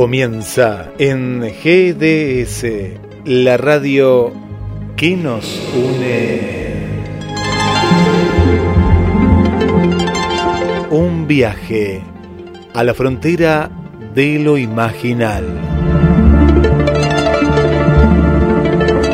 Comienza 0.00 0.92
en 0.98 1.42
GDS, 1.42 2.64
la 3.26 3.58
radio 3.58 4.32
que 4.96 5.14
nos 5.14 5.44
une. 5.76 6.40
Un 10.88 11.26
viaje 11.26 12.00
a 12.72 12.82
la 12.82 12.94
frontera 12.94 13.70
de 14.14 14.38
lo 14.38 14.56
imaginal. 14.56 15.44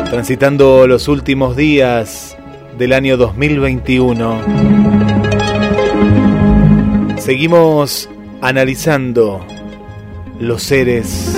Transitando 0.09 0.87
los 0.87 1.09
últimos 1.09 1.57
días 1.57 2.37
del 2.77 2.93
año 2.93 3.17
2021, 3.17 4.41
seguimos 7.17 8.09
analizando 8.39 9.45
los 10.39 10.63
seres. 10.63 11.35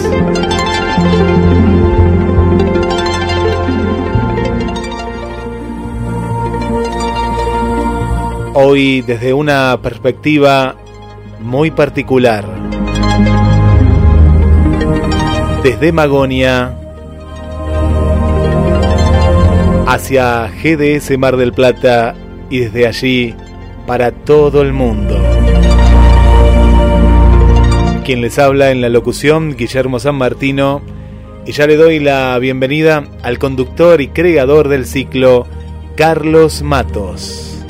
Hoy 8.53 9.02
desde 9.02 9.33
una 9.33 9.80
perspectiva 9.81 10.75
muy 11.39 11.72
particular. 11.72 12.45
Desde 15.64 15.92
Magonia 15.92 16.75
hacia 19.88 20.47
GDS 20.47 21.17
Mar 21.17 21.38
del 21.38 21.53
Plata 21.53 22.16
y 22.50 22.59
desde 22.59 22.88
allí 22.88 23.36
para 23.88 24.11
todo 24.11 24.61
el 24.61 24.73
mundo 24.73 25.19
quien 28.10 28.22
les 28.22 28.40
habla 28.40 28.72
en 28.72 28.82
la 28.82 28.90
locución, 28.90 29.56
Guillermo 29.56 30.00
San 30.00 30.16
Martino, 30.16 30.82
y 31.46 31.52
ya 31.52 31.68
le 31.68 31.76
doy 31.76 32.00
la 32.00 32.40
bienvenida 32.40 33.04
al 33.22 33.38
conductor 33.38 34.02
y 34.02 34.08
creador 34.08 34.68
del 34.68 34.88
ciclo, 34.88 35.46
Carlos 35.96 36.64
Matos. 36.64 37.64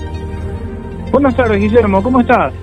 Buenas 1.12 1.36
tardes, 1.36 1.60
Guillermo, 1.60 2.02
¿cómo 2.02 2.22
estás? 2.22 2.54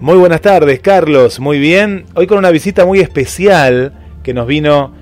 Muy 0.00 0.18
buenas 0.18 0.42
tardes, 0.42 0.80
Carlos, 0.80 1.40
muy 1.40 1.58
bien. 1.58 2.04
Hoy 2.12 2.26
con 2.26 2.36
una 2.36 2.50
visita 2.50 2.84
muy 2.84 3.00
especial 3.00 3.94
que 4.22 4.34
nos 4.34 4.46
vino 4.46 4.92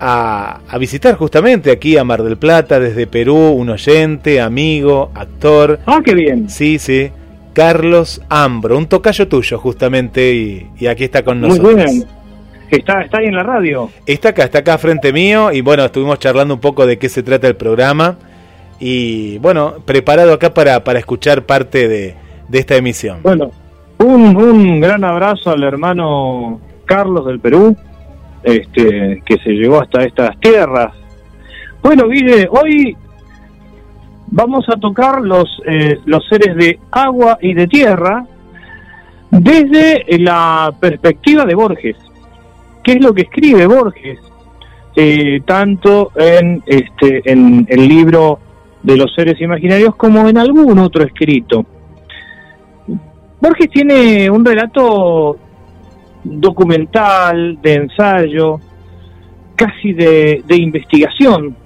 a, 0.00 0.62
a, 0.68 0.78
visitar 0.78 1.14
justamente 1.14 1.70
aquí 1.70 1.96
a 1.96 2.02
Mar 2.02 2.24
del 2.24 2.38
Plata 2.38 2.80
desde 2.80 3.06
Perú, 3.06 3.52
un 3.52 3.70
oyente, 3.70 4.40
amigo, 4.40 5.12
actor. 5.14 5.78
Ah, 5.86 6.00
qué 6.04 6.16
bien. 6.16 6.50
Sí, 6.50 6.80
sí. 6.80 7.12
Carlos 7.52 8.22
Ambro, 8.28 8.78
un 8.78 8.86
tocayo 8.86 9.28
tuyo 9.28 9.58
justamente 9.58 10.32
y, 10.78 10.86
aquí 10.86 11.04
está 11.04 11.22
con 11.22 11.40
nosotros. 11.40 11.74
Muy 11.74 11.84
bien. 11.84 12.04
Está, 12.70 13.02
está 13.02 13.18
ahí 13.18 13.26
en 13.26 13.36
la 13.36 13.42
radio. 13.42 13.90
Está 14.06 14.30
acá, 14.30 14.44
está 14.44 14.60
acá 14.60 14.78
frente 14.78 15.12
mío 15.12 15.52
y 15.52 15.60
bueno, 15.60 15.84
estuvimos 15.84 16.18
charlando 16.18 16.54
un 16.54 16.60
poco 16.60 16.86
de 16.86 16.98
qué 16.98 17.08
se 17.10 17.22
trata 17.22 17.46
el 17.46 17.56
programa 17.56 18.16
y 18.80 19.38
bueno, 19.38 19.74
preparado 19.84 20.32
acá 20.32 20.54
para, 20.54 20.82
para 20.82 20.98
escuchar 20.98 21.44
parte 21.44 21.86
de, 21.86 22.14
de 22.48 22.58
esta 22.58 22.76
emisión. 22.76 23.18
Bueno, 23.22 23.50
un, 23.98 24.36
un 24.36 24.80
gran 24.80 25.04
abrazo 25.04 25.50
al 25.50 25.62
hermano 25.62 26.60
Carlos 26.86 27.26
del 27.26 27.40
Perú, 27.40 27.76
este, 28.42 29.22
que 29.24 29.38
se 29.38 29.50
llegó 29.50 29.80
hasta 29.80 30.04
estas 30.04 30.38
tierras. 30.40 30.94
Bueno, 31.82 32.08
Guille, 32.08 32.48
hoy 32.50 32.96
vamos 34.32 34.64
a 34.68 34.76
tocar 34.76 35.20
los, 35.20 35.60
eh, 35.66 36.00
los 36.06 36.26
seres 36.26 36.56
de 36.56 36.80
agua 36.90 37.38
y 37.40 37.52
de 37.52 37.66
tierra 37.68 38.24
desde 39.30 40.04
la 40.18 40.74
perspectiva 40.80 41.44
de 41.44 41.54
Borges. 41.54 41.96
¿Qué 42.82 42.92
es 42.92 43.00
lo 43.00 43.14
que 43.14 43.22
escribe 43.22 43.66
Borges? 43.66 44.18
Eh, 44.96 45.40
tanto 45.46 46.12
en, 46.16 46.62
este, 46.66 47.22
en 47.30 47.66
el 47.68 47.88
libro 47.88 48.38
de 48.82 48.96
los 48.96 49.14
seres 49.14 49.40
imaginarios 49.40 49.94
como 49.96 50.28
en 50.28 50.38
algún 50.38 50.78
otro 50.78 51.04
escrito. 51.04 51.64
Borges 53.40 53.70
tiene 53.70 54.30
un 54.30 54.44
relato 54.44 55.36
documental, 56.24 57.60
de 57.60 57.74
ensayo, 57.74 58.60
casi 59.56 59.92
de, 59.92 60.42
de 60.46 60.56
investigación, 60.56 61.56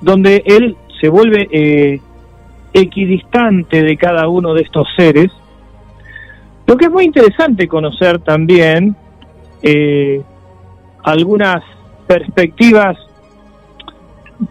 donde 0.00 0.42
él 0.44 0.76
se 1.00 1.08
vuelve 1.08 1.48
eh, 1.50 2.00
equidistante 2.72 3.82
de 3.82 3.96
cada 3.96 4.28
uno 4.28 4.54
de 4.54 4.62
estos 4.62 4.86
seres. 4.96 5.30
Lo 6.66 6.76
que 6.76 6.86
es 6.86 6.90
muy 6.90 7.04
interesante 7.04 7.66
conocer 7.66 8.18
también 8.20 8.94
eh, 9.62 10.22
algunas 11.02 11.62
perspectivas 12.06 12.96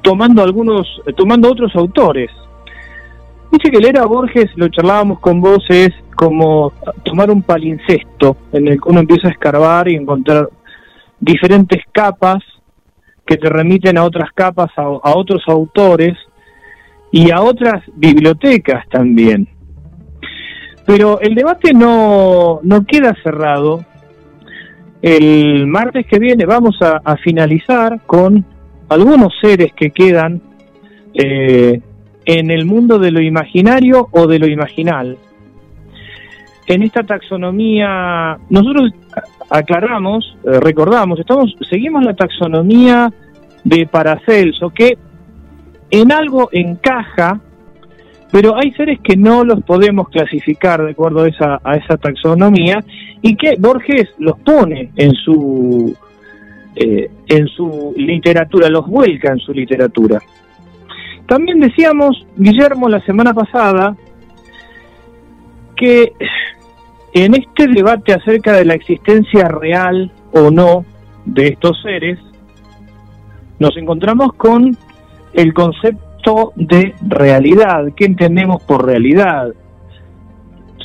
tomando 0.02 0.44
algunos, 0.44 1.02
tomando 1.16 1.52
otros 1.52 1.76
autores. 1.76 2.32
Dice 3.52 3.72
que 3.72 3.80
leer 3.80 3.98
a 4.00 4.06
Borges, 4.06 4.50
lo 4.56 4.68
charlábamos 4.68 5.20
con 5.20 5.40
vos, 5.40 5.64
es 5.70 5.94
como 6.16 6.74
tomar 7.04 7.32
un 7.32 7.42
palincesto 7.42 8.36
en 8.52 8.68
el 8.68 8.82
que 8.82 8.90
uno 8.90 9.00
empieza 9.00 9.28
a 9.28 9.32
escarbar 9.32 9.88
y 9.88 9.96
encontrar 9.96 10.50
diferentes 11.20 11.84
capas 11.92 12.44
que 13.26 13.38
te 13.38 13.50
remiten 13.50 13.98
a 13.98 14.04
otras 14.04 14.32
capas, 14.34 14.72
a, 14.78 14.82
a 14.82 15.18
otros 15.18 15.44
autores, 15.48 16.18
y 17.12 17.32
a 17.32 17.42
otras 17.42 17.84
bibliotecas 17.96 18.88
también. 18.90 19.48
Pero 20.86 21.20
el 21.20 21.36
debate 21.36 21.74
no, 21.74 22.60
no 22.64 22.86
queda 22.86 23.16
cerrado. 23.22 23.84
El 25.02 25.68
martes 25.68 26.06
que 26.08 26.18
viene 26.18 26.46
vamos 26.46 26.80
a, 26.82 27.16
finalizar 27.18 28.02
con 28.06 28.46
algunos 28.90 29.34
seres 29.42 29.74
que 29.74 29.92
quedan 29.92 30.42
eh, 31.14 31.82
en 32.26 32.52
el 32.52 32.66
mundo 32.66 33.00
de 33.00 33.12
lo 33.12 33.22
imaginario 33.22 34.08
o 34.12 34.28
de 34.28 34.40
lo 34.40 34.48
imaginal. 34.48 35.18
En 36.68 36.84
esta 36.84 37.04
taxonomía, 37.04 38.38
nosotros 38.50 38.92
aclaramos, 39.50 40.38
eh, 40.46 40.60
recordamos, 40.60 41.20
estamos, 41.20 41.56
seguimos 41.70 42.04
la 42.04 42.14
taxonomía 42.14 43.12
de 43.64 43.88
Paracelso, 43.88 44.70
que 44.70 44.98
en 45.92 46.12
algo 46.12 46.50
encaja, 46.52 47.40
pero 48.32 48.56
hay 48.56 48.72
seres 48.74 49.00
que 49.02 49.16
no 49.16 49.44
los 49.44 49.64
podemos 49.64 50.10
clasificar 50.10 50.84
de 50.84 50.92
acuerdo 50.92 51.24
a 51.24 51.30
esa, 51.30 51.62
a 51.64 51.76
esa 51.76 51.98
taxonomía 51.98 52.84
y 53.22 53.36
que 53.36 53.56
Borges 53.58 54.10
los 54.20 54.38
pone 54.40 54.92
en 54.96 55.14
su, 55.14 55.96
eh, 56.76 57.10
en 57.28 57.48
su 57.48 57.94
literatura, 57.96 58.70
los 58.70 58.86
vuelca 58.88 59.32
en 59.32 59.40
su 59.40 59.54
literatura. 59.54 60.20
También 61.28 61.60
decíamos, 61.60 62.26
Guillermo, 62.36 62.88
la 62.90 63.02
semana 63.02 63.34
pasada, 63.34 63.96
que 65.76 66.14
en 67.14 67.34
este 67.34 67.68
debate 67.68 68.14
acerca 68.14 68.54
de 68.54 68.66
la 68.66 68.76
existencia 68.76 69.48
real 69.48 70.12
o 70.32 70.52
no 70.52 70.86
de 71.26 71.48
estos 71.48 71.82
seres, 71.82 72.20
nos 73.60 73.76
encontramos 73.76 74.34
con 74.34 74.78
el 75.38 75.54
concepto 75.54 76.52
de 76.56 76.96
realidad. 77.08 77.86
¿Qué 77.96 78.06
entendemos 78.06 78.62
por 78.64 78.86
realidad? 78.86 79.54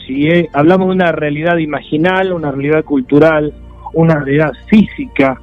Si 0.07 0.29
eh, 0.29 0.51
hablamos 0.53 0.89
de 0.89 0.95
una 0.95 1.11
realidad 1.11 1.57
imaginal, 1.57 2.33
una 2.35 2.53
realidad 2.53 2.85
cultural, 2.85 3.55
una 3.95 4.17
realidad 4.17 4.53
física, 4.69 5.41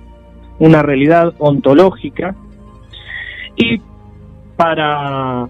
una 0.60 0.84
realidad 0.84 1.34
ontológica. 1.40 2.36
Y 3.56 3.82
para, 4.56 5.48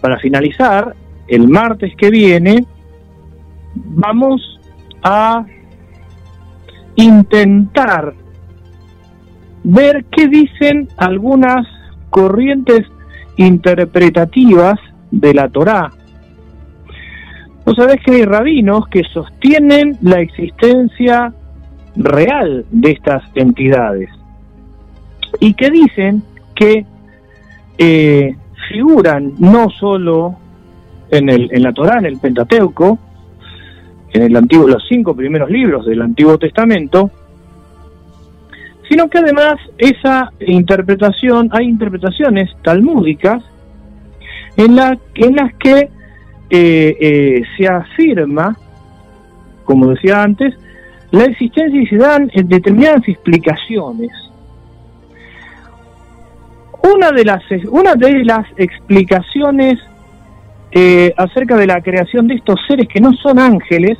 para 0.00 0.18
finalizar, 0.20 0.94
el 1.26 1.48
martes 1.48 1.92
que 1.96 2.08
viene, 2.08 2.64
vamos 3.74 4.60
a 5.02 5.44
intentar 6.94 8.14
ver 9.64 10.04
qué 10.12 10.28
dicen 10.28 10.88
algunas 10.96 11.66
corrientes 12.10 12.86
interpretativas 13.36 14.78
de 15.10 15.34
la 15.34 15.48
Torá. 15.48 15.90
Vos 17.64 17.76
sabés 17.76 18.02
que 18.04 18.12
hay 18.12 18.24
rabinos 18.24 18.88
que 18.88 19.02
sostienen 19.04 19.96
la 20.02 20.20
existencia 20.20 21.32
real 21.96 22.64
de 22.70 22.90
estas 22.92 23.22
entidades 23.34 24.10
y 25.38 25.54
que 25.54 25.70
dicen 25.70 26.22
que 26.54 26.84
eh, 27.78 28.34
figuran 28.68 29.34
no 29.38 29.70
solo 29.70 30.36
en, 31.10 31.28
el, 31.28 31.48
en 31.52 31.62
la 31.62 31.72
Torá, 31.72 31.98
en 31.98 32.06
el 32.06 32.18
Pentateuco, 32.18 32.98
en 34.12 34.22
el 34.22 34.36
antiguo, 34.36 34.68
los 34.68 34.84
cinco 34.88 35.14
primeros 35.14 35.50
libros 35.50 35.86
del 35.86 36.02
Antiguo 36.02 36.38
Testamento, 36.38 37.10
sino 38.90 39.08
que 39.08 39.18
además 39.18 39.54
esa 39.78 40.32
interpretación, 40.40 41.48
hay 41.52 41.66
interpretaciones 41.66 42.50
talmúdicas 42.62 43.40
en, 44.56 44.74
la, 44.74 44.98
en 45.14 45.36
las 45.36 45.54
que 45.54 45.88
eh, 46.50 46.96
eh, 47.00 47.42
se 47.56 47.68
afirma, 47.68 48.56
como 49.64 49.90
decía 49.90 50.24
antes, 50.24 50.54
la 51.12 51.24
existencia 51.26 51.80
y 51.80 51.86
se 51.86 51.98
dan 51.98 52.32
determinadas 52.34 53.06
explicaciones. 53.06 54.10
Una 56.82 57.12
de 57.12 57.24
las, 57.24 57.42
una 57.70 57.94
de 57.94 58.24
las 58.24 58.44
explicaciones 58.56 59.78
eh, 60.72 61.14
acerca 61.16 61.56
de 61.56 61.68
la 61.68 61.80
creación 61.80 62.26
de 62.26 62.34
estos 62.34 62.58
seres 62.66 62.88
que 62.88 63.00
no 63.00 63.12
son 63.12 63.38
ángeles, 63.38 63.96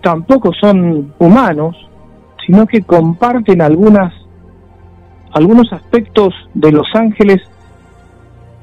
tampoco 0.00 0.52
son 0.54 1.12
humanos, 1.18 1.76
sino 2.52 2.66
que 2.66 2.82
comparten 2.82 3.62
algunas, 3.62 4.12
algunos 5.32 5.72
aspectos 5.72 6.34
de 6.52 6.70
los 6.70 6.86
ángeles 6.92 7.40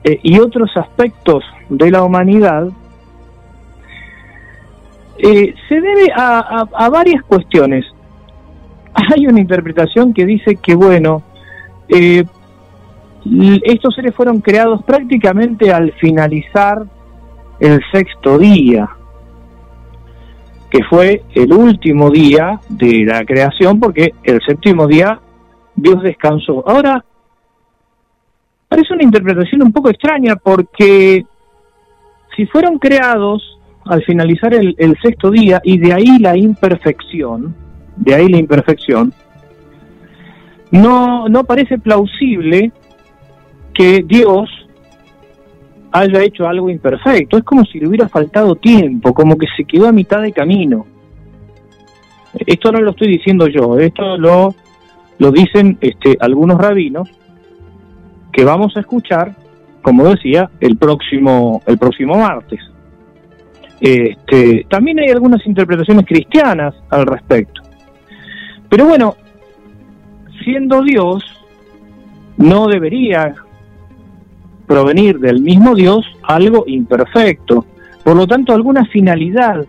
eh, 0.03 0.19
y 0.21 0.37
otros 0.37 0.69
aspectos 0.77 1.43
de 1.69 1.89
la 1.89 2.03
humanidad, 2.03 2.67
eh, 5.17 5.55
se 5.67 5.81
debe 5.81 6.11
a, 6.15 6.89
varias 6.91 7.23
cuestiones. 7.23 7.83
Hay 8.93 9.25
una 9.25 9.39
interpretación 9.39 10.13
que 10.13 10.23
dice 10.23 10.57
que, 10.57 10.75
bueno, 10.75 11.23
eh, 11.87 12.23
estos 13.63 13.95
seres 13.95 14.13
fueron 14.13 14.39
creados 14.39 14.83
prácticamente 14.83 15.73
al 15.73 15.93
finalizar 15.93 16.85
el 17.59 17.81
sexto 17.91 18.37
día 18.37 18.87
que 20.69 20.83
fue 20.83 21.23
el 21.33 21.53
último 21.53 22.09
día 22.11 22.59
de 22.69 23.05
la 23.05 23.25
creación, 23.25 23.79
porque 23.79 24.13
el 24.23 24.39
séptimo 24.45 24.87
día 24.87 25.19
Dios 25.75 26.01
descansó. 26.03 26.63
Ahora, 26.67 27.03
parece 28.67 28.93
una 28.93 29.03
interpretación 29.03 29.63
un 29.63 29.71
poco 29.71 29.89
extraña, 29.89 30.35
porque 30.35 31.25
si 32.35 32.45
fueron 32.45 32.77
creados 32.77 33.57
al 33.85 34.03
finalizar 34.03 34.53
el, 34.53 34.97
sexto 35.01 35.31
día, 35.31 35.59
y 35.63 35.79
de 35.79 35.93
ahí 35.93 36.19
la 36.19 36.37
imperfección, 36.37 37.55
de 37.95 38.13
ahí 38.13 38.27
la 38.27 38.37
imperfección, 38.37 39.11
no, 40.71 41.27
no 41.27 41.43
parece 41.45 41.79
plausible 41.79 42.71
que 43.73 44.03
Dios 44.05 44.49
haya 45.91 46.23
hecho 46.23 46.47
algo 46.47 46.69
imperfecto. 46.69 47.37
Es 47.37 47.43
como 47.43 47.65
si 47.65 47.79
le 47.79 47.87
hubiera 47.87 48.07
faltado 48.07 48.55
tiempo, 48.55 49.13
como 49.13 49.37
que 49.37 49.47
se 49.55 49.63
quedó 49.65 49.87
a 49.87 49.91
mitad 49.91 50.21
de 50.21 50.31
camino. 50.31 50.85
Esto 52.33 52.71
no 52.71 52.81
lo 52.81 52.91
estoy 52.91 53.07
diciendo 53.07 53.47
yo, 53.47 53.79
esto 53.79 54.17
lo, 54.17 54.53
lo 55.17 55.31
dicen 55.31 55.77
este, 55.81 56.15
algunos 56.19 56.59
rabinos 56.59 57.09
que 58.31 58.43
vamos 58.43 58.77
a 58.77 58.81
escuchar, 58.81 59.35
como 59.81 60.07
decía, 60.07 60.49
el 60.59 60.77
próximo, 60.77 61.63
el 61.65 61.77
próximo 61.77 62.17
martes. 62.17 62.59
Este, 63.81 64.65
también 64.69 64.99
hay 64.99 65.09
algunas 65.09 65.45
interpretaciones 65.47 66.05
cristianas 66.05 66.75
al 66.89 67.07
respecto. 67.07 67.63
Pero 68.69 68.85
bueno, 68.85 69.15
siendo 70.43 70.83
Dios, 70.83 71.23
no 72.37 72.67
debería 72.67 73.33
provenir 74.69 75.17
del 75.17 75.41
mismo 75.41 75.73
Dios 75.73 76.05
algo 76.21 76.63
imperfecto. 76.67 77.65
Por 78.03 78.15
lo 78.15 78.27
tanto, 78.27 78.53
alguna 78.53 78.85
finalidad 78.85 79.65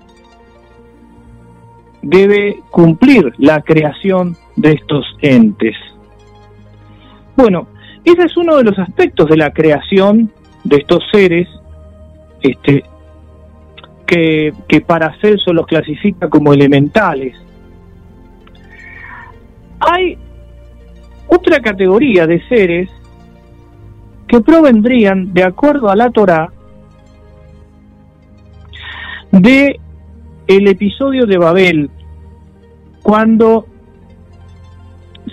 debe 2.03 2.61
cumplir 2.71 3.33
la 3.39 3.63
creación 3.63 4.37
de 4.57 4.73
estos 4.73 5.07
entes. 5.23 5.75
Bueno, 7.35 7.67
ese 8.05 8.25
es 8.25 8.37
uno 8.37 8.59
de 8.59 8.65
los 8.65 8.79
aspectos 8.79 9.31
de 9.31 9.39
la 9.39 9.55
creación 9.55 10.31
de 10.65 10.77
estos 10.77 11.03
seres 11.11 11.49
este, 12.43 12.85
que, 14.07 14.53
que 14.69 14.83
para 14.83 15.19
Celso 15.23 15.55
los 15.55 15.67
clasifica 15.67 16.29
como 16.29 16.53
elementales. 16.53 17.35
Hay 19.81 20.19
otra 21.27 21.59
categoría 21.61 22.27
de 22.27 22.47
seres 22.49 22.91
que 24.31 24.41
provendrían, 24.41 25.35
de 25.35 25.43
acuerdo 25.43 25.91
a 25.91 25.97
la 25.97 26.09
Torá, 26.09 26.53
de 29.33 29.81
el 30.47 30.69
episodio 30.69 31.27
de 31.27 31.37
Babel, 31.37 31.91
cuando 33.03 33.67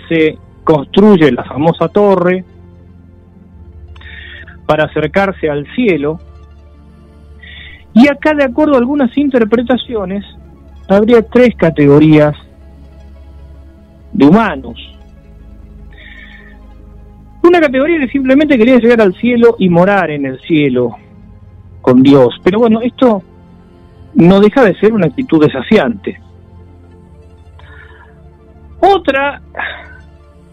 se 0.08 0.36
construye 0.64 1.30
la 1.30 1.44
famosa 1.44 1.86
torre 1.86 2.44
para 4.66 4.86
acercarse 4.86 5.48
al 5.48 5.64
cielo, 5.76 6.18
y 7.94 8.08
acá, 8.08 8.34
de 8.34 8.44
acuerdo 8.44 8.74
a 8.74 8.78
algunas 8.78 9.16
interpretaciones, 9.16 10.24
habría 10.88 11.22
tres 11.22 11.54
categorías 11.56 12.34
de 14.12 14.26
humanos. 14.26 14.97
Una 17.42 17.60
categoría 17.60 18.00
que 18.00 18.08
simplemente 18.08 18.58
quería 18.58 18.78
llegar 18.78 19.00
al 19.00 19.14
cielo 19.14 19.56
y 19.58 19.68
morar 19.68 20.10
en 20.10 20.26
el 20.26 20.40
cielo 20.40 20.96
con 21.80 22.02
Dios. 22.02 22.40
Pero 22.42 22.58
bueno, 22.58 22.80
esto 22.80 23.22
no 24.14 24.40
deja 24.40 24.64
de 24.64 24.74
ser 24.78 24.92
una 24.92 25.06
actitud 25.06 25.44
desafiante. 25.44 26.20
Otra 28.80 29.40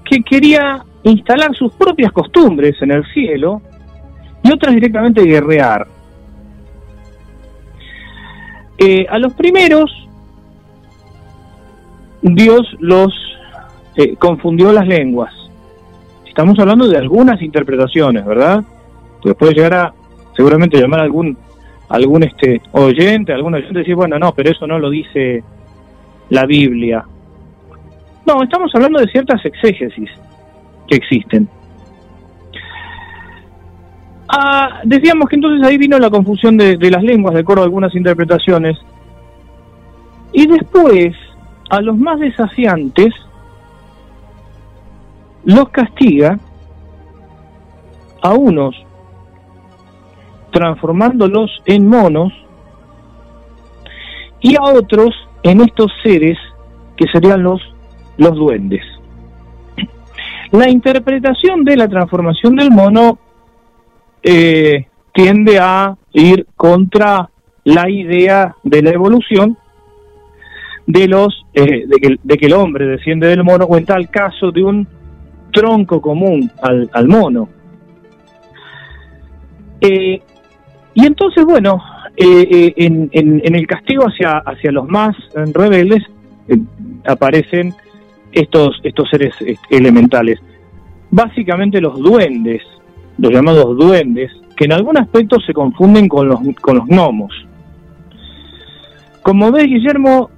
que 0.04 0.22
quería 0.22 0.84
instalar 1.04 1.56
sus 1.56 1.74
propias 1.74 2.12
costumbres 2.12 2.76
en 2.82 2.92
el 2.92 3.06
cielo 3.14 3.62
y 4.44 4.52
otras 4.52 4.76
directamente 4.76 5.24
guerrear. 5.24 5.88
Eh, 8.78 9.06
a 9.10 9.18
los 9.18 9.34
primeros 9.34 9.92
Dios 12.22 12.76
los 12.80 13.14
eh, 13.96 14.16
confundió 14.18 14.72
las 14.74 14.88
lenguas 14.88 15.34
estamos 16.36 16.60
hablando 16.60 16.86
de 16.90 16.98
algunas 16.98 17.42
interpretaciones, 17.42 18.26
¿verdad? 18.26 18.62
Pues 19.22 19.36
puede 19.36 19.54
llegar 19.54 19.74
a 19.74 19.94
seguramente 20.36 20.78
llamar 20.78 21.00
a 21.00 21.04
algún 21.04 21.38
algún 21.88 22.24
este 22.24 22.62
oyente, 22.74 23.32
algún 23.32 23.54
oyente 23.54 23.80
decir, 23.80 23.96
bueno, 23.96 24.20
no, 24.20 24.34
pero 24.34 24.52
eso 24.52 24.68
no 24.68 24.78
lo 24.78 24.90
dice 24.90 25.46
la 26.30 26.46
Biblia. 26.46 27.06
No, 28.26 28.44
estamos 28.44 28.70
hablando 28.76 29.00
de 29.00 29.08
ciertas 29.08 29.46
exégesis 29.46 30.10
que 30.90 30.98
existen. 30.98 31.48
Ah, 34.28 34.82
decíamos 34.84 35.30
que 35.30 35.38
entonces 35.38 35.66
ahí 35.66 35.78
vino 35.78 35.98
la 36.00 36.10
confusión 36.10 36.58
de, 36.58 36.76
de 36.76 36.92
las 36.92 37.02
lenguas, 37.02 37.34
de 37.34 37.42
acuerdo 37.42 37.62
a 37.62 37.66
algunas 37.66 37.96
interpretaciones. 37.96 38.78
Y 40.34 40.48
después, 40.48 41.16
a 41.70 41.80
los 41.80 41.98
más 41.98 42.20
desafiantes, 42.20 43.14
los 45.46 45.70
castiga 45.70 46.40
a 48.22 48.34
unos 48.34 48.76
transformándolos 50.52 51.52
en 51.66 51.88
monos 51.88 52.34
y 54.42 54.56
a 54.56 54.62
otros 54.62 55.14
en 55.44 55.62
estos 55.62 55.92
seres 56.04 56.38
que 56.98 57.06
serían 57.12 57.44
los, 57.44 57.62
los 58.18 58.36
duendes. 58.36 58.84
La 60.52 60.70
interpretación 60.70 61.64
de 61.64 61.76
la 61.76 61.88
transformación 61.88 62.56
del 62.56 62.72
mono 62.72 63.20
eh, 64.24 64.88
tiende 65.14 65.60
a 65.60 65.96
ir 66.14 66.48
contra 66.56 67.30
la 67.64 67.90
idea 67.90 68.56
de 68.64 68.82
la 68.82 68.92
evolución 68.92 69.58
de 70.88 71.08
los 71.08 71.46
eh, 71.54 71.86
que, 72.02 72.16
de 72.22 72.38
que 72.38 72.46
el 72.46 72.54
hombre 72.54 72.86
desciende 72.86 73.28
del 73.28 73.44
mono 73.44 73.66
o 73.66 73.78
en 73.78 73.86
tal 73.86 74.10
caso 74.10 74.52
de 74.52 74.64
un 74.64 74.88
tronco 75.56 76.02
común 76.02 76.52
al, 76.62 77.08
mono. 77.08 77.48
Eh, 79.80 80.22
y 80.94 81.06
entonces, 81.06 81.46
bueno, 81.46 81.82
eh, 82.18 82.48
eh, 82.52 82.74
en, 82.78 83.10
en, 83.14 83.56
el 83.56 83.66
castigo 83.66 84.04
hacia, 84.04 84.40
hacia 84.40 84.72
los 84.72 84.88
más 84.88 85.16
rebeldes 85.54 86.04
aparecen 87.06 87.74
estos, 88.32 88.80
estos 88.84 89.10
seres 89.10 89.34
elementales. 89.70 90.40
Básicamente 91.10 91.80
los 91.80 91.98
duendes, 92.00 92.62
los 93.18 93.32
llamados 93.32 93.78
duendes, 93.78 94.32
que 94.58 94.66
en 94.66 94.74
algún 94.74 94.98
aspecto 94.98 95.40
se 95.40 95.54
confunden 95.54 96.08
con 96.10 96.28
los, 96.28 96.40
con 96.62 96.78
los 96.78 96.86
gnomos. 96.88 97.32
Como 99.22 99.52
ves, 99.52 99.66
Guillermo, 99.66 100.30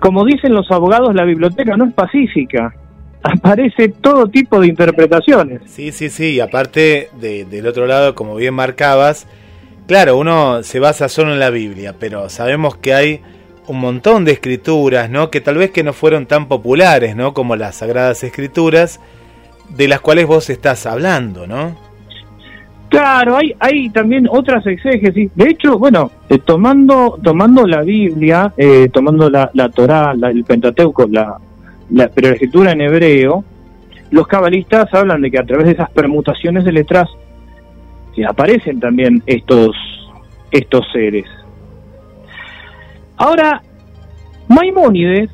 como 0.00 0.24
dicen 0.24 0.54
los 0.54 0.70
abogados, 0.70 1.14
la 1.14 1.24
biblioteca 1.24 1.76
no 1.76 1.84
es 1.86 1.94
pacífica. 1.94 2.74
Aparece 3.22 3.88
todo 3.88 4.26
tipo 4.26 4.58
de 4.60 4.66
interpretaciones. 4.66 5.62
Sí, 5.66 5.92
sí, 5.92 6.10
sí. 6.10 6.32
Y 6.32 6.40
aparte, 6.40 7.08
del 7.20 7.66
otro 7.66 7.86
lado, 7.86 8.14
como 8.14 8.34
bien 8.34 8.54
marcabas, 8.54 9.28
claro, 9.86 10.16
uno 10.16 10.62
se 10.62 10.80
basa 10.80 11.08
solo 11.08 11.32
en 11.32 11.38
la 11.38 11.50
Biblia, 11.50 11.94
pero 11.98 12.28
sabemos 12.28 12.76
que 12.76 12.94
hay 12.94 13.20
un 13.68 13.78
montón 13.78 14.24
de 14.24 14.32
escrituras, 14.32 15.08
¿no? 15.08 15.30
Que 15.30 15.40
tal 15.40 15.56
vez 15.56 15.70
que 15.70 15.84
no 15.84 15.92
fueron 15.92 16.26
tan 16.26 16.48
populares, 16.48 17.14
¿no? 17.14 17.32
Como 17.32 17.54
las 17.54 17.76
Sagradas 17.76 18.24
Escrituras, 18.24 19.00
de 19.68 19.86
las 19.86 20.00
cuales 20.00 20.26
vos 20.26 20.50
estás 20.50 20.84
hablando, 20.86 21.46
¿no? 21.46 21.76
Claro, 22.88 23.36
hay, 23.36 23.54
hay 23.58 23.88
también 23.88 24.28
otras 24.28 24.66
exégesis. 24.66 25.30
De 25.34 25.48
hecho, 25.48 25.78
bueno, 25.78 26.10
eh, 26.28 26.38
tomando 26.38 27.18
tomando 27.22 27.66
la 27.66 27.80
Biblia, 27.82 28.52
eh, 28.56 28.90
tomando 28.92 29.30
la, 29.30 29.50
la 29.54 29.70
Torá, 29.70 30.12
el 30.12 30.44
Pentateuco, 30.44 31.06
la, 31.10 31.38
pero 31.94 32.28
la 32.28 32.34
escritura 32.34 32.72
en 32.72 32.80
hebreo, 32.80 33.44
los 34.10 34.26
cabalistas 34.26 34.92
hablan 34.94 35.22
de 35.22 35.30
que 35.30 35.38
a 35.38 35.44
través 35.44 35.66
de 35.66 35.72
esas 35.72 35.90
permutaciones 35.90 36.64
de 36.64 36.72
letras 36.72 37.08
se 38.14 38.24
aparecen 38.24 38.80
también 38.80 39.22
estos 39.26 39.76
estos 40.50 40.84
seres. 40.92 41.24
Ahora, 43.16 43.62
Maimónides 44.48 45.30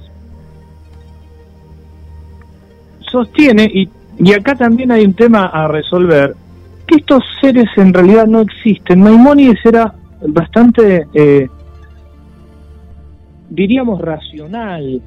sostiene, 3.01 3.65
y, 3.65 3.89
y 4.19 4.33
acá 4.33 4.55
también 4.55 4.93
hay 4.93 5.05
un 5.05 5.15
tema 5.15 5.47
a 5.47 5.67
resolver, 5.67 6.35
que 6.87 6.97
estos 6.97 7.25
seres 7.41 7.67
en 7.77 7.93
realidad 7.93 8.27
no 8.27 8.41
existen. 8.41 9.01
Maimónides 9.01 9.59
era 9.65 9.93
bastante, 10.27 11.07
eh, 11.15 11.49
diríamos, 13.51 14.01
racional. 14.01 15.03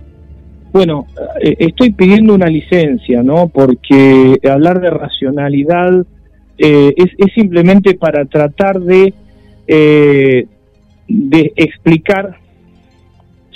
Bueno, 0.72 1.08
eh, 1.42 1.56
estoy 1.60 1.92
pidiendo 1.92 2.34
una 2.34 2.48
licencia, 2.48 3.24
¿no? 3.24 3.50
Porque 3.50 4.40
hablar 4.50 4.80
de 4.80 4.90
racionalidad 4.90 6.06
eh, 6.58 6.94
es, 6.96 7.34
simplemente 7.34 7.96
para 7.96 8.26
tratar 8.26 8.80
de, 8.80 9.14
de 9.68 11.54
explicar 11.56 12.38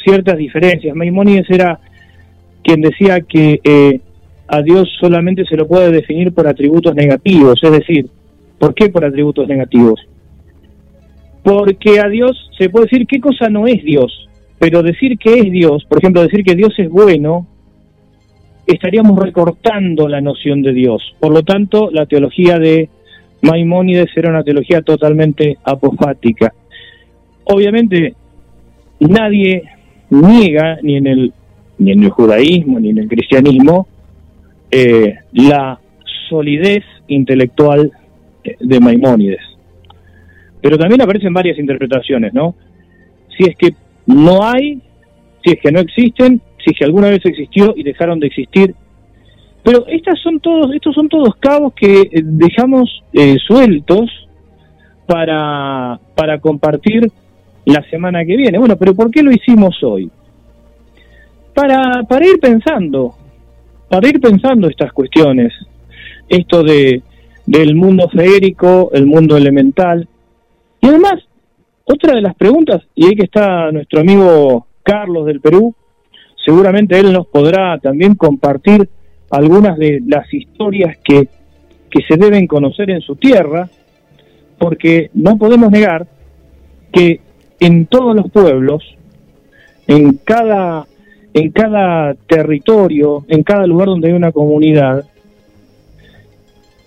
ciertas 0.03 0.37
diferencias. 0.37 0.95
Maimónides 0.95 1.49
era 1.49 1.79
quien 2.63 2.81
decía 2.81 3.21
que 3.21 4.01
a 4.47 4.61
Dios 4.61 4.89
solamente 4.99 5.45
se 5.45 5.57
lo 5.57 5.67
puede 5.67 5.91
definir 5.91 6.33
por 6.33 6.47
atributos 6.47 6.93
negativos, 6.95 7.59
es 7.61 7.71
decir, 7.71 8.09
¿por 8.59 8.73
qué 8.73 8.89
por 8.89 9.03
atributos 9.05 9.47
negativos? 9.47 9.99
Porque 11.43 11.99
a 11.99 12.07
Dios 12.09 12.49
se 12.57 12.69
puede 12.69 12.85
decir 12.85 13.07
qué 13.07 13.19
cosa 13.19 13.49
no 13.49 13.67
es 13.67 13.83
Dios, 13.83 14.29
pero 14.59 14.83
decir 14.83 15.17
que 15.17 15.39
es 15.39 15.51
Dios, 15.51 15.85
por 15.85 15.97
ejemplo, 15.97 16.21
decir 16.21 16.43
que 16.43 16.55
Dios 16.55 16.73
es 16.77 16.89
bueno, 16.89 17.47
estaríamos 18.65 19.19
recortando 19.19 20.07
la 20.07 20.21
noción 20.21 20.61
de 20.61 20.73
Dios. 20.73 21.15
Por 21.19 21.33
lo 21.33 21.43
tanto, 21.43 21.89
la 21.91 22.05
teología 22.05 22.57
de 22.57 22.89
Maimónides 23.41 24.09
era 24.15 24.29
una 24.29 24.43
teología 24.43 24.81
totalmente 24.81 25.57
apofática. 25.63 26.53
Obviamente, 27.45 28.15
nadie 28.99 29.63
niega, 30.09 30.79
ni 30.81 30.97
en 30.97 31.07
el, 31.07 31.33
ni 31.77 31.91
en 31.91 32.03
el 32.03 32.09
judaísmo, 32.09 32.79
ni 32.79 32.89
en 32.89 32.99
el 32.99 33.07
cristianismo, 33.07 33.87
eh, 34.71 35.15
la 35.33 35.79
solidez 36.29 36.83
intelectual 37.07 37.91
de 38.59 38.79
Maimónides. 38.79 39.41
Pero 40.61 40.77
también 40.77 41.01
aparecen 41.01 41.33
varias 41.33 41.59
interpretaciones, 41.59 42.33
¿no? 42.33 42.55
Si 43.37 43.43
es 43.43 43.55
que 43.55 43.75
no 44.05 44.43
hay, 44.43 44.81
si 45.43 45.51
es 45.51 45.59
que 45.61 45.71
no 45.71 45.79
existen, 45.79 46.41
si 46.63 46.71
es 46.71 46.77
que 46.77 46.85
alguna 46.85 47.09
vez 47.09 47.25
existió 47.25 47.73
y 47.75 47.83
dejaron 47.83 48.19
de 48.19 48.27
existir. 48.27 48.75
Pero 49.63 49.85
estas 49.87 50.19
son 50.21 50.39
todos, 50.39 50.73
estos 50.73 50.93
son 50.93 51.09
todos 51.09 51.35
cabos 51.37 51.73
que 51.73 52.01
eh, 52.01 52.09
dejamos 52.23 53.03
eh, 53.13 53.37
sueltos 53.45 54.09
para, 55.07 55.99
para 56.15 56.39
compartir 56.39 57.11
la 57.65 57.81
semana 57.89 58.23
que 58.25 58.37
viene. 58.37 58.59
Bueno, 58.59 58.77
pero 58.77 58.93
¿por 58.93 59.09
qué 59.09 59.23
lo 59.23 59.31
hicimos 59.31 59.81
hoy? 59.83 60.09
Para, 61.53 62.03
para 62.03 62.25
ir 62.25 62.39
pensando, 62.39 63.15
para 63.89 64.07
ir 64.07 64.19
pensando 64.19 64.67
estas 64.67 64.91
cuestiones, 64.91 65.53
esto 66.29 66.63
de 66.63 67.01
del 67.45 67.75
mundo 67.75 68.09
feérico, 68.09 68.91
el 68.93 69.05
mundo 69.05 69.37
elemental. 69.37 70.07
Y 70.81 70.87
además, 70.87 71.15
otra 71.85 72.15
de 72.15 72.21
las 72.21 72.35
preguntas, 72.35 72.81
y 72.95 73.05
ahí 73.05 73.15
que 73.15 73.25
está 73.25 73.71
nuestro 73.71 74.01
amigo 74.01 74.67
Carlos 74.83 75.25
del 75.25 75.39
Perú, 75.39 75.73
seguramente 76.43 76.99
él 76.99 77.13
nos 77.13 77.27
podrá 77.27 77.77
también 77.79 78.15
compartir 78.15 78.89
algunas 79.31 79.77
de 79.77 80.01
las 80.05 80.31
historias 80.33 80.97
que, 81.03 81.27
que 81.89 82.01
se 82.07 82.17
deben 82.17 82.47
conocer 82.47 82.89
en 82.89 83.01
su 83.01 83.15
tierra, 83.15 83.69
porque 84.57 85.09
no 85.13 85.37
podemos 85.37 85.71
negar 85.71 86.07
que 86.91 87.19
en 87.59 87.85
todos 87.87 88.15
los 88.15 88.29
pueblos, 88.31 88.83
en 89.87 90.19
cada 90.23 90.85
en 91.35 91.51
cada 91.51 92.13
territorio, 92.13 93.25
en 93.27 93.43
cada 93.43 93.67
lugar 93.67 93.89
donde 93.89 94.07
hay 94.07 94.13
una 94.13 94.31
comunidad, 94.31 95.03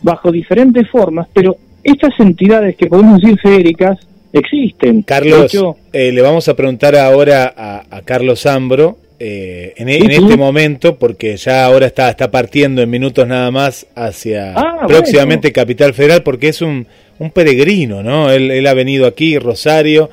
bajo 0.00 0.32
diferentes 0.32 0.88
formas, 0.88 1.28
pero 1.34 1.56
estas 1.84 2.18
entidades 2.18 2.74
que 2.74 2.86
podemos 2.86 3.20
decir 3.20 3.38
feéricas 3.40 3.98
existen. 4.32 5.02
Carlos, 5.02 5.52
eh, 5.92 6.12
le 6.12 6.22
vamos 6.22 6.48
a 6.48 6.54
preguntar 6.54 6.96
ahora 6.96 7.52
a, 7.56 8.02
Carlos 8.02 8.46
Ambro, 8.46 8.98
eh, 9.20 9.74
en, 9.76 9.88
este 9.88 10.36
momento, 10.36 10.96
porque 10.96 11.36
ya 11.36 11.64
ahora 11.64 11.86
está, 11.86 12.08
está 12.08 12.30
partiendo 12.30 12.82
en 12.82 12.90
minutos 12.90 13.26
nada 13.26 13.50
más 13.50 13.86
hacia 13.96 14.52
ah, 14.54 14.86
próximamente 14.86 15.52
Capital 15.52 15.92
Federal, 15.92 16.22
porque 16.22 16.48
es 16.48 16.62
un, 16.62 16.86
un 17.18 17.30
peregrino, 17.30 18.02
¿no? 18.02 18.30
Él, 18.30 18.66
ha 18.66 18.74
venido 18.74 19.06
aquí, 19.06 19.38
Rosario, 19.38 20.08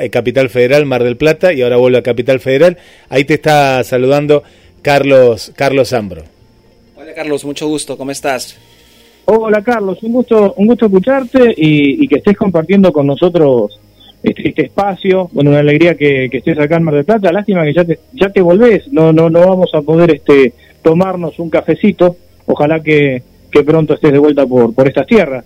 eh, 0.00 0.10
Capital 0.10 0.50
Federal, 0.50 0.86
Mar 0.86 1.02
del 1.02 1.16
Plata, 1.16 1.52
y 1.52 1.62
ahora 1.62 1.76
vuelve 1.76 1.98
a 1.98 2.02
Capital 2.02 2.40
Federal. 2.40 2.78
Ahí 3.08 3.24
te 3.24 3.34
está 3.34 3.82
saludando 3.82 4.44
Carlos, 4.82 5.52
Carlos 5.56 5.92
Ambro. 5.92 6.22
Hola 6.96 7.12
Carlos, 7.14 7.44
mucho 7.44 7.66
gusto, 7.66 7.98
¿cómo 7.98 8.12
estás? 8.12 8.56
Hola 9.26 9.62
Carlos, 9.62 10.02
un 10.02 10.12
gusto, 10.12 10.54
un 10.58 10.66
gusto 10.66 10.86
escucharte 10.86 11.54
y, 11.56 12.06
que 12.08 12.16
estés 12.16 12.36
compartiendo 12.36 12.92
con 12.92 13.06
nosotros 13.06 13.80
este, 14.22 14.48
este, 14.48 14.62
espacio. 14.66 15.30
Bueno, 15.32 15.50
una 15.50 15.60
alegría 15.60 15.96
que, 15.96 16.26
estés 16.30 16.58
acá 16.58 16.76
en 16.76 16.82
Mar 16.82 16.94
del 16.94 17.04
Plata. 17.04 17.32
Lástima 17.32 17.64
que 17.64 17.72
ya 17.72 17.84
te, 17.84 17.98
ya 18.12 18.30
volvés, 18.42 18.92
no, 18.92 19.12
no, 19.12 19.30
no 19.30 19.40
vamos 19.40 19.70
a 19.74 19.82
poder 19.82 20.10
este, 20.10 20.52
tomarnos 20.82 21.38
un 21.38 21.48
cafecito. 21.48 22.16
Ojalá 22.46 22.82
que, 22.82 23.22
que 23.50 23.62
pronto 23.62 23.94
estés 23.94 24.12
de 24.12 24.18
vuelta 24.18 24.46
por, 24.46 24.74
por 24.74 24.86
estas 24.86 25.06
tierras. 25.06 25.44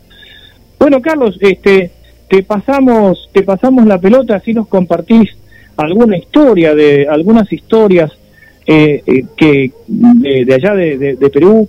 Bueno, 0.79 1.01
Carlos, 1.01 1.39
este, 1.41 1.91
te 2.29 2.43
pasamos, 2.43 3.29
te 3.33 3.43
pasamos 3.43 3.87
la 3.87 3.99
pelota, 3.99 4.37
así 4.37 4.55
nos 4.55 4.69
compartís 4.69 5.31
alguna 5.77 6.17
historia 6.17 6.75
de, 6.75 7.07
algunas 7.09 7.53
historias 7.53 8.11
eh, 8.67 9.03
eh, 9.07 9.25
que 9.37 9.73
de, 9.87 10.55
allá 10.55 10.75
de, 10.75 11.31
Perú. 11.33 11.69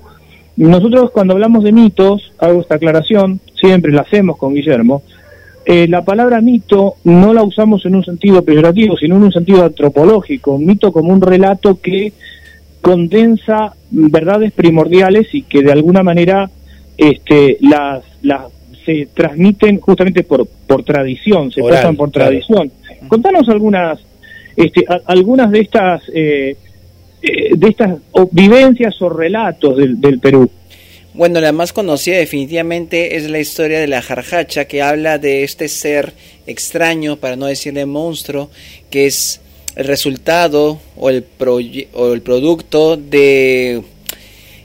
Nosotros 0.59 1.11
cuando 1.11 1.33
hablamos 1.33 1.63
de 1.63 1.71
mitos, 1.71 2.33
hago 2.37 2.59
esta 2.59 2.75
aclaración, 2.75 3.39
siempre 3.59 3.93
la 3.93 4.01
hacemos 4.01 4.35
con 4.35 4.53
Guillermo, 4.53 5.03
eh, 5.65 5.87
la 5.87 6.03
palabra 6.03 6.41
mito 6.41 6.95
no 7.05 7.33
la 7.33 7.43
usamos 7.43 7.85
en 7.85 7.95
un 7.95 8.03
sentido 8.03 8.43
peyorativo, 8.43 8.97
sino 8.97 9.15
en 9.15 9.23
un 9.23 9.31
sentido 9.31 9.63
antropológico, 9.63 10.57
mito 10.57 10.91
como 10.91 11.13
un 11.13 11.21
relato 11.21 11.79
que 11.79 12.11
condensa 12.81 13.73
verdades 13.89 14.51
primordiales 14.51 15.33
y 15.33 15.43
que 15.43 15.61
de 15.61 15.71
alguna 15.71 16.03
manera 16.03 16.49
este, 16.97 17.57
las, 17.61 18.03
las 18.21 18.51
se 18.85 19.07
transmiten 19.13 19.79
justamente 19.79 20.23
por, 20.23 20.45
por 20.67 20.83
tradición, 20.83 21.51
se 21.51 21.61
pasan 21.61 21.95
por 21.95 22.11
tradición. 22.11 22.69
Contanos 23.07 23.47
algunas, 23.47 23.99
este, 24.57 24.85
algunas 25.05 25.51
de 25.51 25.59
estas, 25.61 26.01
eh, 26.13 26.57
eh, 27.21 27.51
de 27.55 27.67
estas 27.67 27.97
vivencias 28.31 29.01
o 29.01 29.09
relatos 29.09 29.77
del, 29.77 29.99
del 29.99 30.19
Perú. 30.19 30.49
Bueno, 31.13 31.41
la 31.41 31.51
más 31.51 31.73
conocida 31.73 32.17
definitivamente 32.17 33.17
es 33.17 33.29
la 33.29 33.39
historia 33.39 33.79
de 33.79 33.87
la 33.87 34.01
jarjacha, 34.01 34.65
que 34.65 34.81
habla 34.81 35.17
de 35.17 35.43
este 35.43 35.67
ser 35.67 36.13
extraño, 36.47 37.17
para 37.17 37.35
no 37.35 37.47
decirle 37.47 37.85
monstruo, 37.85 38.49
que 38.89 39.07
es 39.07 39.41
el 39.75 39.85
resultado 39.85 40.79
o 40.95 41.09
el, 41.09 41.25
o 41.93 42.13
el 42.13 42.21
producto 42.21 42.95
de 42.95 43.83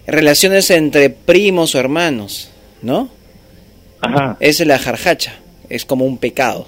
relaciones 0.06 0.70
entre 0.70 1.10
primos 1.10 1.74
o 1.74 1.80
hermanos, 1.80 2.50
¿no? 2.82 3.08
Es 4.38 4.64
la 4.64 4.78
jarjacha, 4.78 5.34
es 5.70 5.84
como 5.84 6.04
un 6.04 6.18
pecado, 6.18 6.66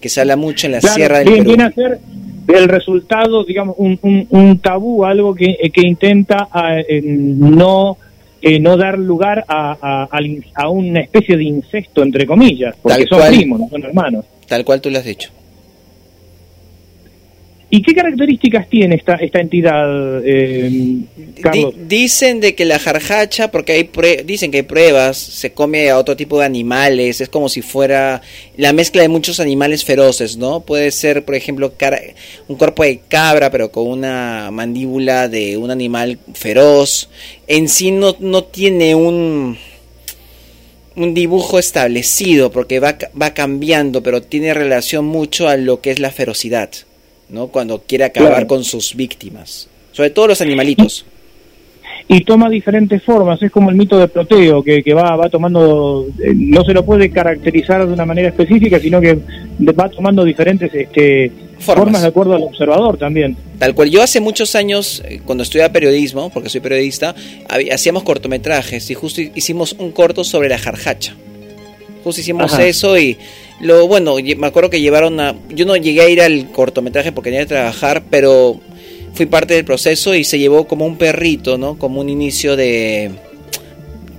que 0.00 0.08
se 0.08 0.20
habla 0.20 0.36
mucho 0.36 0.66
en 0.66 0.72
la 0.72 0.80
sierra 0.80 1.18
del 1.18 1.28
Perú. 1.28 1.44
Viene 1.44 1.64
a 1.64 1.72
ser 1.72 2.00
el 2.48 2.68
resultado, 2.68 3.44
digamos, 3.44 3.76
un, 3.78 3.98
un, 4.30 4.58
tabú, 4.58 5.04
algo 5.04 5.34
que, 5.34 5.56
que 5.72 5.86
intenta 5.86 6.48
eh, 6.88 7.00
no 7.02 7.96
eh, 8.44 8.58
no 8.58 8.76
dar 8.76 8.98
lugar 8.98 9.44
a, 9.46 10.08
a, 10.54 10.68
una 10.68 11.00
especie 11.00 11.36
de 11.36 11.44
incesto, 11.44 12.02
entre 12.02 12.26
comillas, 12.26 12.74
porque 12.82 13.06
son 13.06 13.20
primos, 13.28 13.60
no 13.60 13.68
son 13.68 13.84
hermanos. 13.84 14.24
Tal 14.48 14.64
cual 14.64 14.80
tú 14.80 14.90
lo 14.90 14.98
has 14.98 15.04
dicho. 15.04 15.30
¿Y 17.74 17.80
qué 17.80 17.94
características 17.94 18.68
tiene 18.68 18.96
esta, 18.96 19.14
esta 19.14 19.40
entidad, 19.40 20.20
eh, 20.26 20.98
Carlos? 21.40 21.72
dicen 21.88 22.38
de 22.40 22.54
que 22.54 22.66
la 22.66 22.78
jarjacha, 22.78 23.50
porque 23.50 23.72
hay 23.72 23.90
dicen 24.26 24.50
que 24.50 24.58
hay 24.58 24.62
pruebas, 24.64 25.16
se 25.16 25.54
come 25.54 25.88
a 25.88 25.96
otro 25.96 26.14
tipo 26.14 26.38
de 26.38 26.44
animales, 26.44 27.22
es 27.22 27.30
como 27.30 27.48
si 27.48 27.62
fuera 27.62 28.20
la 28.58 28.74
mezcla 28.74 29.00
de 29.00 29.08
muchos 29.08 29.40
animales 29.40 29.86
feroces, 29.86 30.36
¿no? 30.36 30.60
Puede 30.60 30.90
ser, 30.90 31.24
por 31.24 31.34
ejemplo, 31.34 31.72
un 32.46 32.56
cuerpo 32.56 32.82
de 32.82 33.00
cabra, 33.08 33.50
pero 33.50 33.72
con 33.72 33.86
una 33.88 34.50
mandíbula 34.50 35.28
de 35.28 35.56
un 35.56 35.70
animal 35.70 36.18
feroz. 36.34 37.08
En 37.46 37.70
sí 37.70 37.90
no, 37.90 38.14
no 38.20 38.44
tiene 38.44 38.94
un 38.94 39.56
un 40.94 41.14
dibujo 41.14 41.58
establecido 41.58 42.52
porque 42.52 42.80
va, 42.80 42.98
va 43.18 43.32
cambiando, 43.32 44.02
pero 44.02 44.20
tiene 44.20 44.52
relación 44.52 45.06
mucho 45.06 45.48
a 45.48 45.56
lo 45.56 45.80
que 45.80 45.90
es 45.90 46.00
la 46.00 46.10
ferocidad. 46.10 46.68
¿No? 47.32 47.48
Cuando 47.48 47.82
quiere 47.82 48.04
acabar 48.04 48.46
con 48.46 48.62
sus 48.62 48.94
víctimas, 48.94 49.68
sobre 49.90 50.10
todo 50.10 50.28
los 50.28 50.40
animalitos. 50.40 51.04
Y 52.08 52.24
toma 52.24 52.50
diferentes 52.50 53.02
formas, 53.02 53.40
es 53.42 53.50
como 53.50 53.70
el 53.70 53.76
mito 53.76 53.96
de 53.96 54.08
Proteo, 54.08 54.62
que, 54.62 54.82
que 54.82 54.92
va, 54.92 55.16
va 55.16 55.30
tomando, 55.30 56.06
eh, 56.22 56.32
no 56.34 56.64
se 56.64 56.74
lo 56.74 56.84
puede 56.84 57.10
caracterizar 57.10 57.86
de 57.86 57.92
una 57.92 58.04
manera 58.04 58.28
específica, 58.28 58.78
sino 58.80 59.00
que 59.00 59.18
va 59.78 59.88
tomando 59.88 60.24
diferentes 60.24 60.74
este, 60.74 61.30
formas. 61.60 62.02
de 62.02 62.08
acuerdo 62.08 62.34
al 62.34 62.42
observador 62.42 62.98
también. 62.98 63.36
Tal 63.58 63.74
cual, 63.74 63.88
yo 63.88 64.02
hace 64.02 64.20
muchos 64.20 64.54
años, 64.56 65.02
eh, 65.06 65.20
cuando 65.24 65.42
estudiaba 65.44 65.72
periodismo, 65.72 66.28
porque 66.30 66.48
soy 66.48 66.60
periodista, 66.60 67.14
hacíamos 67.72 68.02
cortometrajes 68.02 68.90
y 68.90 68.94
justo 68.94 69.20
hicimos 69.20 69.74
un 69.78 69.92
corto 69.92 70.24
sobre 70.24 70.48
la 70.48 70.58
jarjacha. 70.58 71.14
Justo 72.02 72.20
hicimos 72.20 72.58
eso 72.58 72.98
y 72.98 73.16
lo 73.60 73.86
bueno, 73.86 74.16
me 74.36 74.46
acuerdo 74.46 74.70
que 74.70 74.80
llevaron 74.80 75.20
a. 75.20 75.36
Yo 75.50 75.64
no 75.64 75.76
llegué 75.76 76.00
a 76.00 76.08
ir 76.08 76.20
al 76.20 76.50
cortometraje 76.50 77.12
porque 77.12 77.30
tenía 77.30 77.44
que 77.44 77.54
trabajar, 77.54 78.02
pero 78.10 78.60
fui 79.14 79.26
parte 79.26 79.54
del 79.54 79.64
proceso 79.64 80.14
y 80.14 80.24
se 80.24 80.38
llevó 80.38 80.66
como 80.66 80.84
un 80.84 80.96
perrito, 80.96 81.58
¿no? 81.58 81.78
Como 81.78 82.00
un 82.00 82.08
inicio 82.08 82.56
de. 82.56 83.12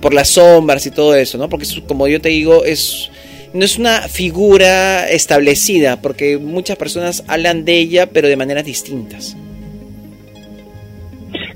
por 0.00 0.14
las 0.14 0.30
sombras 0.30 0.86
y 0.86 0.90
todo 0.90 1.14
eso, 1.14 1.36
¿no? 1.36 1.48
Porque 1.48 1.66
como 1.86 2.08
yo 2.08 2.20
te 2.20 2.30
digo, 2.30 2.64
es. 2.64 3.10
No 3.52 3.64
es 3.64 3.78
una 3.78 4.08
figura 4.08 5.08
establecida, 5.08 6.00
porque 6.00 6.38
muchas 6.38 6.76
personas 6.76 7.22
hablan 7.28 7.64
de 7.64 7.78
ella, 7.78 8.06
pero 8.06 8.26
de 8.26 8.36
maneras 8.36 8.64
distintas. 8.64 9.36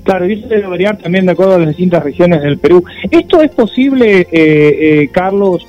Claro, 0.03 0.29
y 0.29 0.33
eso 0.33 0.47
debe 0.47 0.67
variar 0.67 0.97
también 0.97 1.25
de 1.25 1.33
acuerdo 1.33 1.55
a 1.55 1.59
las 1.59 1.67
distintas 1.67 2.03
regiones 2.03 2.41
del 2.41 2.57
Perú. 2.57 2.83
¿Esto 3.11 3.41
es 3.41 3.51
posible, 3.51 4.21
eh, 4.21 4.27
eh, 4.31 5.09
Carlos, 5.11 5.67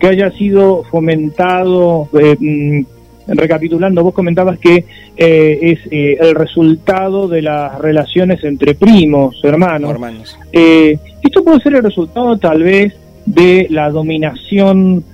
que 0.00 0.08
haya 0.08 0.30
sido 0.32 0.82
fomentado, 0.84 2.08
eh, 2.18 2.36
mm, 2.40 2.84
recapitulando, 3.28 4.02
vos 4.02 4.14
comentabas 4.14 4.58
que 4.58 4.84
eh, 5.16 5.58
es 5.62 5.78
eh, 5.92 6.16
el 6.20 6.34
resultado 6.34 7.28
de 7.28 7.42
las 7.42 7.78
relaciones 7.78 8.42
entre 8.42 8.74
primos, 8.74 9.38
hermanos. 9.44 9.90
hermanos. 9.90 10.38
esto 10.52 11.44
puede 11.44 11.60
ser 11.60 11.74
el 11.74 11.84
resultado 11.84 12.38
tal 12.38 12.62
vez 12.62 12.96
de 13.26 13.68
la 13.70 13.90
dominación 13.90 15.04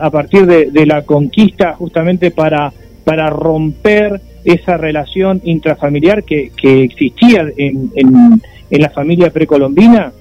a 0.00 0.10
partir 0.10 0.44
de, 0.44 0.86
la 0.86 1.02
conquista 1.02 1.72
justamente 1.74 2.30
para, 2.30 2.72
para 3.04 3.30
romper 3.30 4.20
esa 4.44 4.76
relación 4.76 5.40
intrafamiliar 5.44 6.24
que, 6.24 6.52
que 6.54 6.82
existía 6.82 7.46
en, 7.56 7.90
en, 7.94 8.42
en 8.70 8.82
la 8.82 8.90
familia 8.90 9.30
precolombina. 9.30 10.12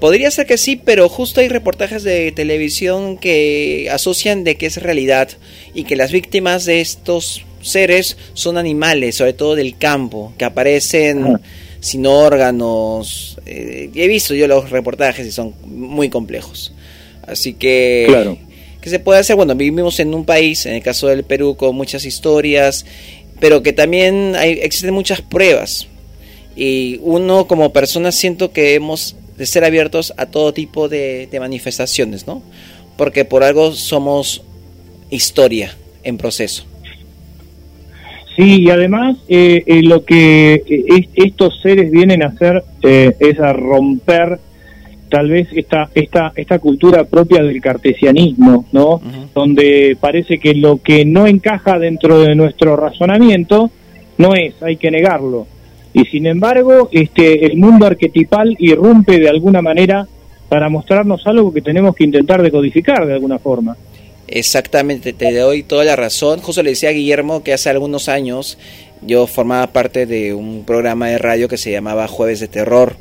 Podría 0.00 0.30
ser 0.30 0.46
que 0.46 0.58
sí, 0.58 0.76
pero 0.76 1.08
justo 1.08 1.40
hay 1.40 1.48
reportajes 1.48 2.02
de 2.02 2.30
televisión 2.32 3.16
que 3.16 3.88
asocian 3.90 4.44
de 4.44 4.56
que 4.56 4.66
es 4.66 4.82
realidad 4.82 5.30
y 5.74 5.84
que 5.84 5.96
las 5.96 6.12
víctimas 6.12 6.66
de 6.66 6.80
estos 6.80 7.44
seres 7.62 8.18
son 8.34 8.58
animales, 8.58 9.16
sobre 9.16 9.32
todo 9.32 9.54
del 9.54 9.78
campo, 9.78 10.34
que 10.36 10.44
aparecen 10.44 11.40
sin 11.80 12.04
órganos. 12.04 13.38
Eh, 13.46 13.90
he 13.94 14.08
visto 14.08 14.34
yo 14.34 14.46
los 14.46 14.70
reportajes 14.70 15.26
y 15.26 15.32
son 15.32 15.54
muy 15.64 16.10
complejos. 16.10 16.74
Así 17.26 17.54
que, 17.54 18.04
claro. 18.06 18.38
¿qué 18.82 18.90
se 18.90 18.98
puede 18.98 19.20
hacer? 19.20 19.34
Bueno, 19.34 19.54
vivimos 19.54 19.98
en 19.98 20.14
un 20.14 20.26
país, 20.26 20.66
en 20.66 20.74
el 20.74 20.82
caso 20.82 21.08
del 21.08 21.24
Perú, 21.24 21.56
con 21.56 21.74
muchas 21.74 22.04
historias, 22.04 22.84
pero 23.40 23.62
que 23.62 23.72
también 23.72 24.34
hay, 24.36 24.52
existen 24.62 24.92
muchas 24.92 25.22
pruebas. 25.22 25.86
Y 26.54 27.00
uno 27.02 27.46
como 27.46 27.72
persona 27.72 28.12
siento 28.12 28.52
que 28.52 28.74
hemos 28.74 29.16
de 29.36 29.46
ser 29.46 29.64
abiertos 29.64 30.14
a 30.16 30.26
todo 30.26 30.52
tipo 30.52 30.88
de, 30.88 31.28
manifestaciones, 31.38 32.26
¿no? 32.26 32.42
Porque 32.96 33.24
por 33.24 33.42
algo 33.42 33.72
somos 33.72 34.42
historia 35.10 35.76
en 36.02 36.16
proceso. 36.16 36.64
Sí, 38.36 38.62
y 38.62 38.70
además 38.70 39.16
eh, 39.28 39.62
eh, 39.66 39.82
lo 39.82 40.04
que 40.04 40.54
eh, 40.54 41.08
estos 41.14 41.60
seres 41.60 41.90
vienen 41.90 42.22
a 42.22 42.26
hacer 42.26 42.64
es 42.82 43.40
a 43.40 43.52
romper 43.52 44.38
tal 45.08 45.30
vez 45.30 45.48
esta, 45.52 45.88
esta, 45.94 46.32
esta 46.34 46.58
cultura 46.58 47.04
propia 47.04 47.42
del 47.42 47.60
cartesianismo, 47.60 48.66
¿no? 48.72 49.00
Donde 49.34 49.96
parece 50.00 50.38
que 50.38 50.54
lo 50.54 50.82
que 50.82 51.04
no 51.04 51.26
encaja 51.26 51.78
dentro 51.78 52.20
de 52.20 52.34
nuestro 52.34 52.76
razonamiento 52.76 53.70
no 54.18 54.34
es, 54.34 54.60
hay 54.62 54.76
que 54.76 54.90
negarlo 54.90 55.46
y 55.96 56.04
sin 56.04 56.26
embargo 56.26 56.90
este 56.92 57.46
el 57.46 57.56
mundo 57.56 57.86
arquetipal 57.86 58.54
irrumpe 58.58 59.18
de 59.18 59.30
alguna 59.30 59.62
manera 59.62 60.06
para 60.50 60.68
mostrarnos 60.68 61.26
algo 61.26 61.54
que 61.54 61.62
tenemos 61.62 61.96
que 61.96 62.04
intentar 62.04 62.42
decodificar 62.42 63.06
de 63.06 63.14
alguna 63.14 63.38
forma. 63.38 63.78
Exactamente, 64.28 65.14
te 65.14 65.32
doy 65.32 65.62
toda 65.62 65.84
la 65.84 65.96
razón. 65.96 66.40
Justo 66.40 66.62
le 66.62 66.70
decía 66.70 66.90
a 66.90 66.92
Guillermo 66.92 67.42
que 67.42 67.54
hace 67.54 67.70
algunos 67.70 68.10
años 68.10 68.58
yo 69.00 69.26
formaba 69.26 69.68
parte 69.68 70.04
de 70.04 70.34
un 70.34 70.64
programa 70.66 71.08
de 71.08 71.16
radio 71.16 71.48
que 71.48 71.56
se 71.56 71.70
llamaba 71.70 72.06
Jueves 72.08 72.40
de 72.40 72.48
Terror 72.48 72.96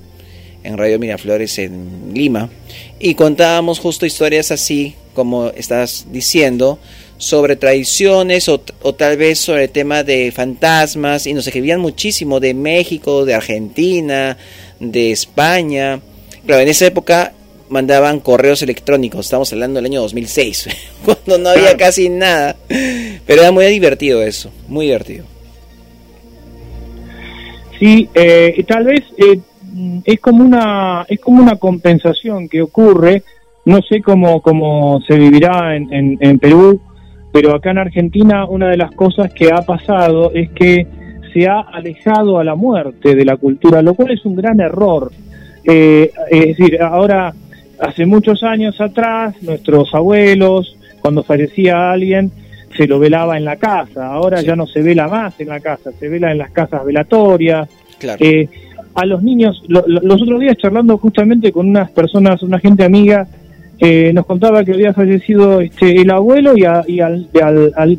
en 0.63 0.77
Radio 0.77 0.97
Miraflores 0.97 1.59
en 1.59 2.13
Lima 2.13 2.49
y 2.97 3.15
contábamos 3.15 3.79
justo 3.79 4.05
historias 4.05 4.51
así 4.51 4.95
como 5.13 5.49
estás 5.49 6.07
diciendo 6.11 6.79
sobre 7.17 7.55
tradiciones 7.55 8.49
o, 8.49 8.59
tal 8.59 9.17
vez 9.17 9.39
sobre 9.39 9.63
el 9.65 9.69
tema 9.69 10.03
de 10.03 10.31
fantasmas 10.31 11.27
y 11.27 11.33
nos 11.33 11.47
escribían 11.47 11.79
muchísimo 11.79 12.39
de 12.39 12.53
México, 12.53 13.25
de 13.25 13.35
Argentina, 13.35 14.37
de 14.79 15.11
España. 15.11 15.99
Claro, 16.45 16.61
en 16.61 16.67
esa 16.67 16.87
época 16.87 17.33
mandaban 17.69 18.19
correos 18.19 18.61
electrónicos, 18.61 19.25
estamos 19.25 19.51
hablando 19.53 19.77
del 19.77 19.85
año 19.85 20.01
2006, 20.01 20.69
cuando 21.05 21.37
no 21.37 21.49
había 21.49 21.75
casi 21.77 22.09
nada, 22.09 22.55
pero 23.25 23.41
era 23.41 23.51
muy 23.51 23.65
divertido 23.67 24.21
eso, 24.21 24.51
muy 24.67 24.87
divertido. 24.87 25.25
Sí, 27.79 28.07
eh, 28.13 28.63
tal 28.67 28.85
vez 28.85 29.01
eh, 29.17 29.39
es 30.05 30.19
como 30.21 30.45
una 30.45 31.05
es 31.09 31.19
como 31.19 31.41
una 31.41 31.57
compensación 31.57 32.47
que 32.47 32.61
ocurre, 32.61 33.23
no 33.65 33.81
sé 33.81 34.01
cómo, 34.01 34.41
cómo 34.41 35.01
se 35.07 35.17
vivirá 35.17 35.75
en, 35.75 36.17
en 36.21 36.39
Perú, 36.39 36.79
pero 37.35 37.53
acá 37.53 37.71
en 37.71 37.79
Argentina 37.79 38.45
una 38.45 38.69
de 38.69 38.77
las 38.77 38.91
cosas 38.91 39.33
que 39.33 39.51
ha 39.51 39.61
pasado 39.63 40.31
es 40.33 40.51
que 40.51 40.87
se 41.33 41.49
ha 41.49 41.59
alejado 41.59 42.39
a 42.39 42.45
la 42.45 42.55
muerte 42.55 43.13
de 43.13 43.25
la 43.25 43.35
cultura, 43.35 43.81
lo 43.81 43.93
cual 43.93 44.11
es 44.11 44.23
un 44.23 44.37
gran 44.37 44.61
error. 44.61 45.11
Eh, 45.65 46.13
es 46.31 46.57
decir, 46.57 46.81
ahora, 46.81 47.33
hace 47.77 48.05
muchos 48.05 48.41
años 48.41 48.79
atrás, 48.79 49.35
nuestros 49.43 49.93
abuelos, 49.93 50.77
cuando 51.01 51.23
fallecía 51.23 51.91
alguien, 51.91 52.31
se 52.77 52.87
lo 52.87 52.99
velaba 52.99 53.35
en 53.35 53.43
la 53.43 53.57
casa, 53.57 54.13
ahora 54.13 54.41
ya 54.41 54.55
no 54.55 54.65
se 54.65 54.81
vela 54.81 55.09
más 55.09 55.37
en 55.41 55.49
la 55.49 55.59
casa, 55.59 55.91
se 55.91 56.07
vela 56.07 56.31
en 56.31 56.37
las 56.37 56.51
casas 56.51 56.85
velatorias. 56.85 57.67
Eh, 58.17 58.47
a 58.93 59.05
los 59.05 59.21
niños, 59.21 59.61
los 59.67 60.21
otros 60.21 60.39
días 60.39 60.55
charlando 60.55 60.97
justamente 60.97 61.51
con 61.51 61.67
unas 61.67 61.91
personas, 61.91 62.41
una 62.43 62.59
gente 62.59 62.85
amiga, 62.85 63.27
eh, 63.79 64.11
nos 64.13 64.25
contaba 64.25 64.63
que 64.63 64.73
había 64.73 64.93
fallecido 64.93 65.59
este, 65.59 66.01
el 66.01 66.09
abuelo 66.11 66.53
y, 66.55 66.63
al, 66.63 67.27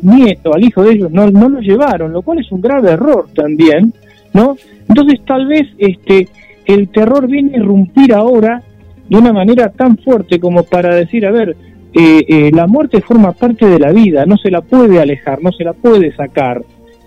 nieto, 0.01 0.53
al 0.53 0.63
hijo 0.63 0.83
de 0.83 0.93
ellos, 0.93 1.11
no, 1.11 1.29
no 1.29 1.49
lo 1.49 1.59
llevaron, 1.59 2.13
lo 2.13 2.21
cual 2.21 2.39
es 2.39 2.51
un 2.51 2.61
grave 2.61 2.91
error 2.91 3.27
también, 3.35 3.93
¿no? 4.33 4.57
Entonces 4.89 5.19
tal 5.25 5.47
vez 5.47 5.67
este, 5.77 6.29
el 6.65 6.89
terror 6.89 7.27
viene 7.27 7.53
a 7.53 7.57
irrumpir 7.57 8.13
ahora 8.13 8.61
de 9.07 9.17
una 9.17 9.31
manera 9.31 9.69
tan 9.69 9.97
fuerte 9.97 10.39
como 10.39 10.63
para 10.63 10.95
decir, 10.95 11.25
a 11.25 11.31
ver, 11.31 11.55
eh, 11.93 12.25
eh, 12.27 12.51
la 12.53 12.67
muerte 12.67 13.01
forma 13.01 13.31
parte 13.31 13.65
de 13.67 13.79
la 13.79 13.91
vida, 13.91 14.25
no 14.25 14.37
se 14.37 14.51
la 14.51 14.61
puede 14.61 14.99
alejar, 14.99 15.41
no 15.41 15.51
se 15.51 15.63
la 15.63 15.73
puede 15.73 16.15
sacar. 16.15 16.63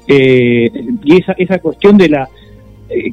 y 0.08 1.16
esa, 1.16 1.32
esa 1.38 1.58
cuestión 1.58 1.96
de 1.96 2.08
la, 2.08 2.24
eh, 2.24 2.28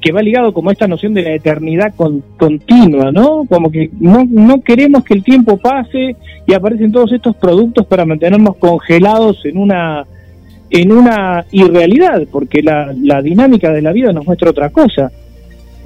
que 0.02 0.12
va 0.12 0.22
ligado 0.22 0.54
como 0.54 0.72
esta 0.72 0.88
noción 0.88 1.13
de 1.13 1.22
la 1.22 1.34
eternidad 1.34 1.94
continua, 1.96 3.12
¿no? 3.12 3.46
Como 3.48 3.72
que 3.72 3.90
no, 4.00 4.26
no 4.30 4.62
queremos 4.62 5.04
que 5.04 5.13
el 5.13 5.24
tiempo 5.24 5.58
pase 5.58 6.16
y 6.46 6.54
aparecen 6.54 6.92
todos 6.92 7.12
estos 7.12 7.36
productos 7.36 7.86
para 7.86 8.06
mantenernos 8.06 8.56
congelados 8.58 9.46
en 9.46 9.58
una 9.58 10.06
en 10.70 10.92
una 10.92 11.46
irrealidad, 11.52 12.24
porque 12.30 12.62
la, 12.62 12.94
la 13.02 13.22
dinámica 13.22 13.72
de 13.72 13.82
la 13.82 13.94
vida 13.94 14.12
nos 14.12 14.26
muestra 14.26 14.50
otra 14.50 14.70
cosa. 14.70 15.12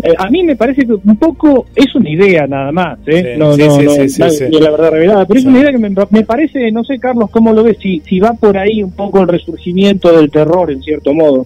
Eh, 0.03 0.13
a 0.17 0.29
mí 0.29 0.41
me 0.41 0.55
parece 0.55 0.85
que 0.85 0.93
un 0.93 1.17
poco 1.17 1.67
es 1.75 1.93
una 1.93 2.09
idea 2.09 2.47
nada 2.47 2.71
más, 2.71 2.97
¿eh? 3.05 3.35
no, 3.37 3.55
no, 3.55 3.81
no, 3.81 4.59
la 4.59 4.71
verdad 4.71 4.91
revelada, 4.91 5.25
pero 5.25 5.39
es 5.39 5.45
una 5.45 5.59
idea 5.59 5.71
que 5.71 5.77
me, 5.77 6.23
parece, 6.23 6.71
no 6.71 6.83
sé 6.83 6.97
Carlos, 6.97 7.29
¿cómo 7.29 7.53
lo 7.53 7.63
ves? 7.63 7.77
Si, 7.79 7.99
si 7.99 8.19
va 8.19 8.33
por 8.33 8.57
ahí 8.57 8.81
un 8.81 8.93
poco 8.93 9.21
el 9.21 9.27
resurgimiento 9.27 10.11
del 10.15 10.31
terror 10.31 10.71
en 10.71 10.81
cierto 10.81 11.13
modo. 11.13 11.45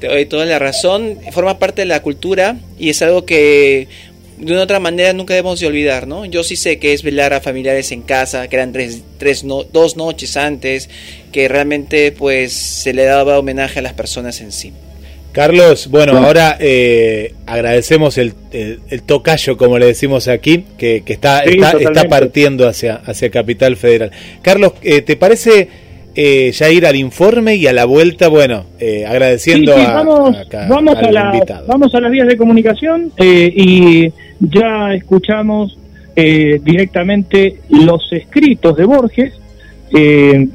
Te 0.00 0.08
doy 0.08 0.26
toda 0.26 0.46
la 0.46 0.58
razón, 0.58 1.18
forma 1.30 1.58
parte 1.58 1.82
de 1.82 1.86
la 1.86 2.00
cultura 2.00 2.56
y 2.78 2.88
es 2.88 3.02
algo 3.02 3.26
que 3.26 3.86
de 4.38 4.52
una 4.52 4.62
otra 4.62 4.80
manera 4.80 5.12
nunca 5.12 5.34
debemos 5.34 5.60
de 5.60 5.66
olvidar, 5.66 6.06
¿no? 6.06 6.24
Yo 6.24 6.42
sí 6.42 6.56
sé 6.56 6.78
que 6.78 6.94
es 6.94 7.02
velar 7.02 7.34
a 7.34 7.40
familiares 7.40 7.92
en 7.92 8.00
casa, 8.02 8.48
que 8.48 8.56
eran 8.56 8.72
tres, 8.72 9.02
tres 9.18 9.44
no, 9.44 9.64
dos 9.64 9.96
noches 9.96 10.36
antes, 10.36 10.88
que 11.32 11.48
realmente 11.48 12.12
pues 12.12 12.54
se 12.54 12.94
le 12.94 13.04
daba 13.04 13.38
homenaje 13.38 13.80
a 13.80 13.82
las 13.82 13.92
personas 13.92 14.40
en 14.40 14.52
sí. 14.52 14.72
Carlos, 15.32 15.88
bueno, 15.88 16.16
ahora 16.16 16.56
eh, 16.58 17.34
agradecemos 17.46 18.18
el, 18.18 18.34
el, 18.50 19.02
tocayo, 19.02 19.56
como 19.56 19.78
le 19.78 19.86
decimos 19.86 20.26
aquí, 20.26 20.64
que, 20.76 21.04
está, 21.06 21.42
está, 21.42 22.08
partiendo 22.08 22.66
hacia, 22.66 22.96
hacia 22.96 23.30
Capital 23.30 23.76
Federal. 23.76 24.10
Carlos, 24.42 24.72
eh, 24.82 25.02
¿te 25.02 25.14
parece 25.14 25.68
eh, 26.14 26.50
ya 26.52 26.70
ir 26.70 26.86
al 26.86 26.96
informe 26.96 27.56
y 27.56 27.66
a 27.66 27.72
la 27.72 27.84
vuelta, 27.84 28.28
bueno, 28.28 28.64
agradeciendo 29.06 29.76
a, 29.76 29.94
vamos, 29.94 30.36
vamos 30.68 30.96
a 30.96 31.10
la, 31.12 31.62
Vamos 31.66 31.94
a 31.94 32.00
las 32.00 32.10
vías 32.10 32.28
de 32.28 32.36
comunicación 32.36 33.12
y 33.18 34.12
ya 34.40 34.94
escuchamos 34.94 35.78
directamente 36.16 37.60
los 37.70 38.12
escritos 38.12 38.76
de 38.76 38.84
Borges, 38.84 39.34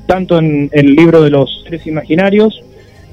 tanto 0.06 0.38
en 0.38 0.70
el 0.72 0.96
libro 0.96 1.24
de 1.24 1.30
los 1.30 1.64
seres 1.64 1.88
imaginarios, 1.88 2.62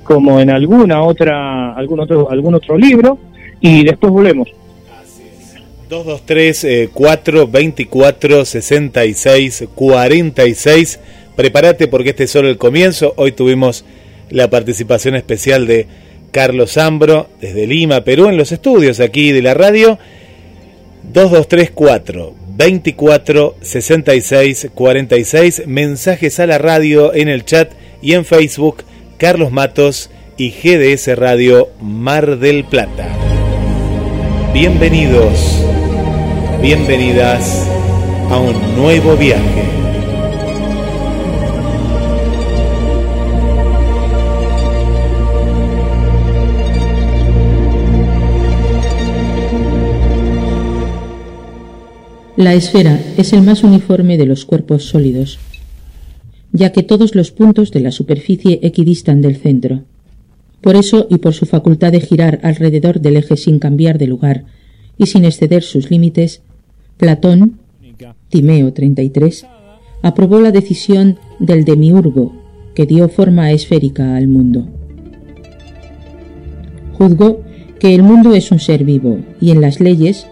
como 0.02 0.40
en 0.40 0.50
alguna 0.50 1.02
otra, 1.02 1.74
algún 1.74 2.00
otro, 2.00 2.31
algún 2.31 2.55
otro 2.55 2.76
libro, 2.76 3.18
y 3.61 3.85
después 3.85 4.12
volvemos. 4.12 4.48
223 5.92 6.90
424 6.92 8.44
66 8.44 9.68
46. 9.74 11.00
Prepárate 11.36 11.88
porque 11.88 12.10
este 12.10 12.24
es 12.24 12.30
solo 12.30 12.48
el 12.48 12.58
comienzo. 12.58 13.14
Hoy 13.16 13.32
tuvimos 13.32 13.84
la 14.30 14.50
participación 14.50 15.14
especial 15.14 15.66
de 15.66 15.86
Carlos 16.30 16.76
Ambro 16.78 17.28
desde 17.40 17.66
Lima, 17.66 18.02
Perú, 18.02 18.28
en 18.28 18.36
los 18.36 18.52
estudios 18.52 19.00
aquí 19.00 19.32
de 19.32 19.42
la 19.42 19.54
radio. 19.54 19.98
2234 21.04 22.34
24 22.56 23.56
66 23.60 24.68
46. 24.74 25.62
Mensajes 25.66 26.40
a 26.40 26.46
la 26.46 26.58
radio 26.58 27.14
en 27.14 27.28
el 27.28 27.44
chat 27.44 27.72
y 28.00 28.14
en 28.14 28.24
Facebook 28.24 28.84
Carlos 29.18 29.52
Matos 29.52 30.10
y 30.36 30.50
GDS 30.50 31.16
Radio 31.16 31.70
Mar 31.80 32.38
del 32.38 32.64
Plata. 32.64 33.08
Bienvenidos, 34.52 35.64
bienvenidas 36.60 37.66
a 38.30 38.38
un 38.38 38.76
nuevo 38.76 39.16
viaje. 39.16 39.81
La 52.42 52.55
esfera 52.55 53.00
es 53.16 53.33
el 53.33 53.42
más 53.42 53.62
uniforme 53.64 54.18
de 54.18 54.26
los 54.26 54.44
cuerpos 54.44 54.85
sólidos 54.85 55.38
ya 56.52 56.70
que 56.70 56.83
todos 56.83 57.14
los 57.14 57.33
puntos 57.33 57.70
de 57.70 57.81
la 57.81 57.90
superficie 57.90 58.61
equidistan 58.62 59.22
del 59.22 59.37
centro. 59.37 59.85
Por 60.61 60.76
eso 60.76 61.07
y 61.11 61.16
por 61.16 61.33
su 61.33 61.46
facultad 61.46 61.92
de 61.92 62.00
girar 62.00 62.40
alrededor 62.42 63.00
del 63.00 63.16
eje 63.16 63.37
sin 63.37 63.59
cambiar 63.59 63.98
de 63.98 64.07
lugar 64.07 64.44
y 64.98 65.07
sin 65.07 65.24
exceder 65.24 65.62
sus 65.62 65.90
límites, 65.90 66.42
Platón, 66.98 67.59
Timeo 68.28 68.72
33, 68.72 69.46
aprobó 70.02 70.40
la 70.40 70.52
decisión 70.52 71.18
del 71.38 71.64
demiurgo 71.64 72.33
que 72.74 72.87
dio 72.87 73.09
forma 73.09 73.50
esférica 73.50 74.16
al 74.16 74.28
mundo. 74.28 74.68
Juzgó 76.92 77.42
que 77.81 77.94
el 77.94 78.02
mundo 78.02 78.35
es 78.35 78.52
un 78.52 78.61
ser 78.61 78.85
vivo 78.85 79.18
y 79.40 79.50
en 79.50 79.61
las 79.61 79.81
leyes 79.81 80.26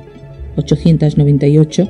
898 0.57 1.89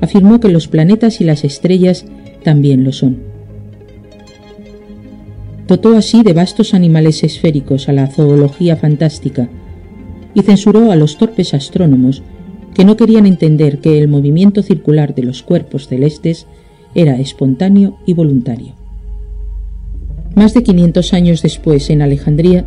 afirmó 0.00 0.40
que 0.40 0.48
los 0.48 0.68
planetas 0.68 1.20
y 1.20 1.24
las 1.24 1.44
estrellas 1.44 2.04
también 2.42 2.84
lo 2.84 2.92
son. 2.92 3.18
Dotó 5.68 5.96
así 5.96 6.22
de 6.22 6.32
vastos 6.32 6.74
animales 6.74 7.22
esféricos 7.22 7.88
a 7.88 7.92
la 7.92 8.08
zoología 8.08 8.76
fantástica 8.76 9.48
y 10.34 10.42
censuró 10.42 10.90
a 10.90 10.96
los 10.96 11.18
torpes 11.18 11.54
astrónomos 11.54 12.22
que 12.74 12.84
no 12.84 12.96
querían 12.96 13.26
entender 13.26 13.78
que 13.78 13.98
el 13.98 14.08
movimiento 14.08 14.62
circular 14.62 15.14
de 15.14 15.22
los 15.22 15.42
cuerpos 15.42 15.88
celestes 15.88 16.46
era 16.94 17.18
espontáneo 17.18 17.98
y 18.06 18.14
voluntario. 18.14 18.74
Más 20.34 20.54
de 20.54 20.62
500 20.62 21.12
años 21.12 21.42
después, 21.42 21.90
en 21.90 22.02
Alejandría, 22.02 22.64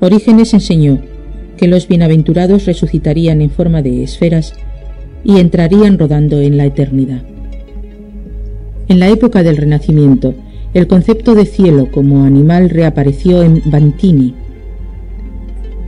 Orígenes 0.00 0.52
enseñó 0.52 1.00
que 1.56 1.68
los 1.68 1.88
bienaventurados 1.88 2.66
resucitarían 2.66 3.40
en 3.40 3.50
forma 3.50 3.82
de 3.82 4.02
esferas 4.02 4.54
y 5.24 5.38
entrarían 5.38 5.98
rodando 5.98 6.40
en 6.40 6.56
la 6.56 6.66
eternidad. 6.66 7.22
En 8.88 8.98
la 8.98 9.08
época 9.08 9.42
del 9.42 9.56
Renacimiento, 9.56 10.34
el 10.74 10.86
concepto 10.86 11.34
de 11.34 11.44
cielo 11.44 11.90
como 11.90 12.24
animal 12.24 12.70
reapareció 12.70 13.42
en 13.42 13.62
Bantini. 13.66 14.34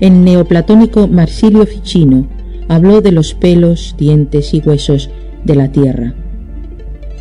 En 0.01 0.25
neoplatónico 0.25 1.09
Marsilio 1.09 1.67
Ficino 1.67 2.27
habló 2.69 3.01
de 3.01 3.13
los 3.13 3.35
pelos, 3.35 3.95
dientes 3.99 4.55
y 4.55 4.61
huesos 4.61 5.11
de 5.45 5.55
la 5.55 5.69
Tierra. 5.69 6.15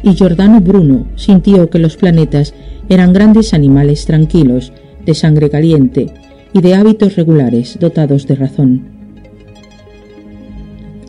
Y 0.04 0.14
Giordano 0.14 0.60
Bruno 0.60 1.08
sintió 1.16 1.70
que 1.70 1.80
los 1.80 1.96
planetas 1.96 2.54
eran 2.90 3.14
grandes 3.14 3.54
animales 3.54 4.06
tranquilos, 4.06 4.74
de 5.06 5.14
sangre 5.14 5.50
caliente 5.50 6.14
y 6.54 6.62
de 6.62 6.76
hábitos 6.76 7.16
regulares 7.16 7.78
dotados 7.80 8.28
de 8.28 8.36
razón. 8.36 8.84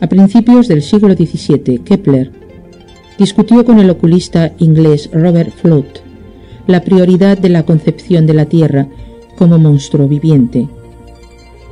A 0.01 0.07
principios 0.07 0.67
del 0.67 0.81
siglo 0.81 1.13
XVII, 1.13 1.79
Kepler 1.79 2.31
discutió 3.17 3.63
con 3.63 3.79
el 3.79 3.89
oculista 3.89 4.51
inglés 4.59 5.09
Robert 5.13 5.51
Flood 5.51 5.85
la 6.67 6.81
prioridad 6.81 7.37
de 7.37 7.49
la 7.49 7.63
concepción 7.63 8.25
de 8.25 8.33
la 8.33 8.45
Tierra 8.45 8.87
como 9.37 9.57
monstruo 9.59 10.07
viviente, 10.07 10.67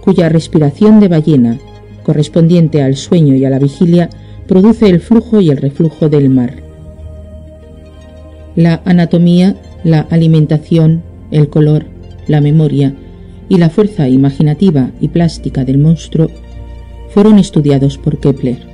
cuya 0.02 0.30
respiración 0.30 1.00
de 1.00 1.08
ballena, 1.08 1.58
correspondiente 2.04 2.84
al 2.84 2.96
sueño 2.96 3.36
y 3.36 3.46
a 3.46 3.50
la 3.50 3.60
vigilia, 3.60 4.10
produce 4.48 4.90
el 4.90 5.00
flujo 5.00 5.42
y 5.42 5.50
el 5.50 5.58
reflujo 5.58 6.10
del 6.10 6.30
mar. 6.30 6.62
La 8.56 8.82
anatomía, 8.86 9.56
la 9.84 10.02
alimentación, 10.02 11.02
el 11.32 11.50
color, 11.50 11.86
la 12.28 12.42
memoria 12.42 12.94
y 13.50 13.58
la 13.58 13.70
fuerza 13.70 14.08
imaginativa 14.08 14.92
y 15.00 15.10
plástica 15.10 15.66
del 15.66 15.78
monstruo 15.78 16.30
fueron 17.10 17.40
estudiados 17.40 17.98
por 17.98 18.20
Kepler. 18.20 18.74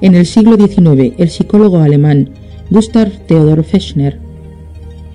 En 0.00 0.14
el 0.14 0.26
siglo 0.26 0.56
XIX, 0.56 1.14
el 1.18 1.28
psicólogo 1.28 1.78
alemán 1.78 2.30
Gustav 2.70 3.10
Theodor 3.26 3.64
Fechner, 3.64 4.18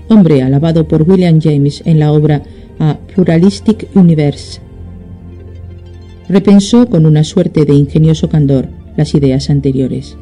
hombre 0.10 0.42
alabado 0.42 0.88
por 0.88 1.04
William 1.10 1.40
James 1.42 1.82
en 1.86 2.00
la 2.00 2.12
obra 2.12 2.44
A 2.80 2.98
Pluralistic 3.14 3.88
Universe. 3.96 4.60
Repensó 6.28 6.88
con 6.88 7.06
una 7.06 7.24
suerte 7.24 7.66
de 7.66 7.74
ingenioso 7.76 8.30
candor 8.30 8.68
las 8.98 9.14
ideas 9.14 9.50
anteriores. 9.50 10.18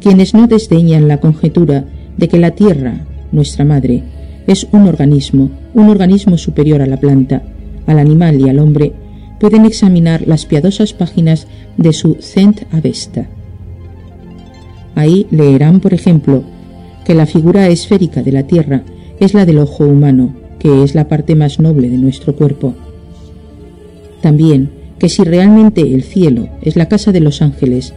Quienes 0.00 0.34
no 0.34 0.46
desdeñan 0.46 1.08
la 1.08 1.18
conjetura 1.18 1.86
de 2.16 2.28
que 2.28 2.38
la 2.38 2.52
Tierra, 2.52 3.06
nuestra 3.32 3.64
madre, 3.64 4.02
es 4.46 4.66
un 4.72 4.86
organismo, 4.86 5.50
un 5.74 5.88
organismo 5.88 6.38
superior 6.38 6.82
a 6.82 6.86
la 6.86 6.98
planta, 6.98 7.42
al 7.86 7.98
animal 7.98 8.40
y 8.40 8.48
al 8.48 8.58
hombre, 8.58 8.92
pueden 9.40 9.64
examinar 9.64 10.26
las 10.26 10.46
piadosas 10.46 10.92
páginas 10.92 11.46
de 11.76 11.92
su 11.92 12.16
Cent 12.20 12.62
Avesta 12.72 13.28
Ahí 14.94 15.26
leerán, 15.30 15.80
por 15.80 15.92
ejemplo, 15.92 16.44
que 17.04 17.14
la 17.14 17.26
figura 17.26 17.68
esférica 17.68 18.22
de 18.22 18.32
la 18.32 18.44
Tierra 18.44 18.82
es 19.18 19.34
la 19.34 19.44
del 19.44 19.58
ojo 19.58 19.84
humano, 19.84 20.34
que 20.58 20.82
es 20.82 20.94
la 20.94 21.08
parte 21.08 21.34
más 21.34 21.58
noble 21.60 21.88
de 21.88 21.98
nuestro 21.98 22.34
cuerpo. 22.34 22.74
También 24.20 24.70
que 24.98 25.08
si 25.08 25.24
realmente 25.24 25.80
el 25.80 26.02
cielo 26.02 26.48
es 26.62 26.76
la 26.76 26.88
casa 26.88 27.12
de 27.12 27.20
los 27.20 27.42
ángeles, 27.42 27.92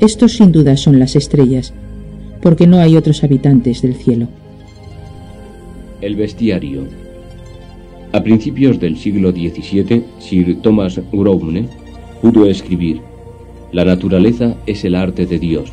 estos 0.00 0.36
sin 0.36 0.52
duda 0.52 0.76
son 0.76 0.98
las 0.98 1.16
estrellas, 1.16 1.74
porque 2.40 2.66
no 2.66 2.78
hay 2.78 2.96
otros 2.96 3.22
habitantes 3.24 3.82
del 3.82 3.94
cielo. 3.94 4.28
El 6.02 6.16
bestiario. 6.16 6.82
A 8.12 8.22
principios 8.22 8.78
del 8.78 8.98
siglo 8.98 9.32
XVII, 9.32 10.04
Sir 10.18 10.60
Thomas 10.60 11.00
Grosvenor 11.10 11.70
pudo 12.20 12.46
escribir, 12.46 13.00
La 13.72 13.86
naturaleza 13.86 14.56
es 14.66 14.84
el 14.84 14.94
arte 14.94 15.24
de 15.24 15.38
Dios 15.38 15.72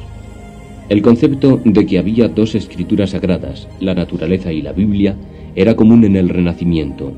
el 0.90 1.04
concepto 1.04 1.62
de 1.64 1.86
que 1.86 2.00
había 2.00 2.28
dos 2.28 2.56
escrituras 2.56 3.12
sagradas, 3.12 3.68
la 3.80 3.94
naturaleza 3.94 4.52
y 4.52 4.64
la 4.64 4.74
Biblia, 4.74 5.16
era 5.56 5.76
común 5.76 6.04
en 6.04 6.16
el 6.16 6.30
Renacimiento. 6.30 7.14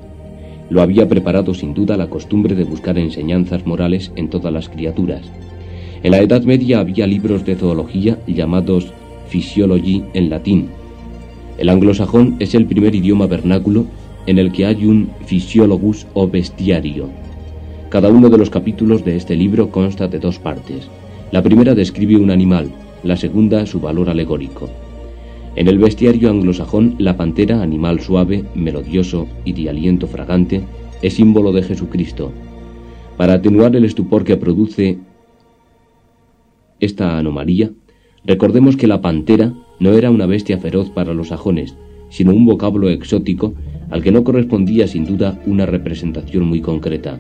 lo 0.70 0.82
había 0.82 1.08
preparado 1.10 1.54
sin 1.54 1.74
duda 1.74 1.98
la 1.98 2.08
costumbre 2.08 2.56
de 2.56 2.64
buscar 2.64 2.98
enseñanzas 2.98 3.66
morales 3.66 4.12
en 4.16 4.30
todas 4.30 4.54
las 4.54 4.70
criaturas. 4.70 5.22
En 6.02 6.12
la 6.12 6.20
Edad 6.20 6.44
Media 6.44 6.80
había 6.80 7.08
libros 7.08 7.44
de 7.46 7.56
zoología 7.56 8.18
llamados 8.26 8.94
Physiology 9.28 10.04
en 10.14 10.30
latín. 10.30 10.70
El 11.62 11.70
anglosajón 11.70 12.38
es 12.40 12.56
el 12.56 12.66
primer 12.66 12.96
idioma 12.96 13.28
vernáculo 13.28 13.86
en 14.26 14.40
el 14.40 14.52
que 14.52 14.66
hay 14.66 14.84
un 14.84 15.12
physiologus 15.28 16.08
o 16.16 16.28
bestiario. 16.28 17.08
Cada 17.90 18.10
uno 18.10 18.32
de 18.32 18.40
los 18.40 18.50
capítulos 18.50 19.06
de 19.06 19.16
este 19.16 19.36
libro 19.36 19.70
consta 19.70 20.08
de 20.08 20.18
dos 20.18 20.40
partes. 20.40 20.90
La 21.30 21.44
primera 21.44 21.76
describe 21.76 22.18
un 22.18 22.32
animal, 22.32 22.72
la 23.04 23.16
segunda 23.16 23.68
su 23.68 23.80
valor 23.80 24.10
alegórico. 24.10 24.72
En 25.56 25.68
el 25.68 25.78
bestiario 25.78 26.32
anglosajón, 26.32 26.96
la 26.98 27.16
pantera, 27.16 27.62
animal 27.62 28.00
suave, 28.00 28.44
melodioso 28.56 29.28
y 29.46 29.54
de 29.54 29.70
aliento 29.70 30.08
fragante, 30.08 30.64
es 31.04 31.14
símbolo 31.14 31.52
de 31.52 31.62
Jesucristo. 31.62 32.32
Para 33.18 33.34
atenuar 33.34 33.76
el 33.76 33.86
estupor 33.86 34.24
que 34.24 34.36
produce 34.36 34.98
esta 36.80 37.20
anomalía, 37.20 37.70
recordemos 38.26 38.76
que 38.76 38.88
la 38.88 39.00
pantera 39.00 39.54
no 39.82 39.94
era 39.94 40.12
una 40.12 40.28
bestia 40.28 40.60
feroz 40.60 40.92
para 40.92 41.16
los 41.16 41.30
sajones, 41.30 41.76
sino 42.10 42.34
un 42.36 42.46
vocablo 42.46 42.88
exótico 42.88 43.56
al 43.90 44.04
que 44.04 44.12
no 44.12 44.24
correspondía 44.24 44.88
sin 44.88 45.06
duda 45.06 45.42
una 45.48 45.66
representación 45.66 46.46
muy 46.46 46.62
concreta. 46.62 47.20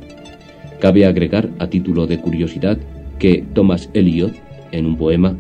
Cabe 0.79 1.07
agregar, 1.07 1.49
a 1.57 1.67
título 1.67 2.05
de 2.05 2.19
curiosidad, 2.19 2.77
que 3.17 3.43
Thomas 3.53 3.89
Eliot, 3.95 4.33
en 4.71 4.85
un 4.85 4.95
poema, 4.95 5.35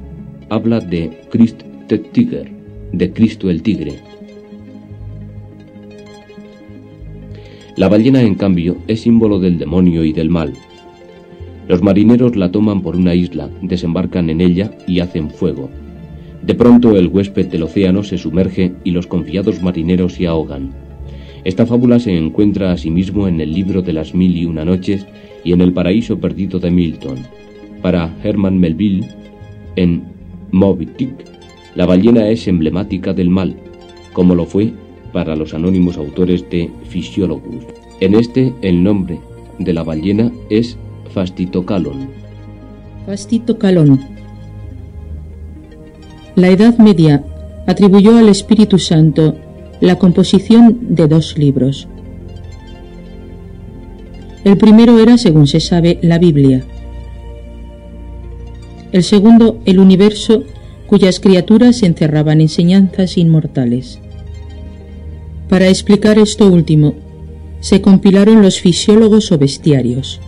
habla 0.49 0.79
de 0.79 1.21
Christ 1.29 1.61
the 1.87 1.99
Tiger, 1.99 2.51
de 2.91 3.13
Cristo 3.13 3.51
el 3.51 3.61
Tigre. 3.61 3.99
La 7.77 7.87
ballena, 7.87 8.23
en 8.23 8.33
cambio, 8.33 8.77
es 8.87 9.01
símbolo 9.01 9.39
del 9.39 9.59
demonio 9.59 10.03
y 10.03 10.11
del 10.11 10.31
mal. 10.31 10.53
Los 11.67 11.83
marineros 11.83 12.35
la 12.35 12.51
toman 12.51 12.81
por 12.81 12.95
una 12.95 13.13
isla, 13.13 13.47
desembarcan 13.61 14.31
en 14.31 14.41
ella 14.41 14.71
y 14.87 15.01
hacen 15.01 15.29
fuego. 15.29 15.69
De 16.43 16.55
pronto 16.55 16.97
el 16.97 17.07
huésped 17.07 17.47
del 17.47 17.63
océano 17.63 18.03
se 18.03 18.17
sumerge 18.17 18.73
y 18.83 18.91
los 18.91 19.07
confiados 19.07 19.61
marineros 19.61 20.13
se 20.13 20.27
ahogan. 20.27 20.71
Esta 21.43 21.65
fábula 21.65 21.99
se 21.99 22.17
encuentra 22.17 22.71
asimismo 22.71 23.27
en 23.27 23.41
el 23.41 23.51
libro 23.53 23.81
de 23.81 23.93
las 23.93 24.13
mil 24.13 24.35
y 24.37 24.45
una 24.45 24.65
noches 24.65 25.05
y 25.43 25.53
en 25.53 25.61
el 25.61 25.73
paraíso 25.73 26.19
perdido 26.19 26.59
de 26.59 26.71
Milton. 26.71 27.17
Para 27.81 28.15
Herman 28.23 28.59
Melville, 28.59 29.07
en 29.75 30.03
Moby 30.51 30.87
Dick, 30.97 31.25
la 31.75 31.85
ballena 31.85 32.27
es 32.27 32.47
emblemática 32.47 33.13
del 33.13 33.29
mal, 33.29 33.55
como 34.13 34.35
lo 34.35 34.45
fue 34.45 34.73
para 35.13 35.35
los 35.35 35.53
anónimos 35.53 35.97
autores 35.97 36.47
de 36.49 36.69
Physiologus. 36.89 37.65
En 37.99 38.15
este, 38.15 38.53
el 38.61 38.83
nombre 38.83 39.19
de 39.59 39.73
la 39.73 39.83
ballena 39.83 40.31
es 40.49 40.77
Fastitocalon. 41.13 42.09
Fastitocalon. 43.05 44.20
La 46.35 46.49
Edad 46.49 46.77
Media 46.77 47.23
atribuyó 47.67 48.17
al 48.17 48.29
Espíritu 48.29 48.79
Santo 48.79 49.35
la 49.81 49.97
composición 49.97 50.95
de 50.95 51.07
dos 51.07 51.37
libros. 51.37 51.87
El 54.43 54.57
primero 54.57 54.99
era, 54.99 55.17
según 55.17 55.47
se 55.47 55.59
sabe, 55.59 55.99
la 56.01 56.17
Biblia. 56.17 56.63
El 58.91 59.03
segundo, 59.03 59.59
el 59.65 59.79
universo 59.79 60.43
cuyas 60.87 61.19
criaturas 61.19 61.83
encerraban 61.83 62.41
enseñanzas 62.41 63.17
inmortales. 63.17 63.99
Para 65.47 65.67
explicar 65.67 66.17
esto 66.17 66.47
último, 66.47 66.95
se 67.59 67.81
compilaron 67.81 68.41
los 68.41 68.59
fisiólogos 68.59 69.31
o 69.31 69.37
bestiarios. 69.37 70.19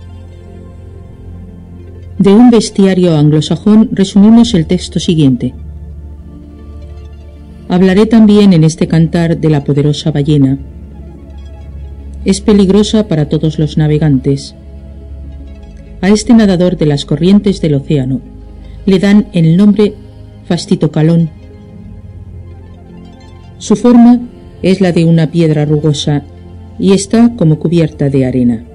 De 2.17 2.33
un 2.33 2.49
bestiario 2.51 3.17
anglosajón 3.17 3.89
resumimos 3.91 4.53
el 4.53 4.65
texto 4.65 4.99
siguiente. 4.99 5.53
Hablaré 7.73 8.05
también 8.05 8.53
en 8.53 8.63
este 8.63 8.87
cantar 8.87 9.39
de 9.39 9.49
la 9.49 9.63
poderosa 9.63 10.11
ballena. 10.11 10.59
Es 12.23 12.39
peligrosa 12.39 13.07
para 13.07 13.29
todos 13.29 13.57
los 13.57 13.79
navegantes. 13.79 14.53
A 15.99 16.09
este 16.09 16.35
nadador 16.35 16.77
de 16.77 16.85
las 16.85 17.03
corrientes 17.03 17.61
del 17.61 17.73
océano 17.73 18.21
le 18.85 18.99
dan 18.99 19.25
el 19.33 19.57
nombre 19.57 19.95
fastitocalón. 20.45 21.31
Su 23.57 23.75
forma 23.75 24.19
es 24.61 24.79
la 24.79 24.91
de 24.91 25.05
una 25.05 25.31
piedra 25.31 25.65
rugosa 25.65 26.21
y 26.77 26.91
está 26.91 27.35
como 27.35 27.57
cubierta 27.57 28.07
de 28.07 28.27
arena. 28.27 28.65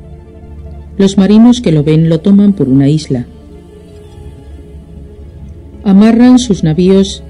Los 0.97 1.17
marinos 1.17 1.61
que 1.61 1.71
lo 1.71 1.85
ven 1.85 2.09
lo 2.09 2.19
toman 2.19 2.53
por 2.53 2.69
una 2.69 2.89
isla. 2.89 3.27
Amarran 5.85 6.41
sus 6.41 6.65
navíos 6.65 7.23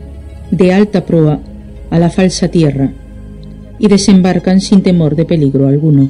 de 0.50 0.72
alta 0.72 1.04
proa 1.04 1.40
a 1.90 1.98
la 1.98 2.10
falsa 2.10 2.48
tierra 2.48 2.90
y 3.78 3.88
desembarcan 3.88 4.60
sin 4.60 4.82
temor 4.82 5.16
de 5.16 5.24
peligro 5.24 5.68
alguno. 5.68 6.08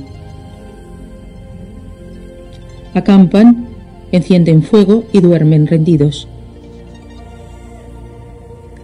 Acampan, 2.95 3.67
encienden 4.12 4.62
fuego 4.62 5.05
y 5.12 5.21
duermen 5.21 5.67
rendidos. 5.67 6.29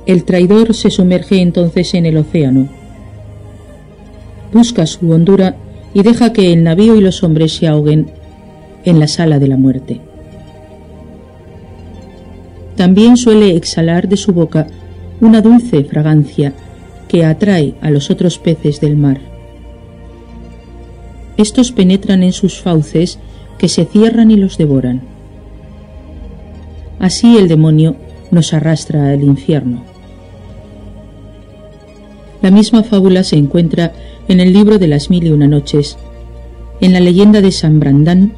El 0.07 0.25
traidor 0.25 0.75
se 0.75 0.91
sumerge 0.91 1.41
entonces 1.41 1.95
en 1.95 2.05
el 2.05 2.19
océano. 2.19 2.69
Busca 4.53 4.87
su 4.87 5.11
hondura 5.11 5.57
y 5.95 6.03
deja 6.03 6.33
que 6.33 6.53
el 6.53 6.63
navío 6.63 6.97
y 6.97 7.01
los 7.01 7.23
hombres 7.23 7.57
se 7.57 7.67
ahoguen 7.67 8.11
en 8.85 9.01
la 9.01 9.09
sala 9.09 9.39
de 9.39 9.49
la 9.49 9.57
muerte. 9.57 10.01
También 12.77 13.17
suele 13.17 13.57
exhalar 13.57 14.09
de 14.09 14.17
su 14.17 14.33
boca 14.33 14.67
una 15.21 15.41
dulce 15.41 15.85
fragancia 15.85 16.53
que 17.09 17.25
atrae 17.25 17.75
a 17.81 17.91
los 17.91 18.11
otros 18.11 18.39
peces 18.39 18.81
del 18.81 18.97
mar. 18.97 19.21
Estos 21.37 21.73
penetran 21.73 22.23
en 22.23 22.33
sus 22.33 22.61
fauces 22.61 23.19
que 23.59 23.69
se 23.69 23.85
cierran 23.85 24.31
y 24.31 24.37
los 24.37 24.57
devoran. 24.57 25.03
Así 26.99 27.37
el 27.37 27.49
demonio 27.49 27.97
nos 28.31 28.53
arrastra 28.55 29.11
al 29.11 29.23
infierno. 29.23 29.83
La 32.43 32.51
misma 32.51 32.83
fábula 32.83 33.25
se 33.25 33.37
encuentra 33.37 33.93
en 34.29 34.41
el 34.41 34.53
libro 34.53 34.79
de 34.79 34.87
las 34.87 35.11
mil 35.11 35.27
y 35.27 35.31
una 35.31 35.49
noches, 35.49 35.97
en 36.81 36.93
la 36.93 37.01
leyenda 37.01 37.41
de 37.41 37.53
San 37.53 37.81
Brandán 37.81 38.33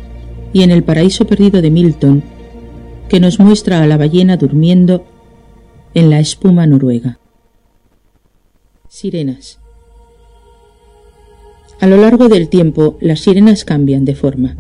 y 0.53 0.63
en 0.63 0.71
el 0.71 0.83
paraíso 0.83 1.27
perdido 1.27 1.61
de 1.61 1.71
Milton, 1.71 2.23
que 3.09 3.21
nos 3.21 3.39
muestra 3.39 3.83
a 3.83 3.87
la 3.87 3.97
ballena 3.97 4.37
durmiendo 4.37 5.05
en 5.95 6.11
la 6.11 6.21
espuma 6.21 6.67
noruega. 6.67 7.19
Sirenas. 8.99 9.59
A 11.81 11.87
lo 11.87 11.99
largo 11.99 12.31
del 12.31 12.49
tiempo, 12.49 12.97
las 13.03 13.21
sirenas 13.21 13.67
cambian 13.67 14.07
de 14.07 14.15
forma. 14.15 14.57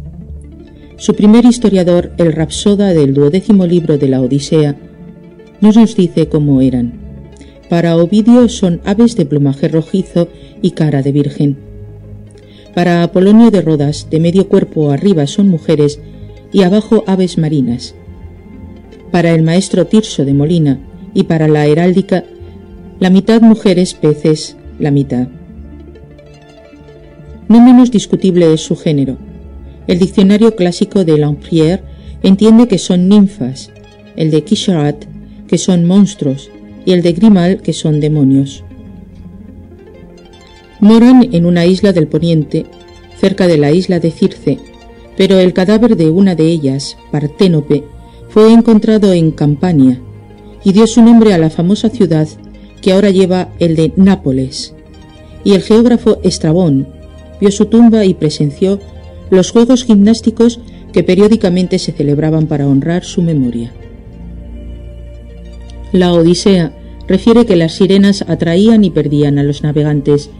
Su 0.98 1.14
primer 1.14 1.46
historiador, 1.46 2.12
el 2.18 2.34
Rapsoda 2.34 2.92
del 2.92 3.14
duodécimo 3.14 3.64
libro 3.64 3.96
de 3.96 4.08
la 4.08 4.20
Odisea, 4.20 4.76
no 5.62 5.72
nos 5.72 5.96
dice 5.96 6.28
cómo 6.28 6.60
eran. 6.60 6.92
Para 7.70 7.96
Ovidio 7.96 8.50
son 8.50 8.82
aves 8.84 9.16
de 9.16 9.24
plumaje 9.24 9.68
rojizo 9.68 10.28
y 10.60 10.72
cara 10.72 11.00
de 11.00 11.12
virgen. 11.12 11.56
Para 12.74 13.04
Apolonio 13.04 13.50
de 13.50 13.62
Rodas, 13.62 14.08
de 14.10 14.20
medio 14.20 14.48
cuerpo 14.48 14.90
arriba 14.90 15.26
son 15.26 15.48
mujeres 15.48 15.98
y 16.52 16.62
abajo 16.62 17.04
aves 17.06 17.38
marinas. 17.38 17.94
Para 19.10 19.30
el 19.30 19.40
maestro 19.40 19.86
Tirso 19.86 20.26
de 20.26 20.34
Molina 20.34 20.78
y 21.14 21.22
para 21.22 21.48
la 21.48 21.64
heráldica, 21.64 22.24
la 22.98 23.10
mitad 23.10 23.42
mujeres, 23.42 23.94
peces, 23.94 24.56
la 24.78 24.90
mitad. 24.90 25.28
No 27.48 27.60
menos 27.60 27.90
discutible 27.90 28.52
es 28.52 28.62
su 28.62 28.74
género. 28.74 29.18
El 29.86 29.98
diccionario 29.98 30.56
clásico 30.56 31.04
de 31.04 31.16
Lamprière 31.18 31.82
entiende 32.22 32.66
que 32.66 32.78
son 32.78 33.08
ninfas, 33.08 33.70
el 34.16 34.30
de 34.30 34.42
Quicherat 34.42 35.04
que 35.46 35.58
son 35.58 35.84
monstruos, 35.84 36.50
y 36.84 36.92
el 36.92 37.02
de 37.02 37.12
Grimal, 37.12 37.62
que 37.62 37.72
son 37.72 38.00
demonios. 38.00 38.64
Moran 40.80 41.28
en 41.32 41.46
una 41.46 41.66
isla 41.66 41.92
del 41.92 42.08
poniente, 42.08 42.66
cerca 43.18 43.46
de 43.46 43.58
la 43.58 43.72
isla 43.72 44.00
de 44.00 44.10
Circe, 44.10 44.58
pero 45.16 45.38
el 45.38 45.52
cadáver 45.52 45.96
de 45.96 46.10
una 46.10 46.34
de 46.34 46.46
ellas, 46.46 46.96
Parténope, 47.10 47.84
fue 48.28 48.52
encontrado 48.52 49.12
en 49.12 49.30
Campania 49.30 50.00
y 50.64 50.72
dio 50.72 50.86
su 50.86 51.02
nombre 51.02 51.32
a 51.32 51.38
la 51.38 51.50
famosa 51.50 51.88
ciudad 51.88 52.28
que 52.86 52.92
ahora 52.92 53.10
lleva 53.10 53.48
el 53.58 53.74
de 53.74 53.92
Nápoles. 53.96 54.72
Y 55.42 55.54
el 55.54 55.62
geógrafo 55.62 56.20
Estrabón 56.22 56.86
vio 57.40 57.50
su 57.50 57.66
tumba 57.66 58.04
y 58.04 58.14
presenció 58.14 58.78
los 59.28 59.50
juegos 59.50 59.82
gimnásticos 59.82 60.60
que 60.92 61.02
periódicamente 61.02 61.80
se 61.80 61.90
celebraban 61.90 62.46
para 62.46 62.68
honrar 62.68 63.02
su 63.02 63.22
memoria. 63.22 63.72
La 65.90 66.12
Odisea 66.12 66.78
refiere 67.08 67.44
que 67.44 67.56
las 67.56 67.72
sirenas 67.72 68.24
atraían 68.28 68.84
y 68.84 68.90
perdían 68.90 69.40
a 69.40 69.42
los 69.42 69.64
navegantes, 69.64 70.30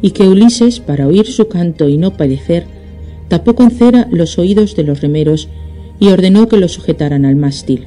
y 0.00 0.12
que 0.12 0.28
Ulises, 0.28 0.78
para 0.78 1.08
oír 1.08 1.26
su 1.26 1.48
canto 1.48 1.88
y 1.88 1.98
no 1.98 2.16
padecer, 2.16 2.66
tapó 3.26 3.56
con 3.56 3.72
cera 3.72 4.06
los 4.12 4.38
oídos 4.38 4.76
de 4.76 4.84
los 4.84 5.00
remeros 5.00 5.48
y 5.98 6.10
ordenó 6.10 6.46
que 6.46 6.56
lo 6.56 6.68
sujetaran 6.68 7.24
al 7.24 7.34
mástil. 7.34 7.86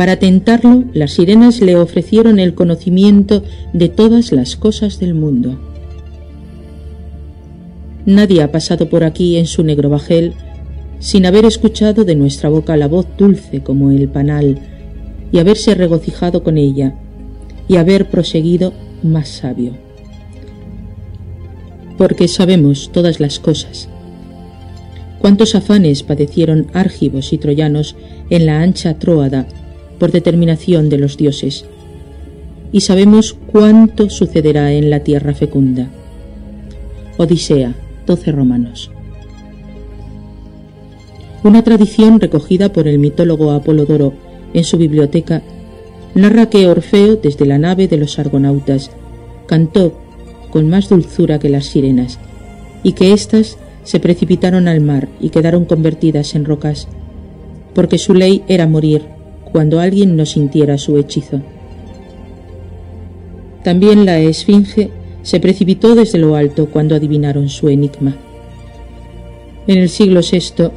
Para 0.00 0.16
tentarlo, 0.16 0.84
las 0.94 1.10
sirenas 1.10 1.60
le 1.60 1.76
ofrecieron 1.76 2.38
el 2.38 2.54
conocimiento 2.54 3.42
de 3.74 3.90
todas 3.90 4.32
las 4.32 4.56
cosas 4.56 4.98
del 4.98 5.12
mundo. 5.12 5.60
Nadie 8.06 8.42
ha 8.42 8.50
pasado 8.50 8.88
por 8.88 9.04
aquí 9.04 9.36
en 9.36 9.44
su 9.44 9.62
negro 9.62 9.90
bajel 9.90 10.32
sin 11.00 11.26
haber 11.26 11.44
escuchado 11.44 12.04
de 12.04 12.14
nuestra 12.14 12.48
boca 12.48 12.78
la 12.78 12.88
voz 12.88 13.08
dulce 13.18 13.62
como 13.62 13.90
el 13.90 14.08
panal 14.08 14.58
y 15.32 15.38
haberse 15.38 15.74
regocijado 15.74 16.42
con 16.42 16.56
ella 16.56 16.94
y 17.68 17.76
haber 17.76 18.08
proseguido 18.08 18.72
más 19.02 19.28
sabio. 19.28 19.74
Porque 21.98 22.26
sabemos 22.26 22.88
todas 22.90 23.20
las 23.20 23.38
cosas. 23.38 23.90
Cuántos 25.18 25.54
afanes 25.54 26.02
padecieron 26.02 26.68
árgivos 26.72 27.34
y 27.34 27.36
troyanos 27.36 27.96
en 28.30 28.46
la 28.46 28.62
ancha 28.62 28.98
Tróada 28.98 29.46
por 30.00 30.10
determinación 30.10 30.88
de 30.88 30.98
los 30.98 31.16
dioses, 31.16 31.66
y 32.72 32.80
sabemos 32.80 33.36
cuánto 33.52 34.08
sucederá 34.08 34.72
en 34.72 34.90
la 34.90 35.00
tierra 35.00 35.34
fecunda. 35.34 35.88
Odisea, 37.18 37.74
12 38.06 38.32
romanos. 38.32 38.90
Una 41.44 41.62
tradición 41.62 42.18
recogida 42.18 42.72
por 42.72 42.88
el 42.88 42.98
mitólogo 42.98 43.50
Apolodoro 43.50 44.14
en 44.54 44.64
su 44.64 44.78
biblioteca 44.78 45.42
narra 46.14 46.46
que 46.46 46.66
Orfeo, 46.66 47.16
desde 47.16 47.46
la 47.46 47.58
nave 47.58 47.86
de 47.86 47.98
los 47.98 48.18
argonautas, 48.18 48.90
cantó 49.46 50.00
con 50.50 50.68
más 50.68 50.88
dulzura 50.88 51.38
que 51.38 51.50
las 51.50 51.66
sirenas, 51.66 52.18
y 52.82 52.92
que 52.92 53.12
éstas 53.12 53.58
se 53.84 54.00
precipitaron 54.00 54.66
al 54.66 54.80
mar 54.80 55.08
y 55.20 55.28
quedaron 55.28 55.66
convertidas 55.66 56.34
en 56.34 56.46
rocas, 56.46 56.88
porque 57.74 57.98
su 57.98 58.14
ley 58.14 58.42
era 58.48 58.66
morir 58.66 59.19
cuando 59.52 59.80
alguien 59.80 60.16
no 60.16 60.26
sintiera 60.26 60.78
su 60.78 60.96
hechizo. 60.98 61.40
También 63.62 64.06
la 64.06 64.18
esfinge 64.18 64.90
se 65.22 65.40
precipitó 65.40 65.94
desde 65.94 66.18
lo 66.18 66.34
alto 66.34 66.66
cuando 66.66 66.94
adivinaron 66.94 67.48
su 67.48 67.68
enigma. 67.68 68.16
En 69.66 69.78
el 69.78 69.88
siglo 69.88 70.20
VI, 70.20 70.70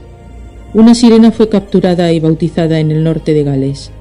una 0.73 0.95
sirena 0.95 1.31
fue 1.31 1.49
capturada 1.49 2.11
y 2.11 2.19
bautizada 2.19 2.79
en 2.79 2.91
el 2.91 3.03
norte 3.03 3.33
de 3.33 3.43
Gales, 3.43 3.91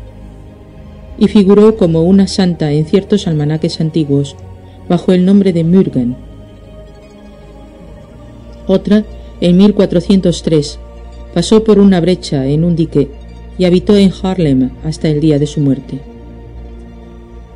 y 1.18 1.28
figuró 1.28 1.76
como 1.76 2.02
una 2.02 2.26
santa 2.26 2.72
en 2.72 2.86
ciertos 2.86 3.26
almanaques 3.26 3.80
antiguos 3.80 4.36
bajo 4.88 5.12
el 5.12 5.24
nombre 5.24 5.52
de 5.52 5.64
Mürgen. 5.64 6.16
Otra, 8.66 9.04
en 9.40 9.56
1403, 9.56 10.78
pasó 11.34 11.62
por 11.62 11.78
una 11.78 12.00
brecha 12.00 12.46
en 12.46 12.64
un 12.64 12.74
dique 12.74 13.08
y 13.58 13.64
habitó 13.64 13.96
en 13.96 14.12
Harlem 14.22 14.70
hasta 14.84 15.08
el 15.08 15.20
día 15.20 15.38
de 15.38 15.46
su 15.46 15.60
muerte. 15.60 16.00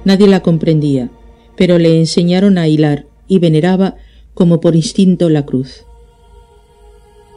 Nadie 0.04 0.28
la 0.28 0.40
comprendía, 0.40 1.10
pero 1.56 1.78
le 1.78 1.98
enseñaron 1.98 2.58
a 2.58 2.68
hilar 2.68 3.06
y 3.26 3.38
veneraba 3.38 3.96
como 4.34 4.60
por 4.60 4.76
instinto 4.76 5.28
la 5.28 5.44
cruz. 5.44 5.84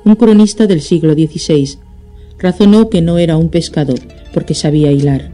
Un 0.05 0.15
cronista 0.15 0.67
del 0.67 0.81
siglo 0.81 1.13
XVI 1.13 1.77
razonó 2.37 2.89
que 2.89 3.01
no 3.01 3.17
era 3.17 3.37
un 3.37 3.49
pescador 3.49 3.99
porque 4.33 4.53
sabía 4.53 4.91
hilar 4.91 5.31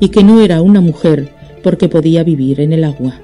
y 0.00 0.08
que 0.08 0.24
no 0.24 0.40
era 0.40 0.62
una 0.62 0.80
mujer 0.80 1.32
porque 1.62 1.88
podía 1.88 2.22
vivir 2.24 2.60
en 2.60 2.72
el 2.72 2.84
agua. 2.84 3.20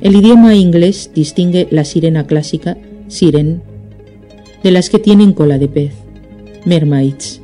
El 0.00 0.16
idioma 0.16 0.56
inglés 0.56 1.10
distingue 1.14 1.68
la 1.70 1.84
sirena 1.84 2.26
clásica, 2.26 2.76
siren, 3.06 3.62
de 4.64 4.72
las 4.72 4.90
que 4.90 4.98
tienen 4.98 5.32
cola 5.32 5.58
de 5.58 5.68
pez 5.68 5.92
mermaids. 6.64 7.40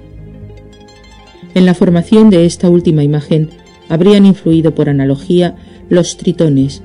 En 1.55 1.67
la 1.67 1.75
formación 1.75 2.31
de 2.31 2.47
esta 2.47 2.69
última 2.69 3.03
imagen 3.03 3.51
habrían 3.89 4.27
influido 4.27 4.75
por 4.75 4.89
analogía 4.89 5.57
los 5.89 6.17
tritones, 6.17 6.83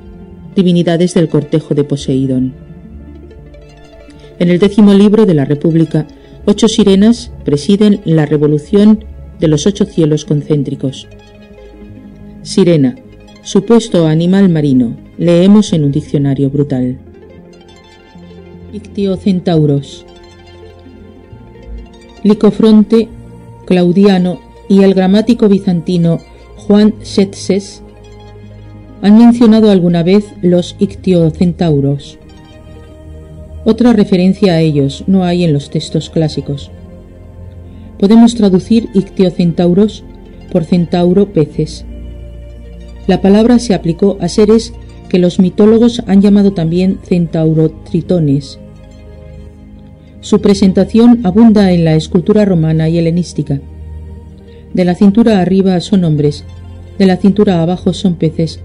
divinidades 0.55 1.13
del 1.13 1.29
cortejo 1.29 1.75
de 1.75 1.83
Poseidón. 1.83 2.53
En 4.39 4.49
el 4.49 4.59
décimo 4.59 4.93
libro 4.93 5.25
de 5.25 5.33
la 5.33 5.45
República, 5.45 6.07
ocho 6.45 6.67
sirenas 6.67 7.31
presiden 7.43 8.01
la 8.05 8.25
revolución 8.25 9.05
de 9.39 9.47
los 9.47 9.67
ocho 9.67 9.85
cielos 9.85 10.25
concéntricos. 10.25 11.07
Sirena, 12.41 12.95
supuesto 13.43 14.07
animal 14.07 14.49
marino, 14.49 14.97
leemos 15.17 15.73
en 15.73 15.83
un 15.83 15.91
diccionario 15.91 16.49
brutal. 16.49 16.97
Ictiocentauros, 18.73 20.05
Licofronte, 22.23 23.09
Claudiano 23.65 24.39
y 24.69 24.83
el 24.83 24.93
gramático 24.93 25.49
bizantino 25.49 26.19
Juan 26.55 26.95
Setses 27.01 27.83
han 29.01 29.17
mencionado 29.17 29.69
alguna 29.69 30.01
vez 30.01 30.25
los 30.41 30.77
ictiocentauros. 30.79 32.17
Otra 33.65 33.91
referencia 33.93 34.53
a 34.53 34.61
ellos 34.61 35.03
no 35.07 35.25
hay 35.25 35.43
en 35.43 35.51
los 35.51 35.69
textos 35.69 36.09
clásicos. 36.09 36.71
Podemos 37.99 38.35
traducir 38.35 38.89
ictiocentauros 38.93 40.03
por 40.51 40.63
centauro 40.63 41.33
peces. 41.33 41.85
La 43.07 43.21
palabra 43.21 43.59
se 43.59 43.73
aplicó 43.73 44.17
a 44.21 44.29
seres 44.29 44.73
que 45.09 45.19
los 45.19 45.39
mitólogos 45.39 46.01
han 46.07 46.21
llamado 46.21 46.53
también 46.53 46.99
centaurotritones, 47.03 48.59
su 50.23 50.39
presentación 50.39 51.19
abunda 51.25 51.73
en 51.73 51.83
la 51.83 51.95
escultura 51.95 52.45
romana 52.45 52.87
y 52.87 52.97
helenística. 52.97 53.59
De 54.73 54.85
la 54.85 54.95
cintura 54.95 55.41
arriba 55.41 55.77
son 55.81 56.05
hombres, 56.05 56.45
de 56.97 57.05
la 57.05 57.17
cintura 57.17 57.61
abajo 57.61 57.91
son 57.91 58.15
peces, 58.15 58.61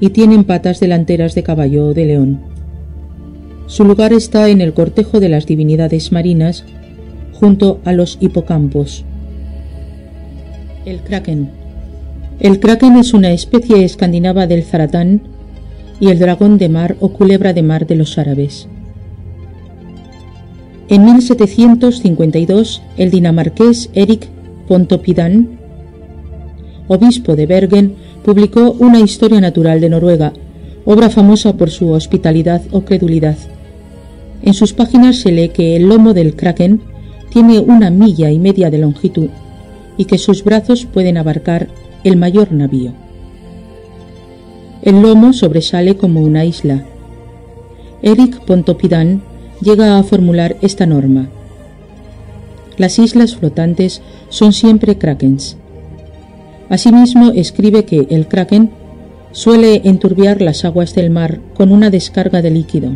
y 0.00 0.10
tienen 0.10 0.44
patas 0.44 0.78
delanteras 0.78 1.34
de 1.34 1.42
caballo 1.42 1.86
o 1.86 1.94
de 1.94 2.04
león. 2.04 2.40
Su 3.68 3.86
lugar 3.86 4.12
está 4.12 4.50
en 4.50 4.60
el 4.60 4.74
cortejo 4.74 5.18
de 5.18 5.30
las 5.30 5.46
divinidades 5.46 6.12
marinas, 6.12 6.66
junto 7.32 7.80
a 7.86 7.94
los 7.94 8.18
hipocampos. 8.20 9.06
El 10.84 11.00
kraken. 11.00 11.48
El 12.38 12.60
kraken 12.60 12.96
es 12.96 13.14
una 13.14 13.30
especie 13.30 13.82
escandinava 13.82 14.46
del 14.46 14.62
zaratán 14.62 15.22
y 16.00 16.10
el 16.10 16.18
dragón 16.18 16.58
de 16.58 16.68
mar 16.68 16.96
o 17.00 17.14
culebra 17.14 17.54
de 17.54 17.62
mar 17.62 17.86
de 17.86 17.94
los 17.94 18.18
árabes. 18.18 18.68
En 20.90 21.04
1752, 21.04 22.82
el 22.96 23.12
dinamarqués 23.12 23.90
Erik 23.94 24.26
Pontoppidan, 24.66 25.60
obispo 26.88 27.36
de 27.36 27.46
Bergen, 27.46 27.94
publicó 28.24 28.72
una 28.72 28.98
historia 28.98 29.40
natural 29.40 29.80
de 29.80 29.88
Noruega, 29.88 30.32
obra 30.84 31.08
famosa 31.08 31.56
por 31.56 31.70
su 31.70 31.90
hospitalidad 31.90 32.62
o 32.72 32.80
credulidad. 32.80 33.36
En 34.42 34.52
sus 34.52 34.72
páginas 34.72 35.18
se 35.18 35.30
lee 35.30 35.50
que 35.50 35.76
el 35.76 35.88
lomo 35.88 36.12
del 36.12 36.34
kraken 36.34 36.80
tiene 37.30 37.60
una 37.60 37.90
milla 37.90 38.32
y 38.32 38.40
media 38.40 38.68
de 38.68 38.78
longitud 38.78 39.28
y 39.96 40.06
que 40.06 40.18
sus 40.18 40.42
brazos 40.42 40.86
pueden 40.86 41.18
abarcar 41.18 41.68
el 42.02 42.16
mayor 42.16 42.50
navío. 42.50 42.94
El 44.82 45.02
lomo 45.02 45.34
sobresale 45.34 45.96
como 45.96 46.20
una 46.20 46.44
isla. 46.44 46.84
Erik 48.02 48.40
Pontoppidan 48.40 49.29
llega 49.60 49.98
a 49.98 50.02
formular 50.02 50.56
esta 50.62 50.86
norma. 50.86 51.28
Las 52.76 52.98
islas 52.98 53.36
flotantes 53.36 54.00
son 54.30 54.52
siempre 54.52 54.96
krakens. 54.96 55.56
Asimismo, 56.68 57.32
escribe 57.32 57.84
que 57.84 58.06
el 58.10 58.26
kraken 58.26 58.70
suele 59.32 59.82
enturbiar 59.84 60.40
las 60.40 60.64
aguas 60.64 60.94
del 60.94 61.10
mar 61.10 61.40
con 61.54 61.72
una 61.72 61.90
descarga 61.90 62.42
de 62.42 62.50
líquido. 62.50 62.92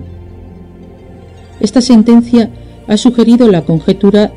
Esta 1.61 1.81
sentencia 1.81 2.51
ha 2.89 2.97
sugerido 2.97 3.49
la 3.49 3.63
conjetura 3.63 4.33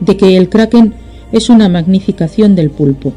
de 0.00 0.16
que 0.16 0.36
el 0.36 0.48
kraken 0.48 0.94
es 1.32 1.48
una 1.48 1.68
magnificación 1.68 2.54
del 2.54 2.70
pulpo. 2.70 3.12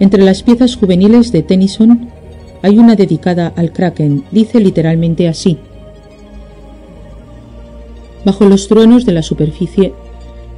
Entre 0.00 0.22
las 0.22 0.42
piezas 0.42 0.76
juveniles 0.76 1.32
de 1.32 1.42
Tennyson 1.42 2.08
hay 2.62 2.78
una 2.78 2.96
dedicada 2.96 3.52
al 3.56 3.72
kraken, 3.72 4.24
dice 4.30 4.58
literalmente 4.58 5.28
así 5.28 5.58
bajo 8.24 8.44
los 8.46 8.68
truenos 8.68 9.04
de 9.04 9.12
la 9.12 9.22
superficie, 9.22 9.92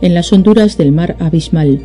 en 0.01 0.15
las 0.15 0.33
honduras 0.33 0.77
del 0.77 0.93
mar 0.93 1.17
abismal. 1.19 1.81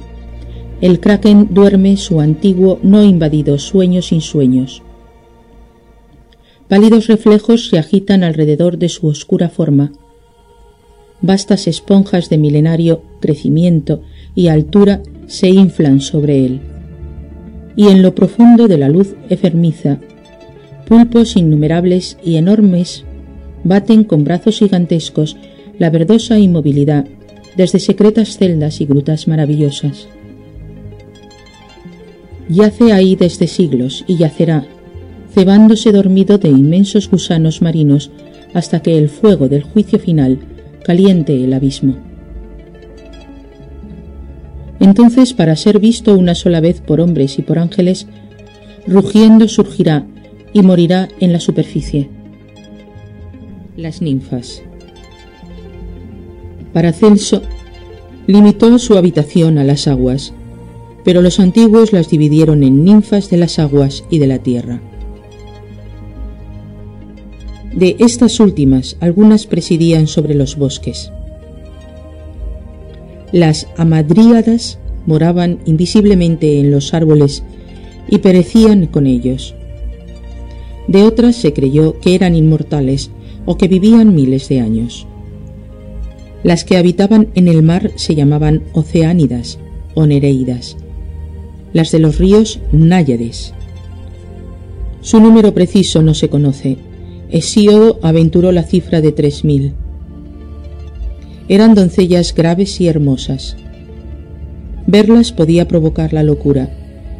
El 0.82 1.00
kraken 1.00 1.50
duerme 1.52 1.98
su 1.98 2.22
antiguo, 2.22 2.80
no 2.84 3.04
invadido 3.04 3.58
sueño 3.58 4.02
sin 4.02 4.22
sueños. 4.22 4.82
Pálidos 6.68 7.08
reflejos 7.08 7.70
se 7.70 7.80
agitan 7.80 8.24
alrededor 8.24 8.78
de 8.78 8.90
su 8.90 9.08
oscura 9.08 9.50
forma. 9.50 9.92
Vastas 11.22 11.68
esponjas 11.68 12.30
de 12.30 12.38
milenario 12.38 13.02
crecimiento 13.20 14.02
y 14.36 14.48
altura 14.48 15.02
se 15.28 15.50
inflan 15.50 16.00
sobre 16.02 16.46
él. 16.46 16.62
Y 17.76 17.88
en 17.88 18.02
lo 18.02 18.16
profundo 18.16 18.68
de 18.68 18.78
la 18.78 18.90
luz 18.90 19.16
efermiza, 19.30 20.00
Pulpos 20.90 21.38
innumerables 21.38 22.18
y 22.26 22.38
enormes 22.38 23.06
baten 23.64 24.04
con 24.04 24.24
brazos 24.24 24.58
gigantescos 24.58 25.38
la 25.80 25.90
verdosa 25.90 26.38
inmovilidad 26.38 27.06
desde 27.56 27.80
secretas 27.80 28.38
celdas 28.38 28.82
y 28.82 28.86
grutas 28.86 29.28
maravillosas. 29.28 30.08
Yace 32.50 32.94
ahí 32.94 33.16
desde 33.16 33.48
siglos 33.48 34.04
y 34.08 34.18
yacerá, 34.18 34.66
cebándose 35.34 35.92
dormido 35.92 36.38
de 36.38 36.50
inmensos 36.50 37.10
gusanos 37.10 37.62
marinos 37.62 38.12
hasta 38.54 38.82
que 38.82 38.98
el 38.98 39.10
fuego 39.10 39.48
del 39.48 39.64
juicio 39.64 40.00
final 40.00 40.40
caliente 40.84 41.44
el 41.44 41.54
abismo. 41.54 41.96
Entonces, 44.80 45.34
para 45.34 45.56
ser 45.56 45.80
visto 45.80 46.18
una 46.18 46.36
sola 46.36 46.62
vez 46.62 46.82
por 46.82 47.02
hombres 47.02 47.38
y 47.38 47.42
por 47.42 47.60
ángeles, 47.60 48.08
rugiendo 48.88 49.48
surgirá 49.48 50.06
y 50.54 50.62
morirá 50.62 51.10
en 51.20 51.34
la 51.34 51.40
superficie. 51.40 52.10
Las 53.76 54.02
ninfas. 54.02 54.64
Paracelso 56.74 57.42
limitó 58.28 58.78
su 58.78 58.98
habitación 58.98 59.58
a 59.58 59.64
las 59.64 59.88
aguas, 59.88 60.34
pero 61.04 61.22
los 61.22 61.40
antiguos 61.40 61.94
las 61.94 62.10
dividieron 62.10 62.64
en 62.64 62.84
ninfas 62.84 63.30
de 63.30 63.38
las 63.38 63.58
aguas 63.58 64.04
y 64.10 64.20
de 64.20 64.28
la 64.28 64.40
tierra. 64.40 64.82
De 67.74 67.96
estas 68.00 68.40
últimas, 68.40 68.98
algunas 69.00 69.46
presidían 69.46 70.08
sobre 70.08 70.36
los 70.36 70.58
bosques. 70.58 71.12
Las 73.32 73.68
amadríadas 73.78 74.80
moraban 75.06 75.60
invisiblemente 75.66 76.60
en 76.60 76.72
los 76.72 76.94
árboles 76.94 77.44
y 78.08 78.20
perecían 78.20 78.88
con 78.88 79.08
ellos. 79.08 79.56
De 80.88 81.04
otras 81.04 81.36
se 81.36 81.54
creyó 81.54 82.00
que 82.00 82.16
eran 82.16 82.36
inmortales 82.36 83.12
o 83.46 83.58
que 83.58 83.68
vivían 83.68 84.16
miles 84.16 84.50
de 84.50 84.60
años. 84.60 85.08
Las 86.44 86.64
que 86.64 86.78
habitaban 86.78 87.28
en 87.36 87.48
el 87.48 87.64
mar 87.64 87.92
se 87.96 88.16
llamaban 88.16 88.64
oceánidas 88.74 89.60
o 89.94 90.06
nereidas, 90.06 90.78
las 91.74 91.92
de 91.92 92.00
los 92.00 92.18
ríos 92.18 92.60
náyades. 92.72 93.54
Su 95.02 95.20
número 95.20 95.54
preciso 95.54 96.02
no 96.02 96.14
se 96.14 96.30
conoce. 96.30 96.78
Hesíodo 97.30 98.00
aventuró 98.02 98.52
la 98.52 98.64
cifra 98.64 99.02
de 99.02 99.12
tres 99.12 99.44
mil. 99.44 99.74
Eran 101.48 101.76
doncellas 101.76 102.34
graves 102.34 102.80
y 102.80 102.88
hermosas. 102.88 103.58
Verlas 104.88 105.32
podía 105.32 105.68
provocar 105.68 106.14
la 106.14 106.24
locura, 106.24 106.70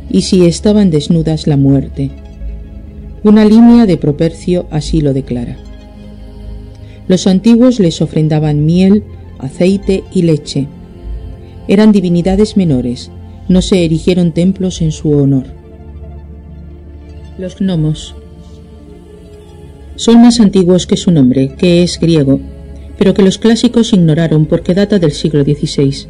y 0.10 0.22
si 0.22 0.46
estaban 0.46 0.92
desnudas 0.92 1.46
la 1.46 1.58
muerte. 1.58 2.12
Una 3.24 3.46
línea 3.46 3.86
de 3.86 3.98
Propercio 3.98 4.66
así 4.72 5.02
lo 5.02 5.14
declara. 5.14 5.58
Los 7.10 7.26
antiguos 7.26 7.80
les 7.80 8.04
ofrendaban 8.04 8.66
miel, 8.66 9.04
aceite 9.40 10.04
y 10.14 10.22
leche. 10.22 10.68
Eran 11.68 11.92
divinidades 11.92 12.56
menores, 12.56 13.10
no 13.48 13.64
se 13.64 13.84
erigieron 13.84 14.32
templos 14.32 14.80
en 14.82 14.92
su 14.92 15.12
honor. 15.12 15.48
Los 17.40 17.58
gnomos 17.60 18.16
son 19.96 20.22
más 20.22 20.40
antiguos 20.40 20.86
que 20.86 20.98
su 20.98 21.10
nombre, 21.10 21.56
que 21.58 21.82
es 21.82 22.00
griego, 22.00 22.40
pero 23.00 23.16
que 23.16 23.24
los 23.24 23.40
clásicos 23.40 23.92
ignoraron 23.92 24.46
porque 24.46 24.76
data 24.76 25.00
del 25.00 25.12
siglo 25.12 25.44
XVI. 25.44 26.06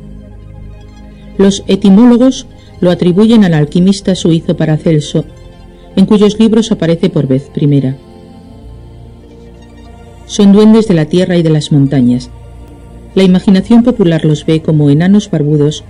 Los 1.38 1.64
etimólogos 1.68 2.45
lo 2.82 2.91
atribuyen 2.91 3.45
al 3.45 3.54
alquimista 3.54 4.16
suizo 4.16 4.58
Paracelso, 4.58 5.24
en 5.95 6.06
cuyos 6.06 6.38
libros 6.39 6.74
aparece 6.74 7.10
por 7.10 7.26
vez 7.26 7.50
primera. 7.54 7.95
Son 10.30 10.52
duendes 10.52 10.88
de 10.88 10.94
la 10.94 11.06
tierra 11.06 11.38
y 11.38 11.42
de 11.42 11.50
las 11.50 11.72
montañas. 11.72 12.30
La 13.16 13.24
imaginación 13.24 13.82
popular 13.82 14.26
los 14.26 14.46
ve 14.46 14.62
como 14.62 14.92
enanos 14.92 15.32
barbudos 15.32 15.84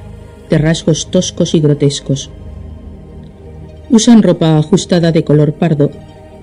de 0.49 0.57
rasgos 0.57 1.11
toscos 1.11 1.53
y 1.55 1.59
grotescos. 1.59 2.29
Usan 3.89 4.23
ropa 4.23 4.57
ajustada 4.57 5.11
de 5.11 5.25
color 5.25 5.55
pardo 5.55 5.91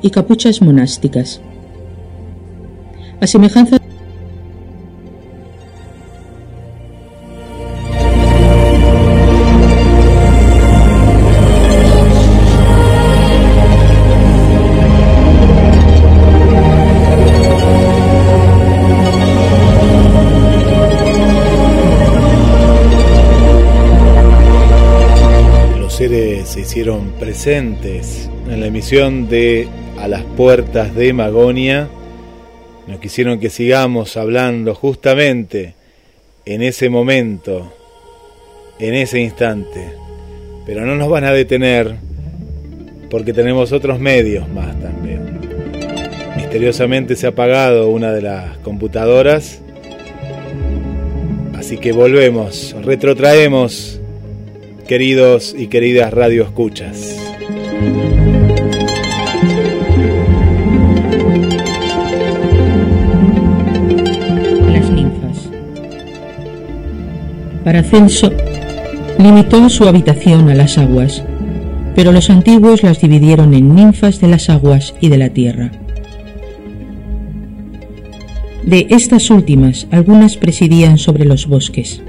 y 0.03 0.11
capuchas 0.11 0.61
monásticas. 0.61 1.41
A 3.19 3.27
semejanza 3.27 3.79
de 28.89 29.66
A 29.99 30.07
las 30.07 30.22
puertas 30.22 30.95
de 30.95 31.12
Magonia. 31.12 31.89
Nos 32.87 33.01
quisieron 33.01 33.41
que 33.41 33.51
sigamos 33.51 34.16
hablando 34.16 34.76
justamente 34.76 35.74
en 36.45 36.62
ese 36.62 36.89
momento, 36.89 37.72
en 38.78 38.95
ese 38.95 39.18
instante. 39.18 39.91
Pero 40.66 40.87
no 40.87 40.95
nos 40.95 41.09
van 41.09 41.24
a 41.24 41.32
detener 41.32 41.97
porque 43.11 43.32
tenemos 43.32 43.72
otros 43.72 43.99
medios 43.99 44.49
más 44.49 44.80
también. 44.80 45.41
Misteriosamente 46.37 47.16
se 47.16 47.26
ha 47.26 47.30
apagado 47.30 47.89
una 47.89 48.12
de 48.12 48.22
las 48.22 48.57
computadoras. 48.59 49.62
Así 51.57 51.76
que 51.78 51.91
volvemos, 51.91 52.76
retrotraemos 52.84 54.01
queridos 54.87 55.57
y 55.59 55.66
queridas 55.66 56.14
radioescuchas. 56.14 57.16
Paracelso 67.67 68.31
limitó 69.19 69.69
su 69.71 69.89
habitación 69.89 70.49
a 70.51 70.55
las 70.55 70.79
aguas, 70.79 71.25
pero 71.97 72.12
los 72.12 72.31
antiguos 72.31 72.85
las 72.85 73.01
dividieron 73.01 73.55
en 73.55 73.75
ninfas 73.75 74.21
de 74.21 74.29
las 74.29 74.49
aguas 74.51 74.95
y 75.01 75.09
de 75.09 75.19
la 75.19 75.31
tierra. 75.31 75.73
De 78.62 78.87
estas 78.91 79.31
últimas, 79.31 79.89
algunas 79.91 80.37
presidían 80.37 80.97
sobre 80.97 81.25
los 81.25 81.49
bosques. 81.49 82.05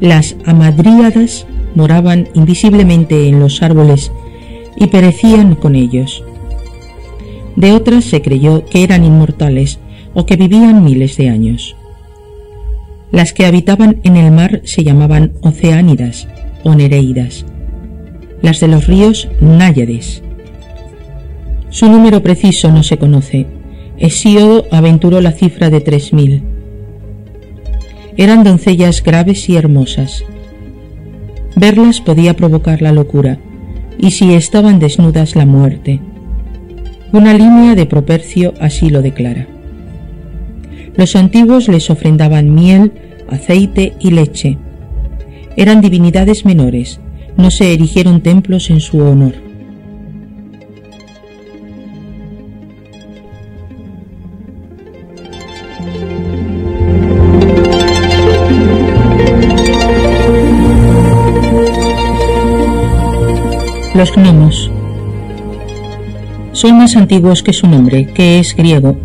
Las 0.00 0.36
amadríadas 0.46 1.46
moraban 1.74 2.28
invisiblemente 2.32 3.28
en 3.28 3.40
los 3.40 3.62
árboles 3.62 4.10
y 4.74 4.86
perecían 4.86 5.54
con 5.54 5.74
ellos. 5.74 6.24
De 7.56 7.72
otras 7.72 8.04
se 8.04 8.22
creyó 8.22 8.64
que 8.64 8.84
eran 8.84 9.04
inmortales 9.04 9.80
o 10.14 10.24
que 10.24 10.36
vivían 10.36 10.82
miles 10.82 11.18
de 11.18 11.28
años. 11.28 11.76
Las 13.14 13.32
que 13.32 13.46
habitaban 13.46 14.00
en 14.02 14.16
el 14.16 14.30
mar 14.30 14.60
se 14.64 14.84
llamaban 14.84 15.32
oceánidas 15.40 16.28
o 16.64 16.74
nereidas, 16.74 17.46
las 18.42 18.60
de 18.60 18.68
los 18.68 18.86
ríos 18.86 19.28
náyades. 19.40 20.22
Su 21.70 21.88
número 21.88 22.22
preciso 22.22 22.70
no 22.70 22.82
se 22.82 22.98
conoce. 22.98 23.46
Hesíodo 23.96 24.66
aventuró 24.70 25.22
la 25.22 25.32
cifra 25.32 25.70
de 25.70 25.80
tres 25.80 26.12
mil 26.12 26.42
eran 28.16 28.44
doncellas 28.44 29.02
graves 29.02 29.48
y 29.48 29.56
hermosas. 29.56 30.24
Verlas 31.56 32.00
podía 32.00 32.34
provocar 32.34 32.80
la 32.80 32.92
locura, 32.92 33.38
y 33.98 34.12
si 34.12 34.34
estaban 34.34 34.78
desnudas 34.78 35.34
la 35.34 35.46
muerte. 35.46 36.00
Una 37.12 37.34
línea 37.34 37.74
de 37.74 37.86
Propercio 37.86 38.54
así 38.60 38.90
lo 38.90 39.02
declara. 39.02 39.48
Los 40.96 41.16
antiguos 41.16 41.68
les 41.68 41.90
ofrendaban 41.90 42.54
miel, 42.54 42.92
aceite 43.28 43.94
y 43.98 44.10
leche. 44.12 44.58
Eran 45.56 45.80
divinidades 45.80 46.44
menores, 46.44 47.00
no 47.36 47.50
se 47.50 47.72
erigieron 47.72 48.20
templos 48.20 48.70
en 48.70 48.80
su 48.80 48.98
honor. 48.98 49.34
Los 63.94 64.12
gnomos 64.16 64.70
son 66.52 66.78
más 66.78 66.96
antiguos 66.96 67.42
que 67.42 67.52
su 67.52 67.66
nombre, 67.66 68.06
que 68.06 68.38
es 68.38 68.54
griego, 68.56 68.96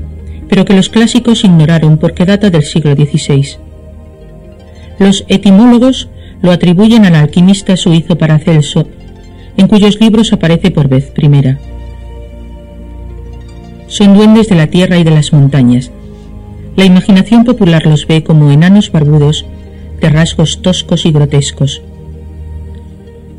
pero 0.49 0.65
que 0.65 0.73
los 0.73 0.89
clásicos 0.89 1.43
ignoraron 1.43 1.97
porque 1.97 2.25
data 2.25 2.49
del 2.49 2.63
siglo 2.63 2.95
XVI. 2.95 3.57
Los 4.97 5.23
etimólogos 5.29 6.09
lo 6.41 6.51
atribuyen 6.51 7.05
al 7.05 7.15
alquimista 7.15 7.77
suizo 7.77 8.17
Paracelso, 8.17 8.87
en 9.55 9.67
cuyos 9.67 10.01
libros 10.01 10.33
aparece 10.33 10.71
por 10.71 10.89
vez 10.89 11.11
primera. 11.11 11.59
Son 13.87 14.15
duendes 14.15 14.49
de 14.49 14.55
la 14.55 14.67
tierra 14.67 14.97
y 14.97 15.03
de 15.03 15.11
las 15.11 15.31
montañas. 15.33 15.91
La 16.75 16.85
imaginación 16.85 17.43
popular 17.43 17.85
los 17.85 18.07
ve 18.07 18.23
como 18.23 18.51
enanos 18.51 18.91
barbudos, 18.91 19.45
de 19.99 20.09
rasgos 20.09 20.61
toscos 20.61 21.05
y 21.05 21.11
grotescos. 21.11 21.81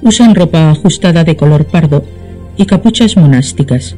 Usan 0.02 0.34
ropa 0.34 0.70
ajustada 0.70 1.24
de 1.24 1.36
color 1.36 1.64
pardo 1.64 2.04
y 2.56 2.66
capuchas 2.66 3.16
monásticas. 3.16 3.96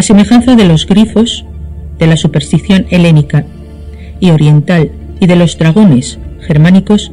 A 0.00 0.02
semejanza 0.02 0.56
de 0.56 0.64
los 0.64 0.86
grifos, 0.86 1.44
de 1.98 2.06
la 2.06 2.16
superstición 2.16 2.86
helénica 2.88 3.44
y 4.18 4.30
oriental 4.30 4.92
y 5.20 5.26
de 5.26 5.36
los 5.36 5.58
dragones 5.58 6.18
germánicos, 6.40 7.12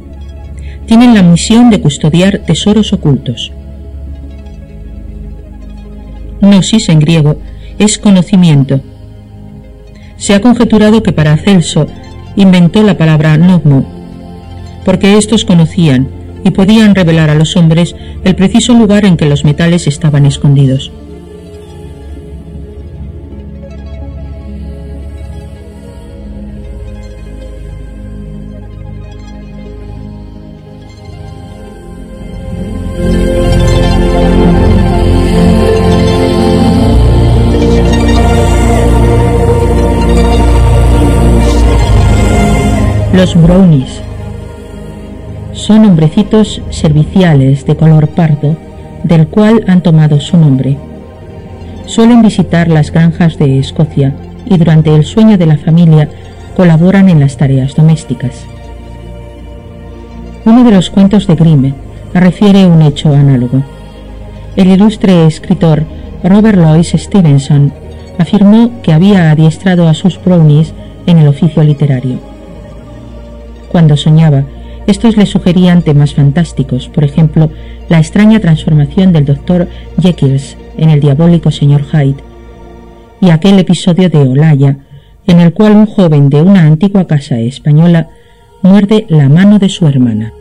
tienen 0.86 1.12
la 1.12 1.22
misión 1.22 1.68
de 1.68 1.82
custodiar 1.82 2.38
tesoros 2.46 2.94
ocultos. 2.94 3.52
Gnosis 6.40 6.88
en 6.88 7.00
griego 7.00 7.38
es 7.78 7.98
conocimiento. 7.98 8.80
Se 10.16 10.34
ha 10.34 10.40
conjeturado 10.40 11.02
que 11.02 11.12
para 11.12 11.36
Celso 11.36 11.88
inventó 12.36 12.82
la 12.82 12.96
palabra 12.96 13.36
nogmo, 13.36 13.84
porque 14.86 15.18
estos 15.18 15.44
conocían 15.44 16.08
y 16.42 16.52
podían 16.52 16.94
revelar 16.94 17.28
a 17.28 17.34
los 17.34 17.54
hombres 17.54 17.94
el 18.24 18.34
preciso 18.34 18.72
lugar 18.72 19.04
en 19.04 19.18
que 19.18 19.26
los 19.26 19.44
metales 19.44 19.86
estaban 19.86 20.24
escondidos. 20.24 20.90
Son 45.68 45.84
hombrecitos 45.84 46.62
serviciales 46.70 47.66
de 47.66 47.76
color 47.76 48.08
pardo, 48.08 48.56
del 49.04 49.26
cual 49.28 49.64
han 49.68 49.82
tomado 49.82 50.18
su 50.18 50.38
nombre. 50.38 50.78
Suelen 51.84 52.22
visitar 52.22 52.68
las 52.68 52.90
granjas 52.90 53.36
de 53.36 53.58
Escocia 53.58 54.14
y 54.46 54.56
durante 54.56 54.94
el 54.94 55.04
sueño 55.04 55.36
de 55.36 55.44
la 55.44 55.58
familia 55.58 56.08
colaboran 56.56 57.10
en 57.10 57.20
las 57.20 57.36
tareas 57.36 57.74
domésticas. 57.74 58.46
Uno 60.46 60.64
de 60.64 60.70
los 60.70 60.88
cuentos 60.88 61.26
de 61.26 61.34
Grimm 61.34 61.74
refiere 62.14 62.64
un 62.64 62.80
hecho 62.80 63.12
análogo. 63.12 63.62
El 64.56 64.68
ilustre 64.68 65.26
escritor 65.26 65.82
Robert 66.24 66.56
Louis 66.56 66.94
Stevenson 66.96 67.74
afirmó 68.16 68.80
que 68.82 68.94
había 68.94 69.30
adiestrado 69.30 69.86
a 69.86 69.92
sus 69.92 70.18
brownies 70.18 70.72
en 71.04 71.18
el 71.18 71.28
oficio 71.28 71.62
literario. 71.62 72.20
Cuando 73.70 73.98
soñaba, 73.98 74.44
estos 74.88 75.18
le 75.18 75.26
sugerían 75.26 75.82
temas 75.82 76.14
fantásticos, 76.14 76.88
por 76.88 77.04
ejemplo, 77.04 77.50
la 77.90 77.98
extraña 77.98 78.40
transformación 78.40 79.12
del 79.12 79.26
doctor 79.26 79.68
Jekylls 80.00 80.56
en 80.78 80.88
el 80.88 81.00
diabólico 81.00 81.50
señor 81.50 81.84
Hyde, 81.84 82.16
y 83.20 83.28
aquel 83.28 83.58
episodio 83.58 84.08
de 84.08 84.18
Olaya, 84.18 84.78
en 85.26 85.40
el 85.40 85.52
cual 85.52 85.76
un 85.76 85.84
joven 85.84 86.30
de 86.30 86.40
una 86.40 86.62
antigua 86.62 87.06
casa 87.06 87.38
española 87.38 88.08
muerde 88.62 89.04
la 89.10 89.28
mano 89.28 89.58
de 89.58 89.68
su 89.68 89.86
hermana. 89.86 90.32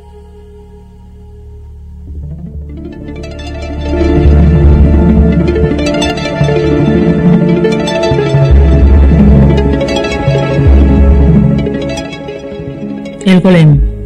El 13.25 13.41
golem. 13.41 13.96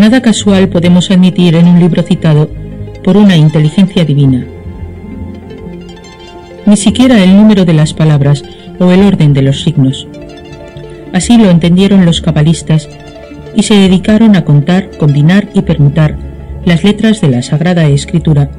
Nada 0.00 0.22
casual 0.22 0.70
podemos 0.70 1.10
admitir 1.10 1.54
en 1.56 1.68
un 1.68 1.78
libro 1.78 2.02
citado 2.02 2.48
por 3.04 3.18
una 3.18 3.36
inteligencia 3.36 4.02
divina. 4.02 4.46
Ni 6.64 6.78
siquiera 6.78 7.22
el 7.22 7.36
número 7.36 7.66
de 7.66 7.74
las 7.74 7.92
palabras 7.92 8.42
o 8.78 8.90
el 8.92 9.02
orden 9.02 9.34
de 9.34 9.42
los 9.42 9.60
signos. 9.60 10.08
Así 11.12 11.36
lo 11.36 11.50
entendieron 11.50 12.06
los 12.06 12.22
cabalistas 12.22 12.88
y 13.54 13.62
se 13.62 13.74
dedicaron 13.74 14.36
a 14.36 14.44
contar, 14.46 14.88
combinar 14.96 15.50
y 15.52 15.60
permutar 15.60 16.16
las 16.64 16.82
letras 16.82 17.20
de 17.20 17.28
la 17.28 17.42
Sagrada 17.42 17.86
Escritura, 17.86 18.50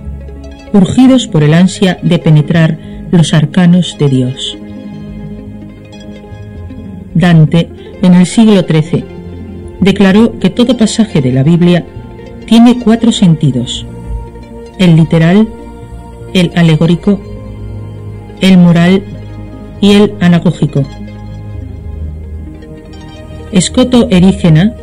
urgidos 0.74 1.26
por 1.26 1.42
el 1.42 1.56
ansia 1.56 1.98
de 2.04 2.20
penetrar 2.20 2.78
los 3.10 3.34
arcanos 3.34 3.98
de 3.98 4.10
Dios. 4.10 4.60
Dante 7.16 7.68
en 8.04 8.14
el 8.14 8.28
siglo 8.28 8.62
XIII, 8.62 9.11
declaró 9.82 10.40
que 10.40 10.50
todo 10.50 10.78
pasaje 10.78 11.22
de 11.22 11.34
la 11.34 11.44
Biblia 11.44 11.86
tiene 12.46 12.80
cuatro 12.80 13.12
sentidos, 13.12 13.86
el 14.78 14.96
literal, 14.96 15.48
el 16.34 16.52
alegórico, 16.56 17.20
el 18.40 18.58
moral 18.58 19.04
y 19.82 19.92
el 19.94 20.14
anagógico. 20.22 20.84
Escoto 23.52 24.08
Erígena, 24.10 24.74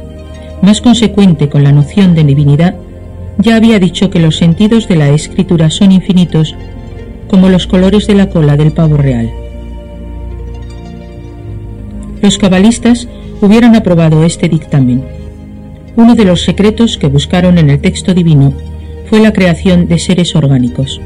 más 0.61 0.83
consecuente 0.83 1.49
con 1.49 1.63
la 1.63 1.73
noción 1.73 2.15
de 2.15 2.25
divinidad, 2.25 2.75
ya 3.39 3.57
había 3.57 3.79
dicho 3.79 4.11
que 4.11 4.19
los 4.19 4.37
sentidos 4.37 4.89
de 4.89 4.97
la 4.97 5.11
escritura 5.11 5.71
son 5.71 5.93
infinitos 5.93 6.55
como 7.29 7.49
los 7.49 7.67
colores 7.67 8.07
de 8.09 8.15
la 8.15 8.29
cola 8.29 8.57
del 8.57 8.73
pavo 8.73 8.97
real. 8.97 9.31
Los 12.21 12.37
cabalistas 12.37 13.07
hubieran 13.41 13.77
aprobado 13.77 14.25
este 14.25 14.49
dictamen. 14.49 15.05
Uno 15.97 16.15
de 16.15 16.25
los 16.25 16.43
secretos 16.43 16.97
que 16.97 17.09
buscaron 17.09 17.59
en 17.59 17.71
el 17.71 17.81
texto 17.81 18.15
divino 18.15 18.53
fue 19.09 19.21
la 19.21 19.33
creación 19.33 19.89
de 19.89 19.99
seres 19.99 20.37
orgánicos. 20.37 21.01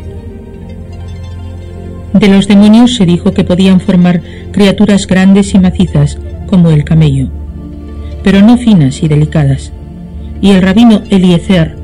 De 2.13 2.29
los 2.29 2.47
demonios 2.47 2.95
se 2.95 3.07
dijo 3.07 3.33
que 3.33 3.45
podían 3.45 3.81
formar 3.81 4.23
criaturas 4.53 5.07
grandes 5.07 5.55
y 5.55 5.59
macizas 5.59 6.19
como 6.47 6.71
el 6.71 6.85
camello, 6.85 7.29
pero 8.23 8.43
no 8.43 8.59
finas 8.59 9.03
y 9.03 9.09
delicadas, 9.09 9.73
y 10.43 10.51
el 10.51 10.61
rabino 10.61 11.03
Eliezer 11.11 11.77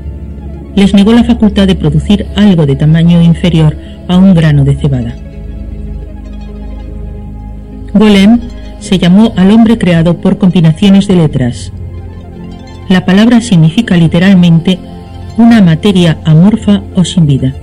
les 0.75 0.93
negó 0.93 1.13
la 1.13 1.23
facultad 1.23 1.67
de 1.67 1.75
producir 1.75 2.27
algo 2.35 2.65
de 2.65 2.75
tamaño 2.75 3.21
inferior 3.21 3.75
a 4.07 4.17
un 4.17 4.33
grano 4.35 4.63
de 4.63 4.75
cebada. 4.75 5.15
Golem 7.93 8.39
se 8.79 8.97
llamó 8.97 9.33
al 9.35 9.51
hombre 9.51 9.77
creado 9.77 10.17
por 10.17 10.37
combinaciones 10.37 11.07
de 11.07 11.15
letras. 11.15 11.71
La 12.87 13.05
palabra 13.05 13.41
significa 13.41 13.95
literalmente 13.95 14.79
una 15.37 15.61
materia 15.61 16.19
amorfa 16.25 16.81
o 16.95 17.03
sin 17.03 17.27
vida. 17.27 17.53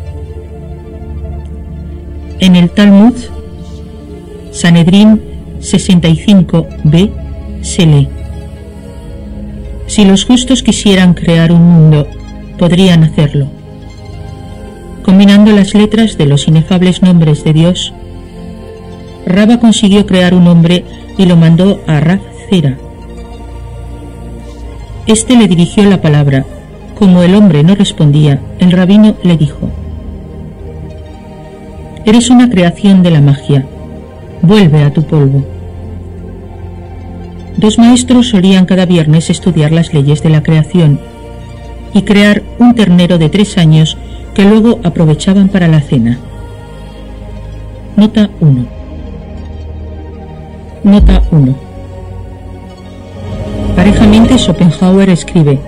En 2.38 2.54
el 2.54 2.70
Talmud, 2.70 3.14
Sanedrín 4.52 5.20
65b, 5.60 7.10
se 7.62 7.86
lee, 7.86 8.08
Si 9.86 10.04
los 10.04 10.24
justos 10.24 10.62
quisieran 10.62 11.14
crear 11.14 11.50
un 11.52 11.62
mundo, 11.62 12.06
podrían 12.58 13.04
hacerlo. 13.04 13.48
Combinando 15.02 15.52
las 15.52 15.74
letras 15.74 16.18
de 16.18 16.26
los 16.26 16.48
inefables 16.48 17.02
nombres 17.02 17.44
de 17.44 17.52
Dios, 17.52 17.92
Raba 19.26 19.58
consiguió 19.58 20.06
crear 20.06 20.34
un 20.34 20.46
hombre 20.46 20.84
y 21.18 21.26
lo 21.26 21.36
mandó 21.36 21.80
a 21.88 21.98
Rab 21.98 22.20
Zera. 22.48 22.78
Este 25.06 25.36
le 25.36 25.48
dirigió 25.48 25.84
la 25.84 26.00
palabra. 26.00 26.46
Como 26.94 27.22
el 27.22 27.34
hombre 27.34 27.62
no 27.62 27.74
respondía, 27.74 28.40
el 28.58 28.70
rabino 28.70 29.16
le 29.22 29.36
dijo, 29.36 29.68
Eres 32.06 32.30
una 32.30 32.48
creación 32.48 33.02
de 33.02 33.10
la 33.10 33.20
magia, 33.20 33.66
vuelve 34.42 34.82
a 34.82 34.92
tu 34.92 35.02
polvo. 35.02 35.44
Dos 37.56 37.78
maestros 37.78 38.28
solían 38.28 38.64
cada 38.64 38.86
viernes 38.86 39.28
estudiar 39.28 39.72
las 39.72 39.92
leyes 39.92 40.22
de 40.22 40.30
la 40.30 40.42
creación 40.42 41.00
y 41.92 42.02
crear 42.02 42.42
un 42.58 42.74
ternero 42.74 43.18
de 43.18 43.28
tres 43.28 43.58
años 43.58 43.98
que 44.34 44.44
luego 44.44 44.78
aprovechaban 44.84 45.48
para 45.48 45.66
la 45.66 45.80
cena. 45.80 46.18
Nota 47.96 48.30
1. 48.40 48.85
Nota 50.86 51.20
1. 51.32 51.52
Parejamente 53.74 54.38
Schopenhauer 54.38 55.10
escribe 55.10 55.58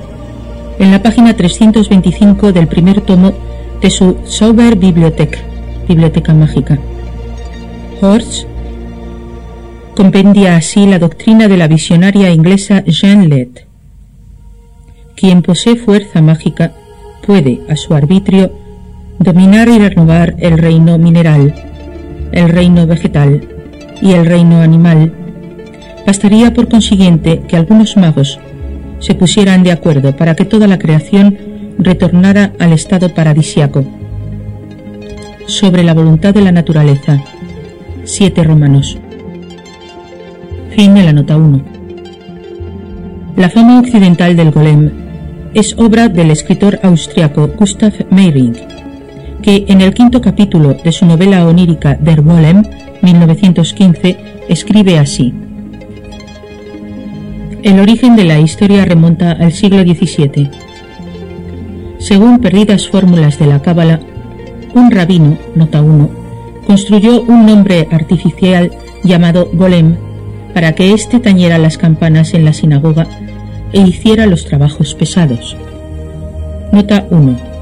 en 0.79 0.93
la 0.93 1.03
página 1.03 1.35
325 1.35 2.53
del 2.53 2.69
primer 2.69 3.01
tomo 3.01 3.33
de 3.83 3.91
su 3.91 4.17
Sauber 4.27 4.77
Bibliothek, 4.77 5.37
Biblioteca 5.89 6.33
Mágica. 6.35 6.79
Horst 8.01 8.47
compendia 9.97 10.55
así 10.55 10.87
la 10.87 11.01
doctrina 11.01 11.49
de 11.49 11.57
la 11.57 11.67
visionaria 11.67 12.31
inglesa 12.31 12.85
Jean 12.85 13.29
Lett. 13.29 13.67
Quien 15.17 15.43
posee 15.43 15.75
fuerza 15.75 16.23
mágica 16.23 16.75
puede, 17.27 17.63
a 17.69 17.75
su 17.75 17.93
arbitrio, 17.93 18.53
dominar 19.19 19.69
y 19.69 19.81
renovar 19.81 20.37
el 20.39 20.59
reino 20.59 20.97
mineral 20.97 21.53
el 22.31 22.49
reino 22.51 22.87
vegetal 22.87 23.58
y 24.01 24.13
el 24.13 24.27
reino 24.27 24.61
animal, 24.61 25.13
bastaría 26.07 26.53
por 26.53 26.69
consiguiente 26.69 27.43
que 27.49 27.57
algunos 27.57 27.97
magos 27.97 28.39
se 28.99 29.15
pusieran 29.15 29.63
de 29.63 29.73
acuerdo 29.73 30.17
para 30.17 30.35
que 30.35 30.45
toda 30.45 30.67
la 30.67 30.79
creación 30.79 31.39
retornara 31.79 32.53
al 32.59 32.73
estado 32.73 33.15
paradisiaco. 33.15 33.85
Sobre 35.47 35.83
la 35.83 35.95
voluntad 35.95 36.35
de 36.35 36.43
la 36.43 36.53
naturaleza. 36.53 37.23
7 38.05 38.43
Romanos. 38.45 38.99
Fin 40.71 40.95
de 40.95 41.03
la 41.03 41.13
nota 41.13 41.37
1. 41.37 41.63
La 43.37 43.49
fama 43.49 43.81
occidental 43.81 44.35
del 44.37 44.51
golem 44.51 44.91
es 45.55 45.75
obra 45.79 46.09
del 46.09 46.31
escritor 46.31 46.79
austriaco 46.83 47.49
Gustav 47.49 47.93
Meyring, 48.11 48.57
que 49.43 49.65
en 49.69 49.81
el 49.81 49.95
quinto 49.95 50.21
capítulo 50.21 50.75
de 50.75 50.93
su 50.93 51.07
novela 51.07 51.47
onírica 51.47 51.95
Der 51.95 52.23
Golem, 52.23 52.63
1915, 53.03 54.19
escribe 54.49 54.99
así. 54.99 55.33
El 57.63 57.81
origen 57.81 58.17
de 58.17 58.25
la 58.25 58.39
historia 58.39 58.85
remonta 58.85 59.33
al 59.33 59.53
siglo 59.53 59.83
XVII. 59.83 60.51
Según 61.99 62.39
perdidas 62.39 62.89
fórmulas 62.89 63.39
de 63.39 63.47
la 63.47 63.61
Cábala, 63.61 64.01
un 64.75 64.91
rabino, 64.91 65.37
nota 65.55 65.83
1, 65.83 66.09
construyó 66.67 67.23
un 67.23 67.47
nombre 67.47 67.89
artificial 67.91 68.71
llamado 69.03 69.49
Golem 69.53 69.97
para 70.55 70.73
que 70.73 70.93
éste 70.93 71.19
tañera 71.21 71.59
las 71.59 71.79
campanas 71.79 72.35
en 72.35 72.45
la 72.45 72.53
sinagoga 72.53 73.07
e 73.73 73.81
hiciera 73.81 74.27
los 74.27 74.45
trabajos 74.45 74.95
pesados. 74.95 75.57
Nota 76.73 77.07
1. 77.11 77.58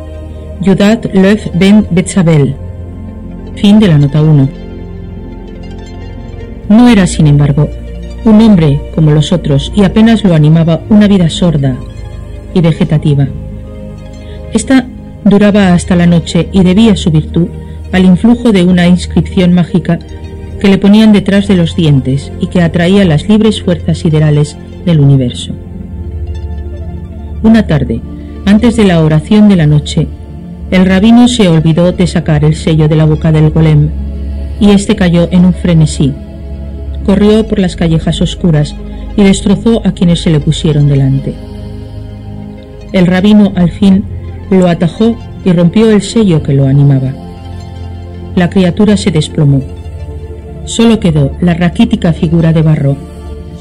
Yudat 0.61 1.15
Lev 1.15 1.51
ben 1.55 1.87
Betzabel. 1.91 2.55
Fin 3.57 3.79
de 3.79 3.89
la 3.89 3.99
nota 3.99 4.23
1. 4.23 4.49
No 6.69 6.89
era, 6.89 7.07
sin 7.07 7.27
embargo, 7.27 7.69
un 8.25 8.41
hombre 8.41 8.81
como 8.95 9.13
los 9.13 9.33
otros 9.33 9.73
y 9.77 9.85
apenas 9.85 10.25
lo 10.25 10.35
animaba 10.35 10.81
una 10.89 11.09
vida 11.09 11.29
sorda 11.29 11.77
y 12.55 12.61
vegetativa. 12.61 13.29
Esta 14.53 14.87
duraba 15.25 15.75
hasta 15.75 15.95
la 15.95 16.07
noche 16.07 16.49
y 16.53 16.63
debía 16.63 16.97
su 16.97 17.11
virtud 17.11 17.49
al 17.93 18.05
influjo 18.05 18.51
de 18.51 18.65
una 18.65 18.89
inscripción 18.89 19.53
mágica 19.53 19.99
que 20.61 20.69
le 20.69 20.79
ponían 20.79 21.13
detrás 21.13 21.49
de 21.49 21.57
los 21.57 21.77
dientes 21.77 22.33
y 22.41 22.47
que 22.47 22.63
atraía 22.63 23.05
las 23.05 23.29
libres 23.29 23.63
fuerzas 23.63 23.99
siderales 23.99 24.57
del 24.87 25.01
universo. 25.01 25.53
Una 27.43 27.67
tarde, 27.67 28.01
antes 28.47 28.77
de 28.77 28.85
la 28.85 29.03
oración 29.03 29.49
de 29.49 29.57
la 29.57 29.67
noche, 29.67 30.09
el 30.71 30.85
rabino 30.85 31.29
se 31.29 31.49
olvidó 31.49 31.93
de 31.93 32.07
sacar 32.07 32.45
el 32.45 32.55
sello 32.55 32.89
de 32.89 32.97
la 32.97 33.05
boca 33.05 33.33
del 33.33 33.51
golem 33.51 33.91
y 34.61 34.71
éste 34.71 34.97
cayó 34.97 35.29
en 35.31 35.45
un 35.45 35.55
frenesí 35.55 36.13
corrió 37.07 37.47
por 37.47 37.61
las 37.61 37.77
callejas 37.77 38.21
oscuras 38.21 38.75
y 39.17 39.23
destrozó 39.23 39.81
a 39.87 39.93
quienes 39.93 40.21
se 40.21 40.31
le 40.31 40.41
pusieron 40.41 40.89
delante. 40.89 41.35
El 42.93 43.07
rabino 43.07 43.53
al 43.55 43.71
fin 43.71 44.05
lo 44.51 44.69
atajó 44.69 45.17
y 45.45 45.53
rompió 45.53 45.89
el 45.91 46.03
sello 46.03 46.43
que 46.43 46.53
lo 46.53 46.67
animaba. 46.67 47.13
La 48.35 48.51
criatura 48.51 48.97
se 48.97 49.13
desplomó. 49.13 49.63
Solo 50.65 50.99
quedó 50.99 51.31
la 51.41 51.55
raquítica 51.55 52.13
figura 52.13 52.53
de 52.53 52.63
barro 52.63 52.97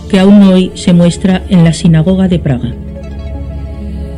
que 0.09 0.19
aún 0.19 0.41
hoy 0.43 0.71
se 0.73 0.93
muestra 0.93 1.43
en 1.49 1.63
la 1.63 1.73
sinagoga 1.73 2.27
de 2.27 2.39
Praga. 2.39 2.73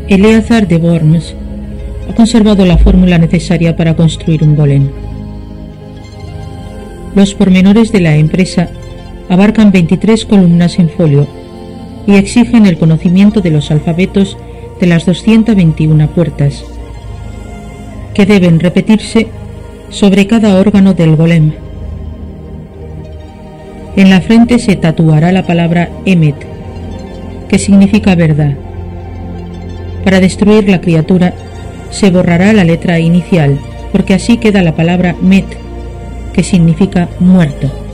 Eleazar 0.08 0.68
de 0.68 0.78
Worms 0.78 1.36
ha 2.10 2.14
conservado 2.14 2.66
la 2.66 2.78
fórmula 2.78 3.18
necesaria 3.18 3.76
para 3.76 3.95
construir 3.95 4.43
un 4.43 4.55
golem. 4.55 4.89
Los 7.16 7.34
pormenores 7.34 7.91
de 7.91 7.99
la 7.99 8.16
empresa 8.16 8.70
abarcan 9.30 9.72
23 9.72 10.26
columnas 10.26 10.80
en 10.80 10.89
folio 10.89 11.28
y 12.05 12.16
exigen 12.16 12.66
el 12.66 12.78
conocimiento 12.78 13.41
de 13.41 13.51
los 13.51 13.72
alfabetos 13.72 14.38
de 14.80 14.88
las 14.88 15.05
221 15.05 16.08
puertas, 16.10 16.64
que 18.14 18.26
deben 18.26 18.60
repetirse 18.60 19.28
sobre 19.89 20.28
cada 20.28 20.60
órgano 20.60 20.93
del 20.93 21.16
golem. 21.16 21.51
En 23.95 24.10
la 24.10 24.22
frente 24.22 24.60
se 24.60 24.76
tatuará 24.76 25.32
la 25.32 25.45
palabra 25.45 25.89
Emet, 26.05 26.36
que 27.49 27.58
significa 27.58 28.16
verdad. 28.16 28.55
Para 30.03 30.20
destruir 30.20 30.70
la 30.70 30.80
criatura 30.80 31.34
se 31.90 32.10
borrará 32.10 32.54
la 32.54 32.64
letra 32.64 33.00
inicial, 33.00 33.60
porque 33.92 34.14
así 34.14 34.38
queda 34.38 34.62
la 34.62 34.76
palabra 34.76 35.16
Met, 35.22 35.46
que 36.34 36.44
significa 36.44 37.10
muerto. 37.20 37.87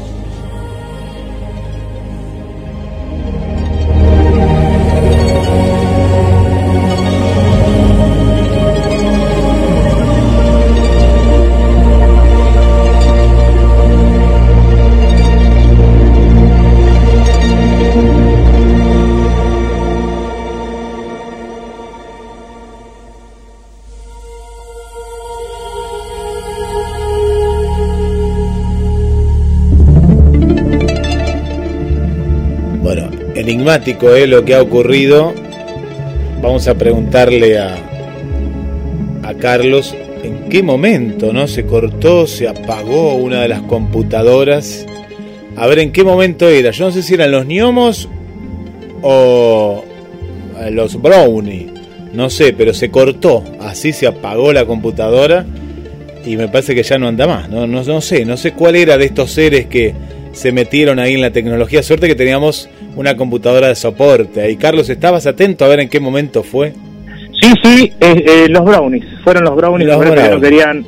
Enigmático 33.64 34.14
es 34.14 34.28
lo 34.28 34.43
que 34.43 34.55
ha 34.55 34.61
ocurrido. 34.61 35.34
Vamos 36.41 36.68
a 36.68 36.76
preguntarle 36.76 37.57
a, 37.57 37.78
a 39.24 39.34
Carlos 39.36 39.95
en 40.22 40.49
qué 40.49 40.61
momento 40.61 41.32
no 41.32 41.47
se 41.47 41.66
cortó, 41.66 42.28
se 42.28 42.45
apagó 42.45 43.16
una 43.16 43.41
de 43.41 43.47
las 43.47 43.61
computadoras. 43.61 44.86
A 45.55 45.68
ver 45.68 45.80
en 45.80 45.93
qué 45.93 46.03
momento 46.03 46.49
era. 46.49 46.72
Yo 46.72 46.86
no 46.86 46.91
sé 46.91 47.03
si 47.03 47.14
eran 47.14 47.32
los 47.32 47.45
gnomos 47.45 48.09
o 49.01 49.86
los 50.70 51.01
brownie. 51.01 51.68
No 52.11 52.30
sé, 52.30 52.51
pero 52.51 52.74
se 52.74 52.91
cortó. 52.91 53.45
Así 53.61 53.93
se 53.93 54.07
apagó 54.07 54.51
la 54.51 54.66
computadora 54.66 55.45
y 56.26 56.36
me 56.36 56.49
parece 56.49 56.76
que 56.76 56.84
ya 56.84 56.97
no 56.97 57.07
anda 57.07 57.28
más. 57.28 57.49
No 57.49 58.01
sé, 58.01 58.26
no 58.26 58.36
sé 58.36 58.51
cuál 58.51 58.76
era 58.76 58.97
de 58.97 59.05
estos 59.05 59.32
seres 59.32 59.68
que 59.68 59.93
se 60.34 60.51
metieron 60.51 60.99
ahí 60.99 61.14
en 61.14 61.22
la 61.22 61.32
tecnología. 61.32 61.82
Suerte 61.82 62.07
que 62.07 62.16
teníamos 62.16 62.68
una 62.96 63.16
computadora 63.16 63.68
de 63.68 63.76
soporte. 63.76 64.50
Y 64.50 64.56
Carlos, 64.56 64.89
¿estabas 64.89 65.26
atento 65.26 65.66
a 65.66 65.68
ver 65.68 65.80
en 65.80 65.89
qué 65.89 66.00
momento 66.00 66.44
fue? 66.44 66.74
Sí, 67.41 67.52
sí, 67.64 67.94
eh, 68.00 68.24
eh, 68.26 68.46
los 68.50 68.64
brownies. 68.64 69.06
Fueron 69.24 69.44
los 69.44 69.56
brownies 69.56 69.88
los 69.88 70.04
que 70.04 70.30
no 70.30 70.41
querían... 70.41 70.86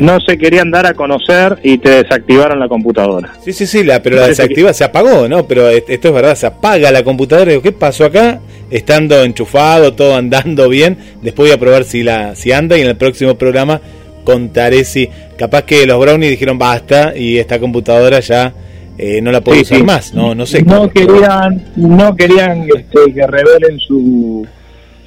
No 0.00 0.18
se 0.20 0.38
querían 0.38 0.70
dar 0.70 0.86
a 0.86 0.94
conocer 0.94 1.58
y 1.62 1.76
te 1.76 2.02
desactivaron 2.02 2.58
la 2.58 2.66
computadora. 2.66 3.34
Sí, 3.44 3.52
sí, 3.52 3.66
sí, 3.66 3.84
la, 3.84 4.02
pero 4.02 4.16
la 4.16 4.28
desactiva 4.28 4.72
se 4.72 4.84
apagó, 4.84 5.28
¿no? 5.28 5.46
Pero 5.46 5.68
esto 5.68 6.08
es 6.08 6.14
verdad, 6.14 6.34
se 6.34 6.46
apaga 6.46 6.90
la 6.90 7.04
computadora. 7.04 7.50
Digo, 7.50 7.62
¿qué 7.62 7.72
pasó 7.72 8.06
acá? 8.06 8.40
Estando 8.70 9.22
enchufado, 9.22 9.92
todo 9.92 10.16
andando 10.16 10.70
bien. 10.70 10.96
Después 11.20 11.50
voy 11.50 11.54
a 11.54 11.60
probar 11.60 11.84
si 11.84 12.02
la 12.02 12.34
si 12.34 12.52
anda 12.52 12.78
y 12.78 12.80
en 12.80 12.88
el 12.88 12.96
próximo 12.96 13.36
programa 13.36 13.82
contaré 14.24 14.84
si 14.84 15.08
capaz 15.36 15.62
que 15.62 15.86
los 15.86 16.00
brownies 16.00 16.30
dijeron 16.30 16.58
basta 16.58 17.12
y 17.14 17.36
esta 17.38 17.60
computadora 17.60 18.20
ya 18.20 18.54
eh, 18.98 19.20
no 19.20 19.32
la 19.32 19.40
puedo 19.40 19.60
usar 19.60 19.84
más, 19.84 20.14
no, 20.14 20.34
no 20.34 20.46
sé. 20.46 20.62
No 20.62 20.88
querían, 20.88 21.62
no 21.76 22.14
querían 22.16 22.62
este, 22.62 23.12
que 23.12 23.26
revelen 23.26 23.78
su, 23.78 24.46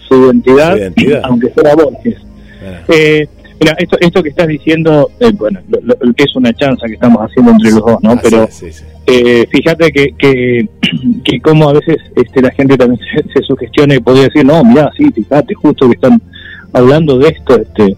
su 0.08 0.26
identidad, 0.26 0.78
aunque 1.24 1.50
fuera 1.50 1.76
Borges. 1.76 2.18
Ah. 2.64 2.82
Eh, 2.90 3.28
mira, 3.60 3.76
esto, 3.78 3.98
esto 4.00 4.24
que 4.24 4.30
estás 4.30 4.48
diciendo, 4.48 5.10
eh, 5.20 5.32
bueno, 5.34 5.60
lo, 5.70 6.14
que 6.14 6.24
es 6.24 6.36
una 6.36 6.54
chanza 6.54 6.88
que 6.88 6.94
estamos 6.94 7.22
haciendo 7.22 7.52
entre 7.52 7.72
los 7.72 7.82
dos, 7.82 7.98
¿no? 8.02 8.12
Ah, 8.12 8.20
Pero 8.22 8.48
eh, 9.08 9.48
fíjate 9.52 9.92
que, 9.92 10.14
que, 10.18 10.70
que 11.24 11.40
como 11.42 11.70
a 11.70 11.74
veces 11.74 11.98
este, 12.16 12.42
la 12.42 12.52
gente 12.52 12.78
también 12.78 13.02
se, 13.34 13.42
sugestiona 13.44 13.96
y 13.96 14.00
podría 14.00 14.26
decir, 14.26 14.46
no, 14.46 14.64
mira, 14.64 14.92
sí, 14.96 15.10
fíjate, 15.12 15.54
justo 15.56 15.88
que 15.88 15.96
están 15.96 16.22
hablando 16.74 17.18
de 17.18 17.30
esto, 17.30 17.60
este, 17.60 17.96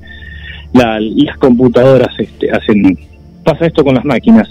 las 0.74 1.38
computadoras 1.38 2.18
este, 2.18 2.50
hacen, 2.52 2.98
pasa 3.44 3.66
esto 3.66 3.84
con 3.84 3.96
las 3.96 4.06
máquinas. 4.06 4.50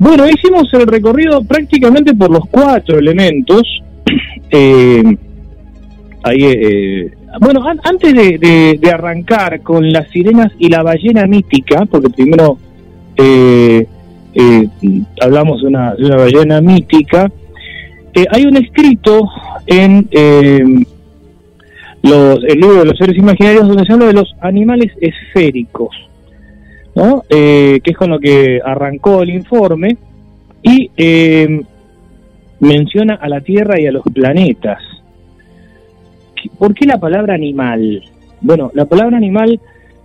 Bueno, 0.00 0.26
hicimos 0.26 0.72
el 0.72 0.86
recorrido 0.86 1.44
prácticamente 1.44 2.14
por 2.14 2.30
los 2.30 2.46
cuatro 2.50 2.98
elementos. 2.98 3.62
Eh, 4.52 5.04
ahí, 6.24 6.42
eh, 6.42 7.12
bueno, 7.40 7.64
antes 7.84 8.12
de, 8.12 8.80
arrancar 8.92 9.60
con 9.60 9.92
las 9.92 10.10
sirenas 10.10 10.50
y 10.58 10.68
la 10.68 10.82
ballena 10.82 11.24
mítica, 11.28 11.86
porque 11.86 12.10
primero 12.10 12.58
eh, 13.16 13.86
hablamos 15.22 15.62
de 15.62 15.68
una, 15.68 15.94
ballena 16.16 16.60
mítica, 16.60 17.30
hay 18.32 18.44
un 18.44 18.56
escrito 18.56 19.28
en 19.66 20.08
los, 22.02 22.42
el 22.42 22.60
libro 22.60 22.80
de 22.80 22.86
los 22.86 22.98
seres 22.98 23.16
imaginarios 23.16 23.68
donde 23.68 23.84
se 23.84 23.92
habla 23.92 24.06
de 24.06 24.14
los 24.14 24.34
animales 24.40 24.90
esféricos. 25.00 26.09
¿No? 27.00 27.24
Eh, 27.30 27.80
que 27.82 27.92
es 27.92 27.96
con 27.96 28.10
lo 28.10 28.20
que 28.20 28.60
arrancó 28.62 29.22
el 29.22 29.30
informe, 29.30 29.96
y 30.62 30.90
eh, 30.96 31.62
menciona 32.60 33.14
a 33.14 33.28
la 33.28 33.40
Tierra 33.40 33.80
y 33.80 33.86
a 33.86 33.92
los 33.92 34.02
planetas. 34.12 34.82
¿Por 36.58 36.74
qué 36.74 36.86
la 36.86 37.00
palabra 37.00 37.34
animal? 37.34 38.02
Bueno, 38.42 38.70
la 38.74 38.84
palabra 38.84 39.16
animal 39.16 39.58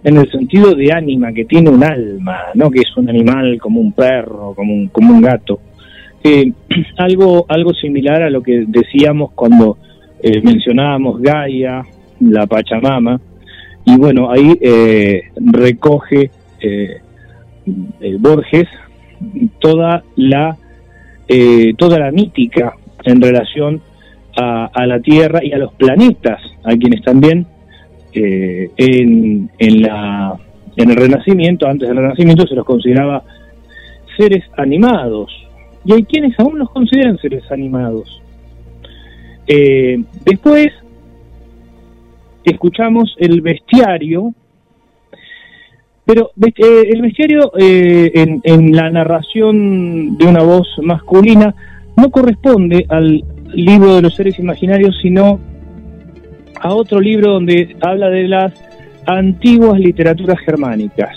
en 0.05 0.17
el 0.17 0.31
sentido 0.31 0.73
de 0.73 0.93
ánima, 0.93 1.33
que 1.33 1.43
tiene 1.43 1.69
un 1.69 1.83
alma, 1.83 2.37
no 2.53 2.71
que 2.71 2.79
es 2.79 2.95
un 2.95 3.09
animal 3.09 3.57
como 3.59 3.81
un 3.81 3.91
perro, 3.91 4.53
como 4.55 4.73
un, 4.73 4.87
como 4.87 5.13
un 5.13 5.21
gato. 5.21 5.59
Eh, 6.23 6.53
algo, 6.97 7.45
algo 7.49 7.73
similar 7.73 8.21
a 8.23 8.29
lo 8.29 8.41
que 8.41 8.63
decíamos 8.67 9.31
cuando 9.33 9.77
mencionábamos 10.43 11.21
Gaia, 11.21 11.83
la 12.21 12.47
Pachamama, 12.47 13.19
y 13.85 13.95
bueno, 13.95 14.31
ahí 14.31 14.57
eh, 16.61 17.01
recoge 17.99 18.17
Borges 18.19 18.67
toda 19.59 20.03
la, 20.15 20.57
toda 21.77 21.99
la 21.99 22.11
mítica 22.11 22.75
en 23.05 23.21
relación 23.21 23.81
a, 24.37 24.85
la 24.85 24.99
Tierra 24.99 25.43
y 25.43 25.53
a 25.53 25.57
los 25.57 25.73
planetas, 25.73 26.41
a 26.63 26.75
quienes 26.75 27.01
también 27.03 27.45
eh, 28.13 28.69
en, 28.77 29.49
en, 29.57 29.81
la, 29.81 30.37
en 30.75 30.89
el 30.89 30.95
Renacimiento, 30.95 31.67
antes 31.67 31.87
del 31.87 31.97
Renacimiento, 31.97 32.45
se 32.47 32.55
los 32.55 32.65
consideraba 32.65 33.23
seres 34.17 34.43
animados. 34.57 35.31
Y 35.85 35.93
hay 35.93 36.03
quienes 36.03 36.37
aún 36.39 36.59
los 36.59 36.69
consideran 36.71 37.17
seres 37.19 37.43
animados. 37.51 38.21
Eh, 39.47 40.03
después 40.25 40.69
escuchamos 42.43 43.15
el 43.19 43.41
bestiario, 43.41 44.33
pero 46.05 46.31
eh, 46.37 46.89
el 46.91 47.01
bestiario 47.01 47.51
en, 47.57 48.41
en, 48.43 48.75
la 48.75 48.89
narración 48.89 50.17
de 50.17 50.25
una 50.25 50.43
voz 50.43 50.67
masculina 50.81 51.55
no 51.97 52.11
corresponde 52.11 52.85
al 52.89 53.23
libro 53.53 53.95
de 53.95 54.01
los 54.01 54.15
seres 54.15 54.37
imaginarios, 54.39 54.95
sino 55.01 55.39
a 56.61 56.73
otro 56.73 56.99
libro 56.99 57.33
donde 57.33 57.75
habla 57.81 58.09
de 58.09 58.27
las 58.27 58.53
antiguas 59.05 59.79
literaturas 59.79 60.39
germánicas. 60.39 61.15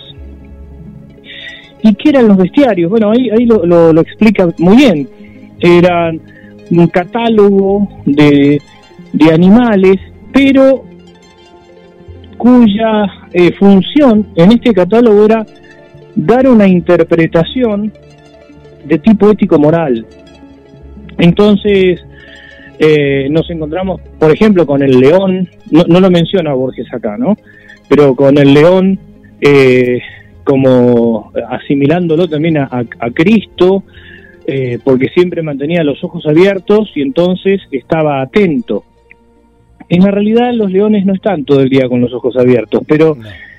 ¿Y 1.82 1.94
qué 1.94 2.10
eran 2.10 2.28
los 2.28 2.36
bestiarios? 2.36 2.90
Bueno, 2.90 3.10
ahí, 3.10 3.30
ahí 3.30 3.46
lo, 3.46 4.00
explica 4.00 4.48
muy 4.58 4.76
bien. 4.76 5.08
Eran 5.60 6.20
un 6.70 6.86
catálogo 6.88 7.88
de, 8.04 8.60
de 9.12 9.32
animales, 9.32 9.96
pero 10.32 10.84
cuya 12.38 13.04
eh, 13.32 13.52
función 13.52 14.26
en 14.36 14.52
este 14.52 14.72
catálogo 14.72 15.24
era 15.24 15.44
dar 16.14 16.48
una 16.48 16.66
interpretación 16.66 17.92
de 18.84 18.98
tipo 18.98 19.30
ético-moral. 19.30 20.06
Entonces, 21.18 22.00
eh, 22.78 23.28
nos 23.30 23.50
encontramos, 23.50 24.00
por 24.18 24.30
ejemplo, 24.30 24.64
con 24.64 24.82
el 24.82 24.98
león, 25.00 25.48
no, 25.70 26.00
lo 26.00 26.10
menciona 26.10 26.54
Borges 26.54 26.86
acá, 26.92 27.16
¿no? 27.18 27.36
Pero 27.88 28.14
con 28.14 28.38
el 28.38 28.54
león 28.54 28.98
eh, 29.40 30.00
como 30.44 31.32
asimilándolo 31.50 32.28
también 32.28 32.58
a, 32.58 32.86
Cristo, 33.12 33.84
eh, 34.46 34.78
porque 34.82 35.08
siempre 35.08 35.42
mantenía 35.42 35.82
los 35.84 36.02
ojos 36.02 36.24
abiertos 36.26 36.90
y 36.94 37.02
entonces 37.02 37.60
estaba 37.70 38.22
atento. 38.22 38.84
En 39.88 40.02
la 40.02 40.10
realidad 40.10 40.52
los 40.52 40.70
leones 40.70 41.06
no 41.06 41.14
están 41.14 41.44
todo 41.44 41.60
el 41.60 41.68
día 41.68 41.88
con 41.88 42.00
los 42.00 42.12
ojos 42.12 42.36
abiertos, 42.36 42.82
pero 42.86 43.16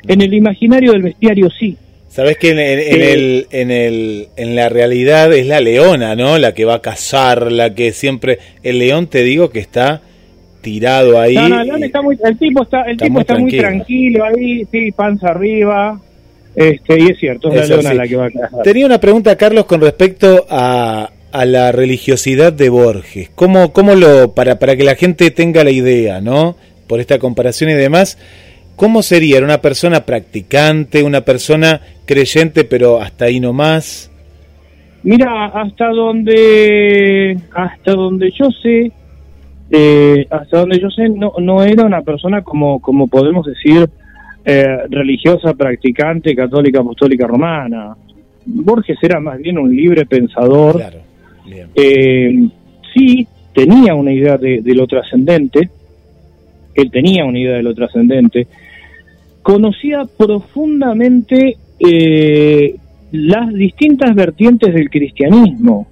en 0.08 0.22
el 0.22 0.34
imaginario 0.34 0.92
del 0.92 1.02
bestiario 1.02 1.50
sí. 1.50 1.76
Sabes 2.08 2.38
que 2.38 2.50
en, 2.50 2.60
el, 2.60 3.48
en, 3.52 3.72
el, 3.72 4.28
en 4.36 4.56
la 4.56 4.68
realidad 4.70 5.32
es 5.32 5.46
la 5.46 5.62
leona, 5.62 6.16
¿no? 6.16 6.40
La 6.40 6.54
que 6.54 6.66
va 6.66 6.76
a 6.76 6.82
cazar, 6.82 7.52
la 7.52 7.76
que 7.76 7.92
siempre... 7.92 8.40
El 8.64 8.80
león 8.80 9.08
te 9.08 9.22
digo 9.22 9.52
que 9.52 9.60
está 9.60 10.02
tirado 10.62 11.20
ahí. 11.20 11.36
No, 11.36 11.50
no, 11.50 11.62
el, 11.62 11.68
león 11.68 11.84
está 11.84 12.02
muy, 12.02 12.18
el 12.24 12.38
tipo 12.38 12.64
está, 12.64 12.82
el 12.82 12.98
tipo 12.98 13.12
muy 13.12 13.22
está 13.22 13.38
muy 13.38 13.58
tranquilo 13.58 14.26
ahí, 14.26 14.66
sí, 14.72 14.92
panza 14.92 15.30
arriba. 15.30 16.00
Este, 16.56 17.00
y 17.00 17.12
es 17.12 17.20
cierto, 17.20 17.50
es 17.52 17.70
la 17.70 17.76
leona 17.76 17.94
la 17.94 18.08
que 18.08 18.16
va 18.16 18.26
a 18.26 18.32
cazar. 18.32 18.64
Tenía 18.64 18.86
una 18.88 19.00
pregunta, 19.00 19.36
Carlos, 19.36 19.66
con 19.66 19.80
respecto 19.80 20.48
a, 20.50 21.10
a 21.32 21.46
la 21.46 21.72
religiosidad 21.72 22.54
de 22.54 22.70
Borges. 22.70 23.30
¿Cómo, 23.36 23.74
cómo 23.74 23.96
lo, 23.96 24.34
para, 24.34 24.60
para 24.60 24.76
que 24.76 24.84
la 24.84 24.96
gente 24.96 25.32
tenga 25.32 25.64
la 25.64 25.72
idea, 25.72 26.22
¿no? 26.22 26.56
Por 26.88 27.00
esta 27.00 27.20
comparación 27.20 27.70
y 27.70 27.74
demás 27.74 28.18
¿Cómo 28.80 29.02
sería? 29.02 29.36
¿Era 29.36 29.46
una 29.46 29.58
persona 29.58 30.06
practicante, 30.06 31.04
una 31.04 31.20
persona 31.20 31.82
creyente, 32.06 32.64
pero 32.64 33.02
hasta 33.02 33.26
ahí 33.26 33.42
no 33.42 33.52
más? 33.52 34.10
Mira, 35.04 35.48
hasta 35.48 35.90
donde 35.90 37.38
hasta 37.54 37.92
donde 37.92 38.32
yo 38.32 38.50
sé, 38.52 38.90
eh, 39.70 40.26
hasta 40.30 40.60
donde 40.60 40.80
yo 40.80 40.90
sé, 40.92 41.10
no, 41.10 41.34
no 41.40 41.62
era 41.62 41.84
una 41.84 42.04
persona 42.04 42.42
como, 42.42 42.80
como 42.80 43.10
podemos 43.10 43.46
decir 43.46 43.90
eh, 44.46 44.78
religiosa, 44.90 45.54
practicante, 45.56 46.34
católica, 46.34 46.80
apostólica, 46.80 47.28
romana. 47.28 47.98
Borges 48.46 48.98
era 49.02 49.20
más 49.20 49.40
bien 49.40 49.58
un 49.58 49.76
libre 49.76 50.06
pensador. 50.06 50.78
Claro, 50.78 51.00
eh, 51.76 52.50
sí, 52.94 53.28
tenía 53.54 53.96
una 53.96 54.12
idea 54.12 54.38
de, 54.38 54.62
lo 54.66 54.88
trascendente. 54.88 55.70
Él 56.74 56.92
tenía 56.92 57.26
una 57.26 57.40
idea 57.40 57.58
de 57.58 57.64
lo 57.64 57.74
trascendente. 57.74 58.48
Conocía 59.42 60.06
profundamente 60.18 61.58
eh, 61.80 62.76
las 63.12 63.54
distintas 63.54 64.14
vertientes 64.16 64.74
del 64.74 64.90
cristianismo, 64.90 65.88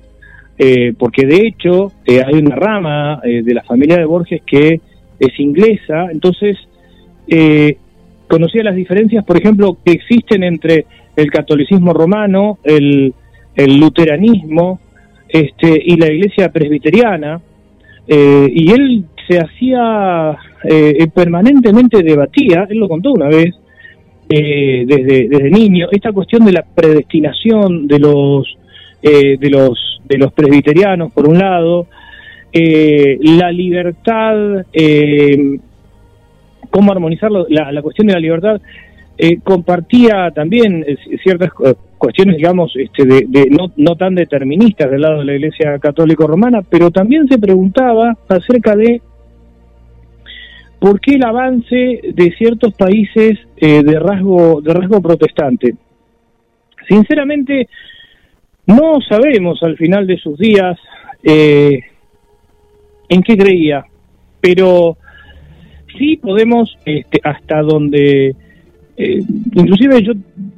eh, 0.58 0.94
porque 0.98 1.26
de 1.26 1.48
hecho 1.48 1.92
eh, 2.06 2.22
hay 2.26 2.36
una 2.36 2.56
rama 2.56 3.22
de 3.24 3.54
la 3.54 3.64
familia 3.64 3.98
de 3.98 4.06
Borges 4.06 4.42
que 4.46 4.80
es 5.20 5.40
inglesa, 5.40 6.08
entonces 6.12 6.58
conocía 8.28 8.64
las 8.64 8.76
diferencias, 8.76 9.26
por 9.26 9.38
ejemplo, 9.38 9.78
que 9.84 9.92
existen 9.92 10.44
entre 10.44 10.86
el 11.16 11.30
catolicismo 11.32 11.92
romano, 11.92 12.60
el 12.64 13.14
luteranismo 13.58 14.80
este, 15.30 15.82
y 15.86 15.98
la 15.98 16.12
iglesia 16.12 16.52
presbiteriana, 16.52 17.42
y 18.10 18.72
él 18.72 19.04
se 19.28 19.40
hacía 19.40 20.38
eh, 20.64 21.08
permanentemente 21.14 22.02
debatía, 22.02 22.66
él 22.70 22.78
lo 22.78 22.88
contó 22.88 23.12
una 23.12 23.28
vez, 23.28 23.54
eh, 24.30 24.86
desde, 24.86 25.28
desde 25.30 25.50
niño, 25.50 25.88
esta 25.92 26.12
cuestión 26.12 26.46
de 26.46 26.54
la 26.54 26.64
predestinación 26.64 27.88
de 27.88 28.00
los, 28.00 28.58
eh, 29.02 29.38
de 29.38 29.50
los, 29.50 30.02
de 30.06 30.18
los 30.18 30.34
presbiterianos, 30.34 31.12
por 31.12 31.28
un 31.28 31.38
lado, 31.38 31.88
la 32.54 33.52
libertad, 33.52 34.66
cómo 36.72 36.92
armonizar 36.92 37.30
la, 37.32 37.72
la, 37.72 37.82
cuestión 37.84 38.08
de 38.08 38.14
la 38.14 38.20
libertad, 38.20 38.60
compartía 39.44 40.32
también 40.32 40.84
ciertas 41.22 41.52
cuestiones, 41.98 42.38
digamos, 42.38 42.74
este, 42.76 43.06
de, 43.06 43.48
no, 43.50 43.72
no 43.76 43.96
tan 43.96 44.16
deterministas 44.16 44.90
del 44.90 45.02
lado 45.02 45.20
de 45.20 45.26
la 45.26 45.36
Iglesia 45.36 45.78
Católica 45.80 46.26
Romana, 46.26 46.62
pero 46.62 46.92
también 46.92 47.28
se 47.28 47.38
preguntaba 47.38 48.18
acerca 48.30 48.76
de 48.76 49.02
¿Por 50.80 51.00
qué 51.02 51.16
el 51.16 51.26
avance 51.26 52.00
de 52.14 52.34
ciertos 52.38 52.74
países 52.76 53.40
eh, 53.58 53.82
de 53.84 54.00
rasgo 54.00 54.62
de 54.62 54.74
rasgo 54.74 55.02
protestante? 55.02 55.74
Sinceramente, 56.88 57.68
no 58.68 59.00
sabemos 59.02 59.62
al 59.64 59.76
final 59.76 60.06
de 60.06 60.18
sus 60.18 60.38
días 60.38 60.78
eh, 61.24 61.80
en 63.10 63.24
qué 63.24 63.38
creía, 63.38 63.86
pero 64.40 64.98
sí 65.98 66.18
podemos, 66.18 66.78
este, 66.86 67.20
hasta 67.24 67.62
donde, 67.62 68.36
eh, 68.98 69.22
inclusive 69.56 70.04
yo 70.04 70.14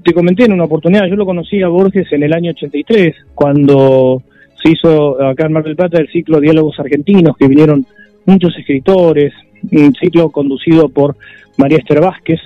te 0.09 0.15
comenté 0.15 0.45
en 0.45 0.53
una 0.53 0.63
oportunidad, 0.63 1.05
yo 1.05 1.15
lo 1.15 1.25
conocí 1.25 1.61
a 1.61 1.67
Borges 1.67 2.11
en 2.11 2.23
el 2.23 2.33
año 2.33 2.49
83, 2.49 3.15
cuando 3.35 4.23
se 4.55 4.71
hizo 4.71 5.23
acá 5.23 5.45
en 5.45 5.53
Mar 5.53 5.63
del 5.63 5.75
Plata 5.75 5.99
el 5.99 6.09
ciclo 6.09 6.39
Diálogos 6.39 6.79
Argentinos, 6.79 7.37
que 7.37 7.47
vinieron 7.47 7.85
muchos 8.25 8.57
escritores, 8.57 9.31
un 9.71 9.93
ciclo 9.93 10.31
conducido 10.31 10.89
por 10.89 11.15
María 11.57 11.77
Esther 11.77 12.01
Vázquez. 12.01 12.39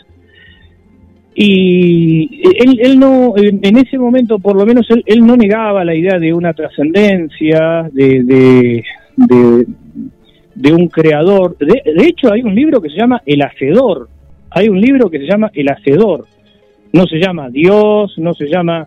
Y 1.35 2.41
él, 2.81 2.99
no, 2.99 3.33
en 3.37 3.77
ese 3.77 3.97
momento 3.97 4.39
por 4.39 4.57
lo 4.57 4.65
menos 4.65 4.85
él, 4.91 5.01
él 5.05 5.25
no 5.25 5.37
negaba 5.37 5.85
la 5.85 5.95
idea 5.95 6.19
de 6.19 6.33
una 6.33 6.53
trascendencia, 6.53 7.89
de, 7.93 8.23
de, 8.25 8.83
de, 10.53 10.73
un 10.73 10.89
creador. 10.89 11.57
De, 11.59 11.81
de 11.93 12.07
hecho 12.07 12.33
hay 12.33 12.41
un 12.41 12.53
libro 12.53 12.81
que 12.81 12.89
se 12.89 12.97
llama 12.97 13.21
El 13.25 13.41
Hacedor, 13.41 14.09
hay 14.49 14.67
un 14.67 14.81
libro 14.81 15.09
que 15.09 15.19
se 15.19 15.27
llama 15.27 15.49
El 15.53 15.69
Hacedor. 15.69 16.25
No 16.93 17.05
se 17.07 17.17
llama 17.17 17.49
Dios, 17.49 18.13
no 18.17 18.33
se 18.33 18.47
llama, 18.47 18.85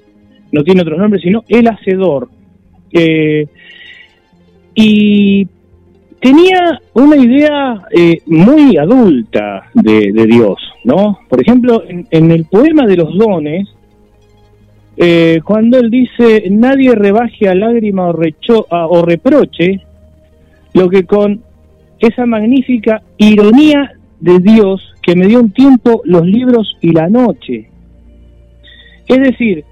no 0.53 0.63
tiene 0.63 0.83
otro 0.83 0.97
nombre, 0.97 1.21
sino 1.21 1.45
El 1.49 1.67
Hacedor. 1.69 2.29
Eh, 2.93 3.47
y 4.75 5.47
tenía 6.21 6.81
una 6.95 7.17
idea 7.17 7.83
eh, 7.91 8.21
muy 8.27 8.77
adulta 8.77 9.71
de, 9.75 10.13
Dios, 10.27 10.57
¿no? 10.85 11.19
Por 11.29 11.41
ejemplo, 11.41 11.83
en, 11.89 12.31
el 12.31 12.45
poema 12.45 12.87
de 12.87 12.97
los 12.97 13.17
dones, 13.19 13.69
eh, 14.97 15.41
cuando 15.45 15.79
él 15.79 15.91
dice, 15.91 16.45
nadie 16.51 16.95
rebaje 16.95 17.49
a 17.49 17.55
lágrima 17.55 18.09
o, 18.09 18.13
recho, 18.13 18.67
o 18.71 19.03
reproche 19.05 19.81
lo 20.75 20.89
que 20.89 21.05
con 21.05 21.43
esa 21.99 22.27
magnífica 22.27 23.03
ironía 23.17 23.93
de 24.21 24.39
Dios 24.39 24.95
que 25.03 25.17
me 25.17 25.27
dio 25.27 25.41
un 25.41 25.51
tiempo 25.51 26.03
los 26.05 26.27
libros 26.27 26.77
y 26.81 26.93
la 26.93 27.09
noche. 27.09 27.71
Es 29.07 29.21
decir, 29.21 29.65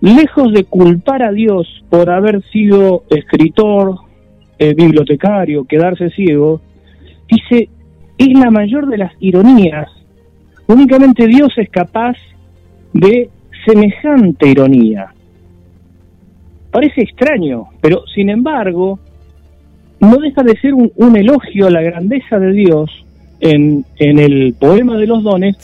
lejos 0.00 0.52
de 0.52 0.64
culpar 0.64 1.22
a 1.22 1.32
Dios 1.32 1.66
por 1.88 2.10
haber 2.10 2.42
sido 2.50 3.04
escritor, 3.10 3.96
eh, 4.58 4.74
bibliotecario, 4.74 5.64
quedarse 5.64 6.10
ciego, 6.10 6.60
dice, 7.30 7.68
es 8.18 8.38
la 8.38 8.50
mayor 8.50 8.88
de 8.88 8.98
las 8.98 9.12
ironías. 9.20 9.88
Únicamente 10.66 11.26
Dios 11.26 11.52
es 11.56 11.70
capaz 11.70 12.16
de 12.92 13.30
semejante 13.64 14.48
ironía. 14.48 15.12
Parece 16.70 17.02
extraño, 17.02 17.68
pero 17.80 18.04
sin 18.14 18.30
embargo, 18.30 18.98
no 20.00 20.16
deja 20.16 20.42
de 20.42 20.56
ser 20.58 20.74
un, 20.74 21.16
elogio 21.16 21.66
a 21.66 21.70
la 21.70 21.82
grandeza 21.82 22.38
de 22.38 22.52
Dios 22.52 22.90
en, 23.40 23.84
en 23.96 24.18
el 24.18 24.54
poema 24.58 24.96
de 24.96 25.06
los 25.06 25.22
dones, 25.22 25.56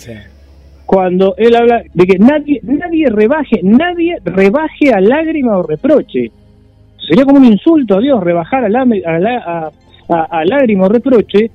cuando 0.86 1.34
él 1.36 1.56
habla 1.56 1.82
de 1.92 2.06
que 2.06 2.18
nadie, 2.18 2.60
nadie 2.62 3.08
rebaje, 3.08 3.60
nadie 3.62 4.16
rebaje 4.24 4.92
a 4.92 5.00
lágrima 5.00 5.56
o 5.58 5.62
reproche. 5.62 6.30
Sería 7.06 7.24
como 7.24 7.38
un 7.38 7.46
insulto 7.46 7.96
a 7.96 8.00
Dios 8.00 8.22
rebajar 8.22 8.64
a, 8.64 9.70
a, 10.08 10.22
a 10.24 10.44
lágrima 10.44 10.86
o 10.86 10.88
reproche 10.88 11.50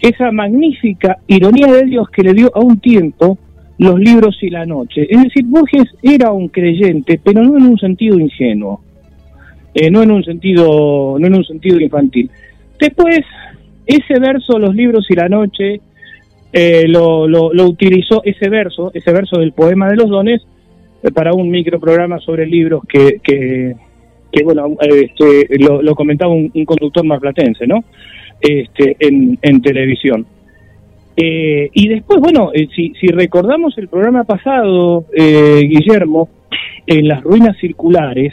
esa 0.00 0.32
magnífica 0.32 1.18
ironía 1.26 1.72
de 1.72 1.84
Dios 1.84 2.08
que 2.08 2.22
le 2.22 2.32
dio 2.32 2.50
a 2.54 2.60
un 2.60 2.80
tiempo 2.80 3.38
los 3.78 3.98
libros 3.98 4.36
y 4.42 4.50
la 4.50 4.66
noche. 4.66 5.06
Es 5.08 5.22
decir, 5.22 5.44
Borges 5.46 5.88
era 6.02 6.32
un 6.32 6.48
creyente, 6.48 7.20
pero 7.22 7.42
no 7.42 7.56
en 7.56 7.64
un 7.64 7.78
sentido 7.78 8.18
ingenuo, 8.18 8.82
eh, 9.74 9.90
no 9.90 10.02
en 10.02 10.10
un 10.10 10.22
sentido, 10.22 11.16
no 11.18 11.26
en 11.26 11.34
un 11.34 11.44
sentido 11.44 11.80
infantil. 11.80 12.30
Después, 12.78 13.20
ese 13.86 14.20
verso, 14.20 14.58
los 14.58 14.74
libros 14.74 15.06
y 15.08 15.14
la 15.14 15.28
noche, 15.28 15.80
eh, 16.52 16.86
lo, 16.88 17.24
utilizó 17.66 18.22
ese 18.24 18.48
verso, 18.48 18.90
ese 18.94 19.12
verso 19.12 19.38
del 19.38 19.52
poema 19.52 19.88
de 19.88 19.96
los 19.96 20.08
dones, 20.08 20.42
eh, 21.02 21.10
para 21.10 21.32
un 21.32 21.50
microprograma 21.50 22.18
sobre 22.20 22.46
libros 22.46 22.82
que, 22.88 23.20
que, 23.22 23.74
bueno, 24.44 24.76
este, 24.80 25.58
lo, 25.58 25.94
comentaba 25.94 26.32
un, 26.32 26.50
un 26.54 26.64
conductor 26.64 27.04
marplatense, 27.04 27.66
¿no? 27.66 27.84
este, 28.40 28.96
en, 29.00 29.62
televisión. 29.62 30.26
Eh, 31.16 31.70
y 31.74 31.88
después, 31.88 32.20
bueno, 32.20 32.50
eh, 32.54 32.68
si, 32.74 32.92
si, 33.00 33.08
recordamos 33.08 33.76
el 33.78 33.88
programa 33.88 34.24
pasado, 34.24 35.04
eh, 35.14 35.62
Guillermo, 35.68 36.28
en 36.86 37.08
las 37.08 37.22
ruinas 37.22 37.56
circulares, 37.58 38.32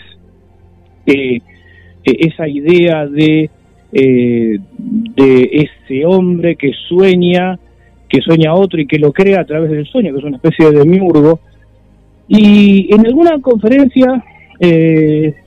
esa 2.04 2.48
idea 2.50 3.06
de, 3.08 3.50
de 3.92 5.50
ese 5.52 6.06
hombre 6.06 6.58
que 6.58 6.74
sueña, 6.88 7.58
que 8.10 8.22
sueña 8.22 8.54
otro 8.54 8.80
y 8.80 8.88
que 8.88 9.00
lo 9.00 9.12
crea 9.12 9.42
a 9.42 9.46
través 9.46 9.72
del 9.72 9.86
sueño, 9.86 10.14
que 10.14 10.20
es 10.20 10.26
una 10.26 10.38
especie 10.38 10.72
de 10.72 10.80
demiurgo, 10.80 11.40
y 12.28 12.94
en 12.94 13.06
alguna 13.06 13.40
conferencia 13.42 14.24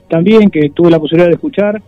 también 0.07 0.49
que 0.49 0.69
tuve 0.69 0.89
la 0.89 0.99
posibilidad 0.99 1.27
de 1.27 1.35
escuchar, 1.35 1.81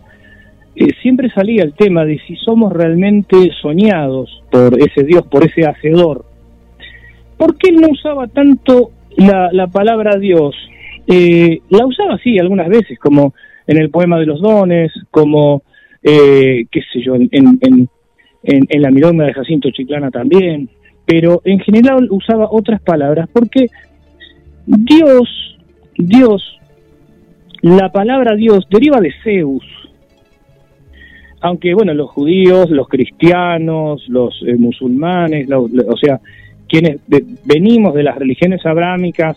eh, 0.76 0.88
siempre 1.02 1.30
salía 1.30 1.62
el 1.62 1.74
tema 1.74 2.04
de 2.04 2.18
si 2.26 2.34
somos 2.36 2.72
realmente 2.72 3.36
soñados 3.62 4.42
por 4.50 4.76
ese 4.80 5.04
Dios, 5.04 5.24
por 5.26 5.44
ese 5.44 5.66
hacedor. 5.66 6.24
¿Por 7.36 7.56
qué 7.56 7.70
no 7.70 7.88
usaba 7.90 8.26
tanto 8.26 8.90
la, 9.16 9.68
palabra 9.68 10.16
Dios? 10.18 10.56
Eh, 11.06 11.60
la 11.68 11.86
usaba 11.86 12.18
sí 12.18 12.38
algunas 12.38 12.68
veces, 12.68 12.98
como 12.98 13.34
en 13.66 13.76
el 13.76 13.90
poema 13.90 14.18
de 14.18 14.26
los 14.26 14.40
dones, 14.40 14.92
como, 15.10 15.62
eh, 16.02 16.66
qué 16.70 16.80
sé 16.92 17.02
yo, 17.02 17.14
en, 17.14 17.28
en, 17.30 17.88
la 18.44 18.90
milonga 18.90 19.24
de 19.24 19.32
Jacinto 19.32 19.70
Chiclana 19.70 20.10
también, 20.10 20.68
pero 21.06 21.40
en 21.44 21.60
general 21.60 22.08
usaba 22.10 22.48
otras 22.50 22.80
palabras 22.82 23.28
porque 23.32 23.68
Dios, 24.66 25.58
Dios, 25.96 26.58
la 27.62 27.90
palabra 27.92 28.34
Dios 28.34 28.66
deriva 28.70 29.00
de 29.00 29.12
Zeus, 29.22 29.64
aunque 31.40 31.74
bueno, 31.74 31.92
los 31.94 32.10
judíos, 32.10 32.70
los 32.70 32.88
cristianos, 32.88 34.04
los 34.08 34.42
eh, 34.46 34.56
musulmanes, 34.56 35.48
o 35.50 35.96
sea, 35.96 36.20
quienes 36.68 37.00
venimos 37.44 37.94
de 37.94 38.02
las 38.02 38.16
religiones 38.16 38.64
abrámicas, 38.64 39.36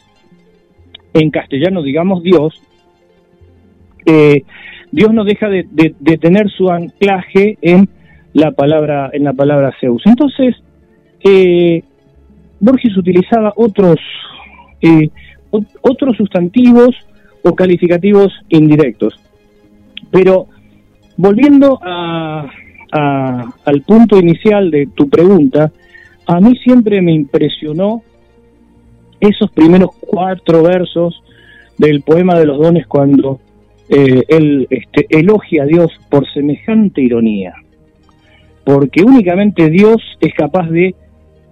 en 1.14 1.30
castellano 1.32 1.82
digamos 1.82 2.24
Dios, 2.24 2.62
eh, 4.05 4.43
Dios 4.91 5.14
no 5.14 5.26
deja 5.26 5.49
de, 5.49 5.66
tener 6.22 6.49
su 6.49 6.70
anclaje 6.70 7.58
en 7.62 7.89
la 8.38 8.51
palabra 8.51 9.09
en 9.13 9.23
la 9.23 9.33
palabra 9.33 9.73
Zeus. 9.79 10.01
Entonces, 10.05 10.55
eh, 11.23 11.83
Borges 12.59 12.97
utilizaba 12.97 13.53
otros 13.55 13.99
otros 15.81 16.17
sustantivos 16.17 16.95
o 17.43 17.55
calificativos 17.55 18.31
indirectos, 18.49 19.19
pero 20.11 20.47
Volviendo 21.17 21.79
a, 21.81 22.47
al 23.65 23.81
punto 23.81 24.19
inicial 24.19 24.69
de 24.69 24.88
tu 24.95 25.09
pregunta, 25.09 25.71
a 26.27 26.39
mí 26.39 26.55
siempre 26.57 27.01
me 27.01 27.11
impresionó 27.11 28.03
esos 29.19 29.49
primeros 29.51 29.89
cuatro 29.99 30.61
versos 30.61 31.23
del 31.79 32.01
poema 32.01 32.38
de 32.38 32.45
los 32.45 32.59
dones 32.59 32.85
cuando 32.85 33.39
eh, 33.89 34.23
él 34.27 34.67
este, 34.69 35.07
elogia 35.09 35.63
a 35.63 35.65
Dios 35.65 35.91
por 36.09 36.31
semejante 36.31 37.01
ironía, 37.01 37.55
porque 38.68 39.01
únicamente 39.01 39.70
Dios 39.70 39.95
es 40.20 40.34
capaz 40.34 40.70
de, 40.70 40.93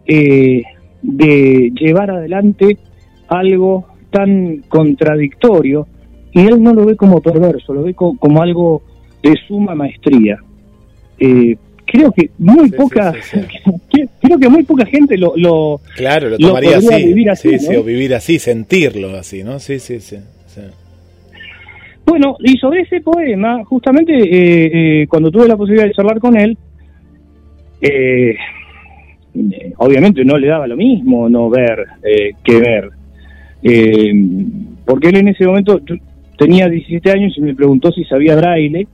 eh, 0.05 0.63
de 1.01 1.71
llevar 1.79 2.11
adelante 2.11 2.77
algo 3.29 3.85
tan 4.11 4.57
contradictorio 4.67 5.87
y 6.33 6.41
él 6.41 6.61
no 6.61 6.73
lo 6.73 6.85
ve 6.85 6.97
como 6.97 7.21
perverso, 7.21 7.73
lo 7.73 7.83
ve 7.83 7.93
como 7.93 8.41
algo 8.41 8.83
de 9.23 9.33
suma 9.47 9.75
maestría. 9.75 10.39
Eh, 11.17 11.55
creo 11.85 12.11
que 12.11 12.31
muy 12.37 12.69
poca 12.71 13.13
creo 14.21 14.37
que 14.37 14.49
muy 14.49 14.63
poca 14.63 14.85
gente 14.85 15.17
lo, 15.17 15.37
lo 15.37 15.79
claro 15.95 16.27
lo 16.31 16.37
tomaría 16.37 16.79
así, 16.79 17.05
vivir 17.05 17.29
así 17.29 17.57
sí, 17.57 17.75
o 17.77 17.83
vivir 17.83 18.13
así 18.13 18.39
sentirlo 18.39 19.15
así 19.15 19.43
no 19.43 19.59
sí, 19.59 19.79
sí 19.79 20.01
sí. 20.01 20.17
Bueno 22.05 22.35
y 22.39 22.57
sobre 22.57 22.81
ese 22.81 22.99
poema 22.99 23.63
justamente 23.63 24.13
eh, 24.13 25.03
eh, 25.03 25.07
cuando 25.07 25.31
tuve 25.31 25.47
la 25.47 25.55
posibilidad 25.55 25.87
de 25.87 25.93
charlar 25.93 26.19
con 26.19 26.35
él 26.35 26.57
obviamente 29.77 30.23
no 30.23 30.37
le 30.37 30.47
daba 30.47 30.67
lo 30.67 30.77
mismo 30.77 31.29
no 31.29 31.49
ver 31.49 31.85
que 32.43 32.59
ver. 32.59 32.89
Porque 34.85 35.09
él 35.09 35.17
en 35.17 35.27
ese 35.29 35.45
momento 35.45 35.81
tenía 36.37 36.69
17 36.69 37.11
años 37.11 37.33
y 37.37 37.41
me 37.41 37.55
preguntó 37.55 37.91
si 37.91 38.03
sabía 38.05 38.35
braille 38.35 38.87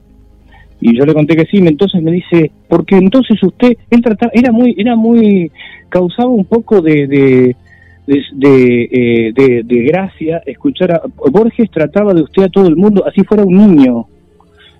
y 0.84 0.98
yo 0.98 1.06
le 1.06 1.14
conté 1.14 1.36
que 1.36 1.46
sí, 1.46 1.58
entonces 1.58 2.02
me 2.02 2.10
dice, 2.10 2.50
porque 2.68 2.96
entonces 2.96 3.40
usted, 3.40 3.76
él 3.88 4.02
trataba, 4.02 4.32
era 4.34 4.50
muy, 4.50 4.74
era 4.76 4.96
muy, 4.96 5.52
causaba 5.88 6.28
un 6.28 6.44
poco 6.44 6.82
de, 6.82 7.06
de, 7.06 7.56
de, 8.04 8.88
eh, 9.30 9.62
gracia 9.86 10.42
escuchar 10.44 10.90
a 10.90 11.02
Borges 11.30 11.70
trataba 11.70 12.12
de 12.12 12.22
usted 12.22 12.42
a 12.42 12.48
todo 12.48 12.66
el 12.66 12.74
mundo, 12.74 13.04
así 13.06 13.22
fuera 13.22 13.44
un 13.44 13.56
niño, 13.56 14.06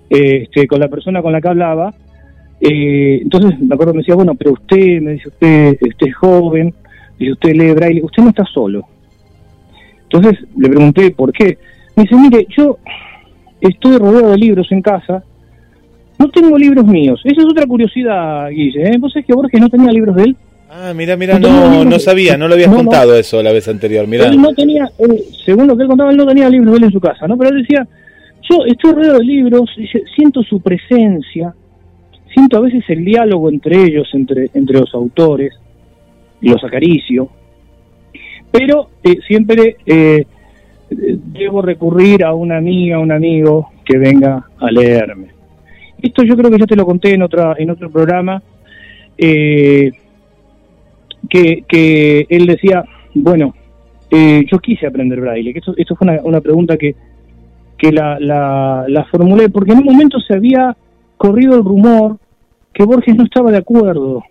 este, 0.09 0.67
con 0.67 0.81
la 0.81 0.89
persona 0.89 1.21
con 1.21 1.31
la 1.31 1.39
que 1.39 1.47
hablaba, 1.47 1.93
eh, 2.65 3.19
entonces 3.21 3.59
me 3.59 3.75
acuerdo 3.75 3.93
me 3.93 3.99
decía, 3.99 4.15
bueno, 4.15 4.35
pero 4.35 4.53
usted, 4.53 5.01
me 5.01 5.11
dice 5.11 5.27
usted, 5.27 5.77
usted 5.81 6.07
es 6.07 6.15
joven, 6.15 6.73
dice 7.19 7.33
usted 7.33 7.55
lee 7.55 7.73
braille, 7.73 8.01
usted 8.01 8.23
no 8.23 8.29
está 8.29 8.45
solo. 8.45 8.85
Entonces 10.03 10.39
le 10.55 10.69
pregunté 10.69 11.11
por 11.11 11.33
qué. 11.33 11.57
Me 11.97 12.03
dice, 12.03 12.15
mire, 12.15 12.47
yo 12.55 12.77
estoy 13.59 13.97
rodeado 13.97 14.31
de 14.31 14.37
libros 14.37 14.71
en 14.71 14.81
casa, 14.81 15.23
no 16.17 16.29
tengo 16.29 16.57
libros 16.57 16.85
míos. 16.85 17.21
Esa 17.25 17.41
es 17.41 17.47
otra 17.47 17.65
curiosidad, 17.65 18.49
Guille. 18.49 18.81
¿eh? 18.81 18.97
¿Vos 18.97 19.11
sabés 19.11 19.25
que 19.25 19.33
Borges 19.33 19.59
no 19.59 19.69
tenía 19.69 19.91
libros 19.91 20.15
de 20.15 20.23
él? 20.23 20.37
Ah, 20.69 20.93
mira, 20.95 21.17
mira, 21.17 21.37
no, 21.37 21.83
no, 21.83 21.99
sabía, 21.99 22.37
no 22.37 22.47
lo 22.47 22.53
habías 22.53 22.73
contado 22.73 23.13
eso 23.15 23.43
la 23.43 23.51
vez 23.51 23.67
anterior, 23.67 24.07
mira. 24.07 24.25
Él 24.27 24.41
no 24.41 24.53
tenía, 24.53 24.89
según 25.45 25.67
lo 25.67 25.75
que 25.75 25.83
él 25.83 25.89
contaba, 25.89 26.11
él 26.11 26.17
no 26.17 26.25
tenía 26.25 26.49
libros 26.49 26.71
de 26.71 26.77
él 26.77 26.83
en 26.85 26.91
su 26.91 27.01
casa, 27.01 27.27
¿no? 27.27 27.37
Pero 27.37 27.51
él 27.51 27.61
decía, 27.61 27.85
yo 28.49 28.65
estoy 28.65 28.93
rodeado 28.93 29.19
de 29.19 29.25
libros, 29.25 29.69
siento 30.15 30.41
su 30.43 30.61
presencia, 30.61 31.53
siento 32.33 32.57
a 32.57 32.61
veces 32.61 32.83
el 32.89 33.05
diálogo 33.05 33.49
entre 33.49 33.83
ellos, 33.83 34.09
entre, 34.13 34.49
entre 34.53 34.79
los 34.79 34.93
autores, 34.93 35.53
los 36.41 36.63
acaricio, 36.63 37.29
pero 38.51 38.89
eh, 39.03 39.17
siempre 39.27 39.77
eh, 39.85 40.25
debo 40.89 41.61
recurrir 41.61 42.23
a 42.23 42.33
una 42.33 42.57
amiga, 42.57 42.97
a 42.97 42.99
un 42.99 43.11
amigo 43.11 43.69
que 43.85 43.97
venga 43.97 44.47
a 44.59 44.71
leerme. 44.71 45.27
Esto 46.01 46.23
yo 46.23 46.35
creo 46.35 46.51
que 46.51 46.59
ya 46.59 46.65
te 46.65 46.75
lo 46.75 46.85
conté 46.85 47.13
en, 47.13 47.21
otra, 47.21 47.55
en 47.57 47.69
otro 47.69 47.89
programa, 47.89 48.41
eh, 49.17 49.91
que, 51.29 51.63
que, 51.67 52.25
él 52.29 52.45
decía, 52.45 52.83
bueno, 53.13 53.53
eh, 54.11 54.43
yo 54.51 54.59
quise 54.59 54.85
aprender 54.85 55.21
braille, 55.21 55.53
que 55.53 55.59
esto, 55.59 55.73
esto 55.77 55.95
fue 55.95 56.07
una, 56.09 56.21
una 56.23 56.41
pregunta 56.41 56.77
que, 56.77 56.95
que 57.77 57.91
la, 57.91 58.19
la, 58.19 58.85
la 58.87 59.05
formulé, 59.05 59.49
porque 59.49 59.71
en 59.71 59.79
un 59.79 59.85
momento 59.85 60.19
se 60.19 60.33
había 60.33 60.75
corrido 61.17 61.55
el 61.55 61.63
rumor 61.63 62.17
que 62.73 62.83
Borges 62.83 63.15
no 63.15 63.23
estaba 63.23 63.51
de 63.51 63.57
acuerdo 63.57 64.23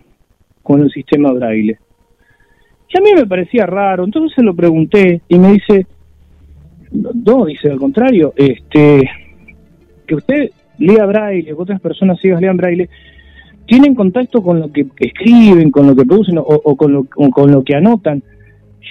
con 0.63 0.81
el 0.83 0.91
sistema 0.91 1.33
braille. 1.33 1.79
Y 2.89 2.99
a 2.99 3.01
mí 3.01 3.11
me 3.15 3.27
parecía 3.27 3.67
raro, 3.67 4.05
entonces 4.05 4.35
se 4.35 4.43
lo 4.43 4.55
pregunté 4.55 5.23
y 5.29 5.39
me 5.39 5.53
dice, 5.53 5.87
no, 6.93 7.47
dice 7.47 7.71
al 7.71 7.79
contrario, 7.79 8.35
este, 8.37 9.09
que 10.07 10.15
usted 10.15 10.51
lea 10.79 11.07
braille, 11.07 11.45
que 11.45 11.55
otras 11.55 11.81
personas 11.81 12.21
ciegas 12.21 12.41
lean 12.41 12.57
braille, 12.57 12.89
tienen 13.67 13.95
contacto 13.95 14.43
con 14.43 14.61
lo 14.61 14.71
que 14.71 14.87
escriben, 14.99 15.71
con 15.71 15.87
lo 15.87 15.97
que 15.97 16.05
producen 16.05 16.37
o, 16.39 16.77
con, 16.77 16.93
lo, 16.93 17.05
con 17.05 17.51
lo 17.51 17.63
que 17.63 17.75
anotan. 17.75 18.23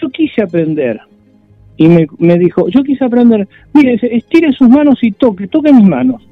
Yo 0.01 0.09
quise 0.09 0.41
aprender. 0.41 0.99
Y 1.77 1.87
me, 1.87 2.07
me 2.17 2.37
dijo, 2.39 2.67
yo 2.69 2.83
quise 2.83 3.05
aprender, 3.05 3.47
mire, 3.73 3.99
estire 4.01 4.51
sus 4.53 4.69
manos 4.69 4.97
y 5.03 5.11
toque, 5.11 5.47
toque 5.47 5.73
mis 5.73 5.87
manos. 5.87 6.27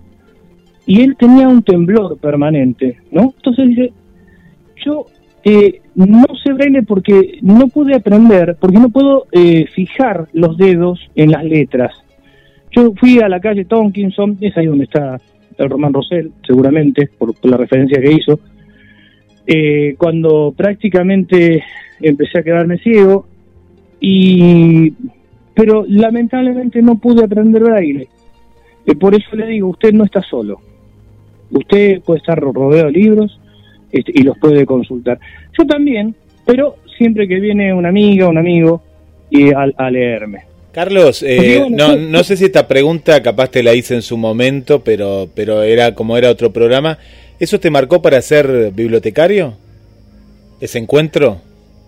Y 0.90 1.02
él 1.02 1.16
tenía 1.18 1.48
un 1.48 1.62
temblor 1.62 2.18
permanente, 2.18 2.98
¿no? 3.12 3.32
Entonces 3.38 3.68
dice, 3.68 3.94
yo 4.84 5.06
eh, 5.44 5.82
no 5.94 6.26
sé 6.44 6.52
braille 6.52 6.82
porque 6.82 7.38
no 7.44 7.68
pude 7.68 7.94
aprender, 7.94 8.58
porque 8.60 8.80
no 8.80 8.90
puedo 8.90 9.28
eh, 9.32 9.68
fijar 9.68 10.30
los 10.34 10.58
dedos 10.58 11.00
en 11.14 11.30
las 11.30 11.46
letras. 11.46 11.94
Yo 12.72 12.92
fui 12.96 13.20
a 13.20 13.30
la 13.30 13.40
calle 13.40 13.66
Tonkinson, 13.66 14.40
es 14.42 14.58
ahí 14.58 14.66
donde 14.66 14.86
está 14.86 15.22
el 15.60 15.70
Román 15.70 15.94
Rosell, 15.94 16.32
seguramente, 16.42 17.08
por, 17.20 17.36
la 17.46 17.58
referencia 17.58 18.02
que 18.02 18.12
hizo, 18.12 18.40
eh, 19.46 19.94
cuando 19.96 20.56
prácticamente 20.58 21.64
empecé 22.02 22.40
a 22.40 22.44
quedarme 22.44 22.80
ciego, 22.80 23.28
y 24.00 24.92
pero 25.54 25.86
lamentablemente 25.88 26.82
no 26.82 26.98
pude 26.98 27.26
aprender 27.26 27.62
braille. 27.62 28.08
Eh, 28.88 28.96
por 28.96 29.14
eso 29.14 29.36
le 29.36 29.46
digo, 29.46 29.68
usted 29.68 29.94
no 29.94 30.04
está 30.04 30.24
solo. 30.24 30.62
Usted 31.52 32.02
puede 32.02 32.20
estar 32.20 32.39
rodeado 32.39 32.88
de 32.88 32.91
libros 32.91 33.39
este, 33.91 34.12
y 34.16 34.24
los 34.24 34.38
puede 34.38 34.66
consultar. 34.66 35.20
Yo 35.58 35.66
también, 35.66 36.16
pero 36.45 36.76
siempre 36.97 37.28
que 37.28 37.39
viene 37.39 37.74
una 37.74 37.89
amiga, 37.89 38.28
un 38.28 38.38
amigo, 38.38 38.82
y 39.32 39.52
a 39.54 39.91
leerme. 39.91 40.50
Carlos, 40.72 41.24
eh, 41.24 41.66
no, 41.70 41.95
no 41.95 42.24
sé 42.24 42.38
si 42.38 42.45
esta 42.45 42.68
pregunta 42.68 43.22
capaz 43.24 43.50
te 43.50 43.64
la 43.64 43.74
hice 43.74 43.95
en 43.95 44.02
su 44.02 44.18
momento, 44.18 44.84
pero, 44.84 45.28
pero 45.34 45.64
era 45.64 45.95
como 45.95 46.16
era 46.16 46.30
otro 46.30 46.54
programa. 46.54 46.97
¿Eso 47.39 47.60
te 47.60 47.72
marcó 47.72 48.02
para 48.02 48.22
ser 48.22 48.72
bibliotecario? 48.72 49.56
¿Ese 50.62 50.78
encuentro? 50.78 51.41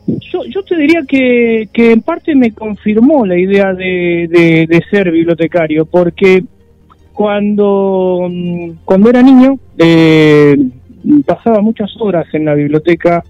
Yo, 0.08 0.44
yo 0.46 0.64
te 0.64 0.76
diría 0.78 1.02
que, 1.08 1.70
que 1.72 1.92
en 1.92 2.02
parte 2.02 2.34
me 2.36 2.54
confirmó 2.54 3.26
la 3.26 3.38
idea 3.38 3.74
de, 3.74 4.28
de, 4.68 4.82
ser 4.90 5.12
bibliotecario, 5.12 5.86
porque 5.86 6.44
cuando, 7.14 8.28
cuando 8.86 9.10
era 9.10 9.22
niño 9.22 9.58
eh, 9.78 10.56
pasaba 11.26 11.62
muchas 11.62 11.90
horas 12.00 12.26
en 12.34 12.46
la 12.46 12.54
biblioteca 12.54 13.24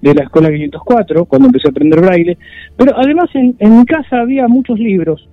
de 0.00 0.14
la 0.14 0.24
escuela 0.24 0.50
504, 0.50 1.24
cuando 1.26 1.46
empecé 1.46 1.68
a 1.68 1.70
aprender 1.70 2.00
braille, 2.00 2.36
pero 2.76 2.92
además 2.96 3.30
en, 3.34 3.56
mi 3.60 3.84
casa 3.86 4.20
había 4.20 4.48
muchos 4.48 4.78
libros. 4.78 5.28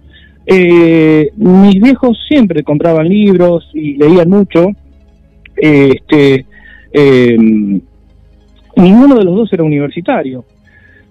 Eh, 0.46 1.32
mis 1.36 1.82
viejos 1.82 2.18
siempre 2.28 2.64
compraban 2.64 3.08
libros 3.08 3.70
y 3.74 3.96
leían 3.98 4.30
mucho. 4.30 4.68
este, 5.58 6.46
em, 6.94 7.82
ninguno 8.76 9.16
de 9.16 9.26
los 9.26 9.36
dos 9.36 9.54
era 9.54 9.64
universitario, 9.64 10.46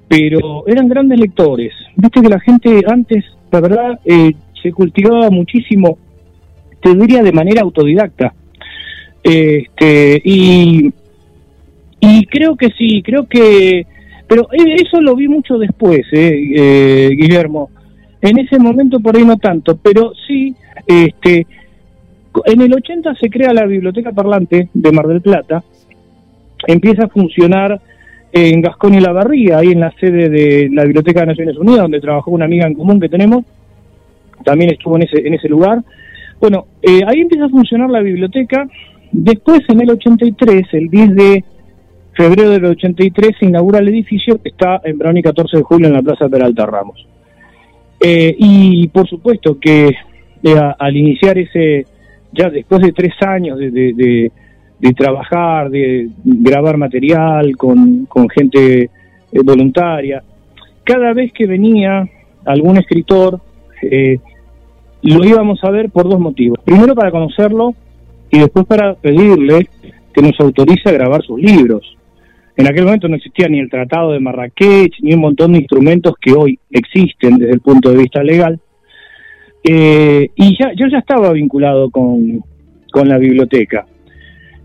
pero 0.08 0.66
eran 0.66 0.88
grandes 0.88 1.20
lectores. 1.20 1.72
Viste 1.96 2.22
que 2.22 2.28
la 2.28 2.40
gente 2.40 2.82
antes, 2.86 3.24
la 3.50 3.60
verdad, 3.60 4.00
eh, 4.04 4.32
se 4.62 4.72
cultivaba 4.72 5.30
muchísimo, 5.30 5.98
te 6.80 6.94
diría 6.94 7.22
de 7.22 7.32
manera 7.32 7.62
autodidacta. 7.62 8.34
Este, 9.22 10.22
y 10.24 10.92
creo 12.26 12.56
que 12.56 12.70
sí, 12.70 13.02
creo 13.02 13.26
que... 13.26 13.86
Pero 14.26 14.48
e, 14.52 14.82
eso 14.82 15.00
lo 15.00 15.16
vi 15.16 15.28
mucho 15.28 15.58
después, 15.58 16.00
eh, 16.12 16.52
eh, 16.54 17.10
Guillermo. 17.12 17.70
En 18.20 18.38
ese 18.38 18.58
momento 18.58 19.00
por 19.00 19.16
ahí 19.16 19.24
no 19.24 19.36
tanto, 19.36 19.76
pero 19.76 20.12
sí, 20.26 20.54
este, 20.86 21.46
en 22.44 22.60
el 22.60 22.74
80 22.74 23.14
se 23.14 23.30
crea 23.30 23.52
la 23.52 23.64
Biblioteca 23.64 24.12
Parlante 24.12 24.68
de 24.74 24.92
Mar 24.92 25.06
del 25.06 25.22
Plata, 25.22 25.62
empieza 26.66 27.04
a 27.04 27.08
funcionar 27.08 27.80
en 28.32 28.60
Gascón 28.60 28.94
y 28.94 29.00
La 29.00 29.12
Barría, 29.12 29.58
ahí 29.58 29.68
en 29.68 29.80
la 29.80 29.92
sede 29.92 30.28
de 30.28 30.68
la 30.72 30.84
Biblioteca 30.84 31.20
de 31.20 31.26
Naciones 31.26 31.56
Unidas, 31.56 31.82
donde 31.82 32.00
trabajó 32.00 32.32
una 32.32 32.44
amiga 32.44 32.66
en 32.66 32.74
común 32.74 33.00
que 33.00 33.08
tenemos, 33.08 33.44
también 34.44 34.72
estuvo 34.72 34.96
en 34.96 35.02
ese, 35.02 35.26
en 35.26 35.34
ese 35.34 35.48
lugar. 35.48 35.82
Bueno, 36.40 36.66
eh, 36.82 37.00
ahí 37.06 37.20
empieza 37.20 37.46
a 37.46 37.48
funcionar 37.48 37.90
la 37.90 38.00
biblioteca, 38.00 38.68
después 39.10 39.60
en 39.68 39.80
el 39.80 39.90
83, 39.90 40.66
el 40.72 40.88
10 40.88 41.14
de 41.14 41.44
febrero 42.12 42.50
del 42.50 42.64
83 42.64 43.36
se 43.38 43.46
inaugura 43.46 43.80
el 43.80 43.88
edificio 43.88 44.40
que 44.40 44.50
está 44.50 44.80
en 44.84 44.98
Brown 44.98 45.16
y 45.16 45.22
14 45.22 45.56
de 45.56 45.62
julio 45.62 45.88
en 45.88 45.94
la 45.94 46.02
Plaza 46.02 46.28
Peralta 46.28 46.66
Ramos. 46.66 47.06
Eh, 48.00 48.34
y 48.38 48.86
por 48.88 49.08
supuesto 49.08 49.58
que 49.58 49.88
eh, 49.88 50.72
al 50.78 50.96
iniciar 50.96 51.38
ese, 51.38 51.86
ya 52.32 52.50
después 52.50 52.82
de 52.82 52.92
tres 52.92 53.14
años 53.20 53.58
de, 53.58 54.30
trabajar, 54.96 55.70
de 55.70 56.08
grabar 56.24 56.76
material 56.76 57.56
con, 57.56 58.06
con 58.06 58.28
gente 58.28 58.90
voluntaria, 59.44 60.22
cada 60.84 61.12
vez 61.12 61.32
que 61.32 61.46
venía 61.46 62.08
algún 62.44 62.78
escritor, 62.78 63.40
lo 65.02 65.24
íbamos 65.24 65.62
a 65.62 65.70
ver 65.70 65.90
por 65.90 66.08
dos 66.08 66.20
motivos. 66.20 66.58
Primero 66.64 66.94
para 66.94 67.10
conocerlo 67.10 67.74
y 68.30 68.38
después 68.38 68.66
para 68.66 68.94
pedirle 68.94 69.68
que 70.12 70.22
nos 70.22 70.38
autorice 70.40 70.88
a 70.88 70.92
grabar 70.92 71.22
sus 71.22 71.40
libros. 71.40 71.96
En 72.56 72.66
aquel 72.66 72.84
momento 72.84 73.06
no 73.06 73.14
existía 73.14 73.48
ni 73.48 73.60
el 73.60 73.70
Tratado 73.70 74.10
de 74.10 74.18
Marrakech, 74.18 74.92
ni 75.00 75.14
un 75.14 75.20
montón 75.20 75.52
de 75.52 75.58
instrumentos 75.58 76.14
que 76.20 76.32
hoy 76.32 76.58
existen 76.70 77.38
desde 77.38 77.52
el 77.52 77.60
punto 77.60 77.90
de 77.90 77.98
vista 77.98 78.22
legal. 78.22 78.58
Eh, 79.62 80.30
y 80.34 80.56
ya, 80.58 80.72
yo 80.74 80.86
ya 80.90 80.98
estaba 80.98 81.32
vinculado 81.32 81.88
con, 81.90 82.42
la 83.04 83.16
biblioteca. 83.16 83.86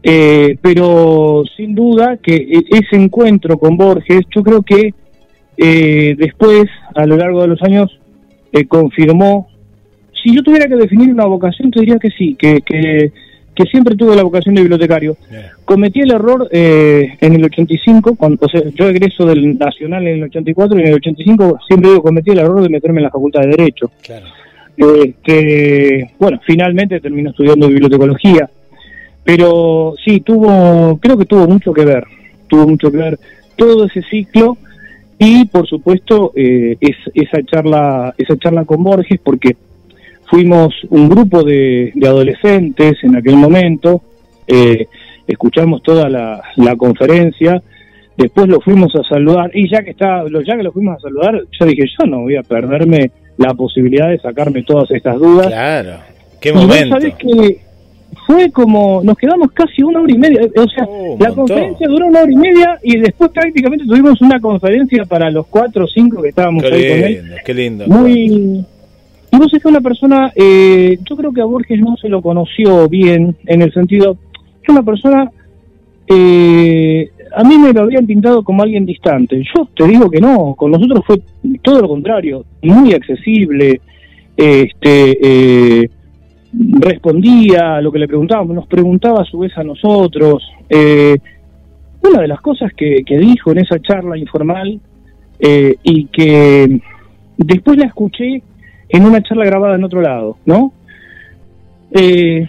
Eh, 0.02 0.58
pero 0.60 1.44
sin 1.56 1.76
duda 1.76 2.18
que 2.18 2.36
e, 2.36 2.64
ese 2.72 2.96
encuentro 2.96 3.60
con 3.60 3.78
Borges, 3.78 4.22
yo 4.36 4.42
creo 4.42 4.64
que 4.64 4.96
eh, 5.58 6.16
después, 6.18 6.66
a 6.96 7.06
lo 7.06 7.16
largo 7.16 7.44
de 7.44 7.50
los 7.50 7.62
años, 7.62 8.00
confirmó, 8.68 9.53
si 10.24 10.34
yo 10.34 10.42
tuviera 10.42 10.68
que 10.68 10.76
definir 10.76 11.10
una 11.10 11.26
vocación, 11.26 11.70
te 11.70 11.82
diría 11.82 12.00
que 12.00 12.10
sí, 12.10 12.36
que, 12.36 12.62
que 12.62 13.12
que 13.56 13.66
siempre 13.66 13.96
tuve 13.96 14.16
la 14.16 14.24
vocación 14.24 14.56
de 14.56 14.62
bibliotecario. 14.62 15.16
Cometí 15.66 16.02
el 16.02 16.12
error 16.12 16.48
eh, 16.52 17.18
en 17.22 17.34
el 17.34 17.46
85, 17.46 18.16
cuando, 18.16 18.46
o 18.46 18.50
sea, 18.50 18.62
yo 18.74 18.90
egreso 18.90 19.26
del 19.26 19.58
Nacional 19.58 20.08
en 20.08 20.18
el 20.18 20.24
84 20.24 20.78
y 20.78 20.82
en 20.82 20.88
el 20.88 20.94
85 20.96 21.60
siempre 21.68 21.92
digo, 21.92 22.04
cometí 22.04 22.32
el 22.32 22.40
error 22.40 22.62
de 22.62 22.70
meterme 22.70 23.00
en 23.00 23.04
la 23.04 23.12
Facultad 23.12 23.42
de 23.42 23.50
Derecho. 23.50 23.92
Claro. 24.02 24.26
Este, 24.76 26.12
bueno, 26.18 26.40
finalmente 26.46 27.00
terminé 27.00 27.30
estudiando 27.30 27.68
bibliotecología, 27.68 28.50
pero 29.24 29.94
sí, 30.04 30.22
tuvo, 30.22 30.98
creo 30.98 31.18
que 31.18 31.26
tuvo 31.26 31.48
mucho 31.48 31.72
que 31.74 31.86
ver, 31.86 32.04
tuvo 32.48 32.68
mucho 32.68 32.92
que 32.92 32.98
ver 32.98 33.20
todo 33.56 33.86
ese 33.86 34.02
ciclo 34.02 34.58
y 35.20 35.46
por 35.46 35.68
supuesto 35.68 36.34
eh, 36.36 36.76
esa 36.82 37.44
charla, 37.46 38.16
esa 38.18 38.36
charla 38.38 38.66
con 38.66 38.84
Borges, 38.84 39.20
porque 39.24 39.56
fuimos 40.34 40.74
un 40.90 41.10
grupo 41.10 41.44
de, 41.44 41.94
adolescentes 42.04 42.96
en 43.04 43.16
aquel 43.16 43.36
momento, 43.36 44.02
eh, 44.48 44.88
escuchamos 45.28 45.84
toda 45.84 46.10
la, 46.10 46.42
conferencia, 46.76 47.62
después 48.18 48.48
lo 48.48 48.60
fuimos 48.60 48.96
a 48.96 49.04
saludar 49.08 49.52
y 49.54 49.70
ya 49.70 49.84
que 49.84 49.92
está, 49.92 50.24
ya 50.44 50.58
que 50.58 50.64
lo 50.64 50.72
fuimos 50.72 50.98
a 50.98 51.02
saludar, 51.02 51.40
yo 51.60 51.66
dije 51.68 51.84
yo 52.00 52.08
no 52.08 52.22
voy 52.22 52.36
a 52.36 52.42
perderme 52.42 53.12
la 53.38 53.54
posibilidad 53.54 54.10
de 54.10 54.18
sacarme 54.18 54.64
todas 54.64 54.90
estas 54.90 55.20
dudas. 55.20 55.50
Claro, 55.50 55.98
qué 56.42 56.52
momento. 56.52 56.98
sabes 56.98 57.14
que 57.14 57.60
fue 58.26 58.50
como, 58.50 59.04
nos 59.04 59.16
quedamos 59.16 59.52
casi 59.52 59.84
una 59.84 60.02
hora 60.02 60.14
y 60.14 60.18
media, 60.18 60.42
o 60.58 60.68
sea, 60.68 60.86
oh, 60.88 61.16
la 61.20 61.30
conferencia 61.30 61.88
duró 61.88 62.08
una 62.08 62.22
hora 62.22 62.32
y 62.32 62.38
media 62.38 62.80
y 62.82 62.98
después 62.98 63.30
prácticamente 63.30 63.86
tuvimos 63.86 64.20
una 64.20 64.40
conferencia 64.40 65.06
para 65.06 65.30
los 65.30 65.46
cuatro 65.46 65.86
o 65.86 65.88
cinco 65.88 66.24
que 66.24 66.30
estábamos 66.30 66.64
ahí 66.64 66.90
con 66.90 67.00
él. 67.04 67.32
Qué 67.46 67.54
lindo. 67.54 67.86
Muy, 67.86 68.66
vos 69.44 69.54
es 69.54 69.66
una 69.66 69.82
persona, 69.82 70.32
eh, 70.36 70.98
yo 71.08 71.16
creo 71.18 71.34
que 71.34 71.42
a 71.42 71.46
Borges 71.46 71.80
no 71.80 71.98
se 71.98 72.08
lo 72.08 72.22
conoció 72.22 72.88
bien, 72.88 73.36
en 73.46 73.62
el 73.62 73.74
sentido, 73.74 74.18
que 74.62 74.72
una 74.72 74.84
persona, 74.84 75.30
eh, 76.08 77.10
a 77.36 77.44
mí 77.44 77.58
me 77.58 77.74
lo 77.74 77.82
habían 77.82 78.06
pintado 78.06 78.44
como 78.44 78.64
alguien 78.64 78.86
distante. 78.86 79.44
Yo 79.54 79.68
te 79.76 79.86
digo 79.86 80.10
que 80.10 80.22
no, 80.22 80.56
con 80.56 80.72
nosotros 80.72 81.02
fue 81.06 81.20
todo 81.62 81.82
lo 81.82 81.88
contrario, 81.90 82.46
muy 82.62 82.94
accesible, 82.94 83.82
este, 84.38 85.82
eh, 85.82 85.90
respondía 86.80 87.76
a 87.76 87.82
lo 87.82 87.92
que 87.92 88.00
le 88.00 88.08
preguntábamos, 88.08 88.56
nos 88.56 88.68
preguntaba 88.68 89.22
a 89.22 89.26
su 89.26 89.40
vez 89.40 89.58
a 89.58 89.64
nosotros. 89.64 90.44
una 90.70 92.22
de 92.22 92.28
las 92.28 92.42
cosas 92.42 92.72
que, 92.74 93.04
que 93.06 93.18
dijo 93.18 93.52
en 93.52 93.60
esa 93.60 93.80
charla 93.80 94.18
informal 94.18 94.80
y 95.40 96.06
que 96.06 96.80
después 97.38 97.78
la 97.78 97.88
escuché 97.88 98.42
en 98.94 99.06
una 99.06 99.24
charla 99.24 99.44
grabada 99.46 99.76
en 99.76 99.84
otro 99.84 100.02
lado, 100.02 100.38
¿no? 100.46 100.72
Eh, 101.92 102.48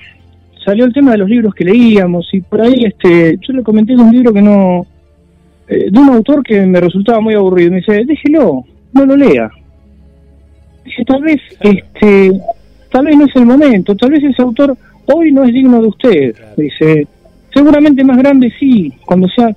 salió 0.62 0.84
el 0.84 0.92
tema 0.92 1.12
de 1.12 1.18
los 1.18 1.28
libros 1.28 1.54
que 1.54 1.64
leíamos 1.64 2.28
y 2.32 2.42
por 2.42 2.60
ahí 2.60 2.84
este 2.84 3.38
yo 3.40 3.52
le 3.54 3.62
comenté 3.62 3.94
de 3.94 4.02
un 4.02 4.12
libro 4.12 4.32
que 4.32 4.42
no 4.42 4.86
eh, 5.66 5.90
de 5.90 5.98
un 5.98 6.10
autor 6.10 6.42
que 6.42 6.60
me 6.66 6.80
resultaba 6.80 7.20
muy 7.20 7.34
aburrido. 7.34 7.70
Me 7.70 7.78
dice 7.78 8.04
déjelo 8.04 8.62
no 8.92 9.06
lo 9.06 9.16
lea 9.16 9.50
dije 10.84 11.04
tal 11.06 11.22
vez 11.22 11.40
este 11.60 12.32
tal 12.90 13.06
vez 13.06 13.16
no 13.16 13.24
es 13.24 13.36
el 13.36 13.46
momento 13.46 13.94
tal 13.96 14.10
vez 14.10 14.22
ese 14.22 14.42
autor 14.42 14.76
hoy 15.06 15.32
no 15.32 15.44
es 15.44 15.52
digno 15.52 15.80
de 15.80 15.88
usted 15.88 16.36
dice 16.56 17.06
seguramente 17.54 18.04
más 18.04 18.18
grande 18.18 18.52
sí 18.58 18.92
cuando 19.04 19.28
sea 19.28 19.54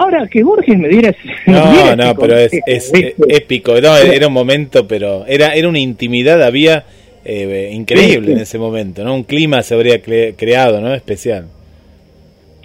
Ahora 0.00 0.28
que 0.28 0.44
Borges 0.44 0.78
me 0.78 0.88
diera... 0.88 1.14
No, 1.46 1.96
no, 1.96 2.14
pero 2.14 2.38
es, 2.38 2.52
es, 2.66 2.92
épico. 3.28 3.80
No, 3.80 3.96
era 3.96 4.28
un 4.28 4.32
momento, 4.32 4.86
pero 4.86 5.26
era, 5.26 5.54
era 5.54 5.68
una 5.68 5.80
intimidad, 5.80 6.42
había 6.42 6.84
eh, 7.24 7.70
increíble 7.74 8.32
en 8.32 8.38
ese 8.38 8.58
momento, 8.58 9.02
¿no? 9.02 9.14
Un 9.14 9.24
clima 9.24 9.60
se 9.62 9.74
habría 9.74 10.00
creado, 10.00 10.80
¿no? 10.80 10.94
Especial. 10.94 11.46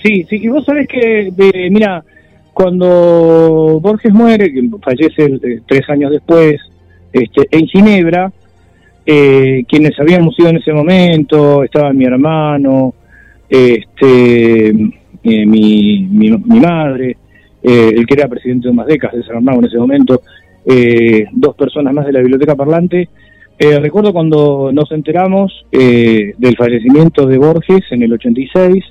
Sí, 0.03 0.25
sí, 0.29 0.35
y 0.41 0.47
vos 0.47 0.63
sabés 0.63 0.87
que, 0.87 1.31
mira, 1.71 2.03
cuando 2.53 3.79
Borges 3.81 4.13
muere, 4.13 4.53
que 4.53 4.61
fallece 4.81 5.25
eh, 5.25 5.61
tres 5.65 5.89
años 5.89 6.11
después, 6.11 6.61
este, 7.11 7.47
en 7.49 7.67
Ginebra, 7.67 8.31
eh, 9.05 9.63
quienes 9.67 9.99
habíamos 9.99 10.37
ido 10.37 10.49
en 10.49 10.57
ese 10.57 10.71
momento, 10.71 11.63
estaba 11.63 11.91
mi 11.93 12.05
hermano, 12.05 12.93
este, 13.49 14.73
mi, 15.23 15.45
mi, 15.45 16.07
mi, 16.07 16.59
madre, 16.59 17.17
el 17.63 18.05
que 18.05 18.13
era 18.13 18.27
presidente 18.27 18.69
de 18.69 18.83
décadas 18.85 19.15
de 19.15 19.23
San 19.23 19.37
Armado 19.37 19.59
en 19.59 19.65
ese 19.65 19.77
momento, 19.77 20.21
dos 21.31 21.55
personas 21.55 21.93
más 21.93 22.05
de 22.05 22.13
la 22.13 22.19
biblioteca 22.19 22.55
parlante, 22.55 23.09
eh, 23.59 23.79
recuerdo 23.79 24.11
cuando 24.11 24.71
nos 24.73 24.91
enteramos 24.91 25.65
eh, 25.71 26.33
del 26.37 26.57
fallecimiento 26.57 27.27
de 27.27 27.37
Borges 27.37 27.83
en 27.91 28.01
el 28.01 28.13
86, 28.13 28.83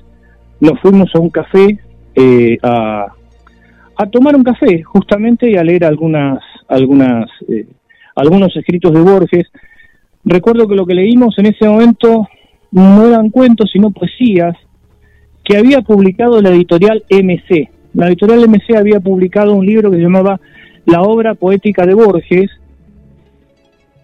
nos 0.61 0.79
fuimos 0.79 1.13
a 1.13 1.19
un 1.19 1.29
café 1.29 1.77
eh, 2.15 2.57
a, 2.63 3.07
a, 3.97 4.05
tomar 4.07 4.35
un 4.35 4.43
café 4.43 4.81
justamente 4.81 5.51
y 5.51 5.57
a 5.57 5.63
leer 5.63 5.83
algunas, 5.83 6.39
algunas, 6.69 7.29
algunos 8.15 8.55
escritos 8.55 8.93
de 8.93 9.01
Borges. 9.01 9.51
Recuerdo 10.23 10.67
que 10.67 10.75
lo 10.75 10.85
que 10.85 10.95
leímos 10.95 11.37
en 11.39 11.47
ese 11.47 11.67
momento 11.67 12.27
no 12.71 13.07
eran 13.07 13.29
cuentos 13.29 13.69
sino 13.71 13.91
poesías 13.91 14.55
que 15.43 15.57
había 15.57 15.81
publicado 15.81 16.41
la 16.41 16.49
editorial 16.49 17.03
MC. 17.09 17.69
La 17.93 18.07
editorial 18.07 18.47
MC 18.47 18.75
había 18.75 18.99
publicado 18.99 19.53
un 19.53 19.65
libro 19.65 19.91
que 19.91 19.97
se 19.97 20.03
llamaba 20.03 20.39
La 20.85 21.01
obra 21.01 21.35
poética 21.35 21.85
de 21.85 21.93
Borges, 21.93 22.49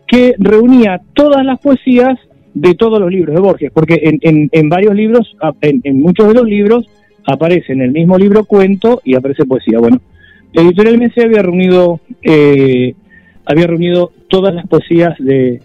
que 0.07 0.35
reunía 0.37 1.01
todas 1.13 1.43
las 1.45 1.59
poesías 1.59 2.17
de 2.53 2.75
todos 2.75 2.99
los 2.99 3.11
libros 3.11 3.35
de 3.35 3.41
Borges, 3.41 3.71
porque 3.73 3.99
en, 4.01 4.49
en, 4.51 4.69
varios 4.69 4.95
libros, 4.95 5.35
en, 5.61 6.01
muchos 6.01 6.27
de 6.27 6.33
los 6.33 6.45
libros, 6.45 6.85
aparece 7.25 7.73
en 7.73 7.81
el 7.81 7.91
mismo 7.91 8.17
libro 8.17 8.45
cuento 8.45 9.01
y 9.03 9.15
aparece 9.15 9.45
poesía. 9.45 9.79
Bueno, 9.79 10.01
la 10.53 10.63
editorial 10.63 10.97
MC 10.97 11.25
había 11.25 11.41
reunido, 11.41 11.99
eh, 12.23 12.93
había 13.45 13.67
reunido 13.67 14.11
todas 14.29 14.53
las 14.53 14.67
poesías 14.67 15.15
de, 15.19 15.61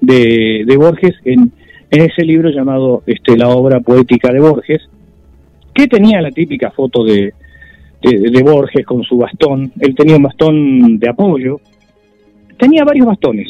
de, 0.00 0.76
Borges 0.76 1.14
en, 1.24 1.52
en, 1.90 2.02
ese 2.02 2.24
libro 2.24 2.50
llamado 2.50 3.02
este, 3.06 3.36
La 3.36 3.48
obra 3.48 3.80
poética 3.80 4.32
de 4.32 4.40
Borges, 4.40 4.80
que 5.74 5.86
tenía 5.86 6.20
la 6.22 6.30
típica 6.30 6.70
foto 6.70 7.04
de, 7.04 7.34
de 8.10 8.42
Borges 8.42 8.84
con 8.84 9.02
su 9.02 9.16
bastón. 9.16 9.72
Él 9.80 9.94
tenía 9.94 10.16
un 10.16 10.24
bastón 10.24 10.98
de 10.98 11.08
apoyo, 11.08 11.60
tenía 12.58 12.84
varios 12.84 13.06
bastones 13.06 13.48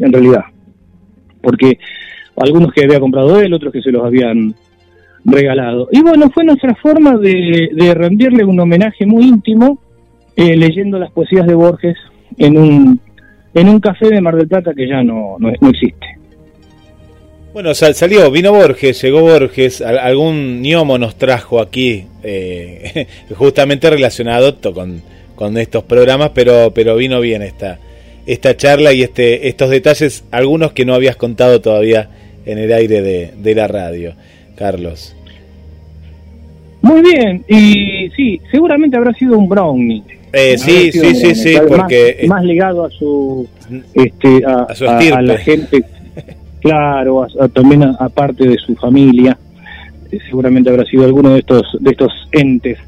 en 0.00 0.12
realidad. 0.12 0.44
Porque 1.42 1.78
algunos 2.36 2.72
que 2.72 2.84
había 2.84 3.00
comprado 3.00 3.40
él, 3.40 3.52
otros 3.52 3.72
que 3.72 3.82
se 3.82 3.90
los 3.90 4.04
habían 4.04 4.54
regalado. 5.24 5.88
Y 5.92 6.02
bueno, 6.02 6.30
fue 6.30 6.44
nuestra 6.44 6.74
forma 6.76 7.16
de, 7.16 7.94
rendirle 7.94 8.44
un 8.44 8.60
homenaje 8.60 9.06
muy 9.06 9.24
íntimo 9.24 9.80
eh, 10.36 10.56
leyendo 10.56 10.98
las 10.98 11.10
poesías 11.10 11.46
de 11.46 11.54
Borges 11.54 11.96
en 12.36 12.58
un, 12.58 13.00
en 13.54 13.68
un 13.68 13.80
café 13.80 14.08
de 14.08 14.20
Mar 14.20 14.36
del 14.36 14.48
Plata 14.48 14.72
que 14.74 14.88
ya 14.88 15.02
no, 15.02 15.36
no, 15.38 15.48
existe. 15.50 16.17
Bueno, 17.60 17.74
salió, 17.74 18.30
vino 18.30 18.52
Borges, 18.52 19.02
llegó 19.02 19.20
Borges, 19.22 19.80
algún 19.82 20.62
gnomo 20.62 20.96
nos 20.96 21.16
trajo 21.16 21.60
aquí, 21.60 22.04
eh, 22.22 23.08
justamente 23.34 23.90
relacionado 23.90 24.56
con, 24.72 25.02
con 25.34 25.58
estos 25.58 25.82
programas, 25.82 26.30
pero, 26.32 26.70
pero 26.72 26.94
vino 26.94 27.20
bien 27.20 27.42
esta, 27.42 27.80
esta 28.26 28.56
charla 28.56 28.92
y 28.92 29.02
este, 29.02 29.48
estos 29.48 29.70
detalles, 29.70 30.22
algunos 30.30 30.70
que 30.70 30.84
no 30.84 30.94
habías 30.94 31.16
contado 31.16 31.60
todavía 31.60 32.08
en 32.46 32.58
el 32.58 32.72
aire 32.72 33.02
de, 33.02 33.54
la 33.56 33.66
radio, 33.66 34.14
Carlos. 34.54 35.16
Muy 36.80 37.02
bien, 37.02 37.44
y 37.48 38.08
sí, 38.10 38.40
seguramente 38.52 38.96
habrá 38.96 39.12
sido 39.14 39.36
un 39.36 39.48
brownie. 39.48 40.04
Eh, 40.32 40.56
sí, 40.58 40.92
sí, 40.92 41.12
sí, 41.16 41.34
sí, 41.34 41.56
porque... 41.66 42.24
Más, 42.28 42.44
ligado 42.44 42.84
a 42.84 42.90
su, 42.90 43.48
este, 43.94 44.44
a, 44.46 44.72
su 44.76 44.88
a, 44.88 45.22
la 45.22 45.38
gente, 45.38 45.82
claro, 46.60 47.26
también 47.52 47.84
aparte 47.98 48.48
de 48.48 48.58
su 48.58 48.74
familia, 48.76 49.36
eh, 50.10 50.18
seguramente 50.26 50.70
habrá 50.70 50.84
sido 50.84 51.04
alguno 51.04 51.30
de 51.30 51.40
estos, 51.40 51.76
de 51.80 51.90
estos 51.90 52.12
entes 52.32 52.78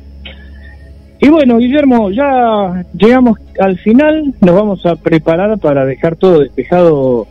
y 1.22 1.28
bueno, 1.28 1.58
Guillermo, 1.58 2.10
ya 2.10 2.82
llegamos 2.96 3.38
al 3.58 3.78
final, 3.78 4.32
nos 4.40 4.54
vamos 4.54 4.86
a 4.86 4.96
preparar 4.96 5.58
para 5.58 5.84
dejar 5.84 6.16
todo 6.16 6.40
despejado 6.40 7.26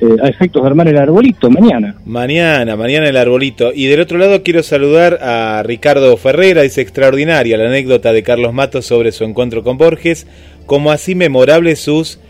eh, 0.00 0.06
a 0.22 0.28
efectos 0.28 0.62
de 0.62 0.68
armar 0.68 0.86
el 0.86 0.96
arbolito 0.96 1.50
mañana. 1.50 1.96
Mañana, 2.06 2.76
mañana 2.76 3.08
el 3.08 3.16
arbolito. 3.16 3.72
Y 3.74 3.86
del 3.86 4.00
otro 4.00 4.18
lado 4.18 4.44
quiero 4.44 4.62
saludar 4.62 5.18
a 5.20 5.64
Ricardo 5.64 6.16
Ferrera, 6.16 6.62
dice 6.62 6.80
extraordinaria 6.80 7.56
la 7.56 7.66
anécdota 7.66 8.12
de 8.12 8.22
Carlos 8.22 8.54
Matos 8.54 8.86
sobre 8.86 9.10
su 9.10 9.24
encuentro 9.24 9.64
con 9.64 9.78
Borges, 9.78 10.28
como 10.64 10.92
así 10.92 11.16
memorables 11.16 11.80
sus 11.80 12.20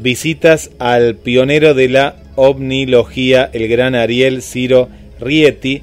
visitas 0.00 0.70
al 0.78 1.16
pionero 1.16 1.74
de 1.74 1.88
la 1.88 2.16
ovnilogía, 2.36 3.50
el 3.52 3.68
gran 3.68 3.94
Ariel 3.94 4.42
Ciro 4.42 4.88
Rieti, 5.20 5.82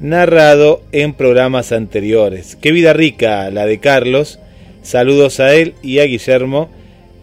narrado 0.00 0.82
en 0.90 1.14
programas 1.14 1.70
anteriores. 1.70 2.56
Qué 2.56 2.72
vida 2.72 2.92
rica 2.92 3.48
la 3.50 3.66
de 3.66 3.78
Carlos. 3.78 4.40
Saludos 4.82 5.38
a 5.38 5.54
él 5.54 5.74
y 5.80 6.00
a 6.00 6.04
Guillermo 6.04 6.68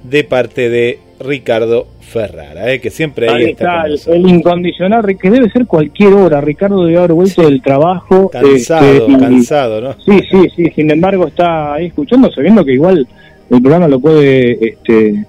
de 0.04 0.24
parte 0.24 0.70
de 0.70 1.00
Ricardo 1.20 1.88
Ferrara, 2.00 2.72
¿eh? 2.72 2.80
que 2.80 2.90
siempre 2.90 3.30
ahí, 3.30 3.52
está. 3.52 3.84
el, 3.86 4.28
incondicional, 4.30 5.06
que 5.18 5.30
debe 5.30 5.50
ser 5.50 5.66
cualquier 5.66 6.14
hora. 6.14 6.40
Ricardo 6.40 6.86
debe 6.86 7.00
haber 7.00 7.12
vuelto 7.12 7.42
del 7.42 7.62
trabajo. 7.62 8.30
Cansado, 8.30 9.08
este, 9.08 9.18
cansado, 9.20 9.82
¿no? 9.82 9.94
Sí, 10.06 10.22
sí, 10.32 10.48
sí. 10.56 10.72
Sin 10.74 10.90
embargo, 10.90 11.28
está 11.28 11.74
ahí 11.74 11.88
escuchando, 11.88 12.32
sabiendo 12.32 12.64
que 12.64 12.74
igual 12.74 13.06
el 13.50 13.62
programa 13.62 13.90
lo 13.90 14.00
puede 14.00 14.58
este, 14.70 15.26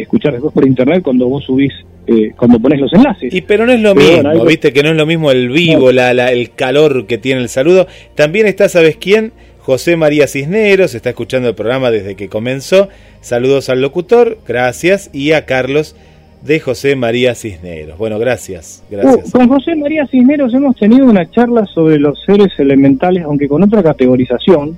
escuchar 0.00 0.32
después 0.32 0.52
por 0.52 0.66
internet 0.66 1.02
cuando 1.02 1.28
vos 1.28 1.44
subís 1.44 1.72
eh, 2.06 2.32
cuando 2.36 2.58
pones 2.58 2.80
los 2.80 2.92
enlaces. 2.92 3.32
Y 3.32 3.42
pero 3.42 3.64
no 3.64 3.72
es 3.72 3.80
lo 3.80 3.94
mismo, 3.94 4.44
viste 4.44 4.72
que 4.72 4.82
no 4.82 4.90
es 4.90 4.96
lo 4.96 5.06
mismo 5.06 5.30
el 5.30 5.50
vivo, 5.50 5.92
la, 5.92 6.10
el 6.32 6.50
calor 6.50 7.06
que 7.06 7.18
tiene 7.18 7.40
el 7.40 7.48
saludo. 7.48 7.86
También 8.14 8.46
está, 8.46 8.68
¿sabes 8.68 8.96
quién? 8.96 9.32
José 9.60 9.96
María 9.96 10.26
Cisneros, 10.26 10.96
está 10.96 11.10
escuchando 11.10 11.48
el 11.48 11.54
programa 11.54 11.92
desde 11.92 12.16
que 12.16 12.28
comenzó. 12.28 12.88
Saludos 13.20 13.68
al 13.68 13.80
locutor, 13.80 14.38
gracias, 14.46 15.10
y 15.12 15.30
a 15.32 15.46
Carlos 15.46 15.94
de 16.42 16.58
José 16.58 16.96
María 16.96 17.36
Cisneros. 17.36 17.96
Bueno, 17.96 18.18
gracias, 18.18 18.82
gracias. 18.90 19.28
Uh, 19.28 19.38
con 19.38 19.48
José 19.48 19.76
María 19.76 20.04
Cisneros 20.08 20.52
hemos 20.54 20.74
tenido 20.74 21.06
una 21.06 21.30
charla 21.30 21.64
sobre 21.66 22.00
los 22.00 22.20
seres 22.24 22.48
elementales, 22.58 23.22
aunque 23.22 23.46
con 23.46 23.62
otra 23.62 23.80
categorización, 23.80 24.76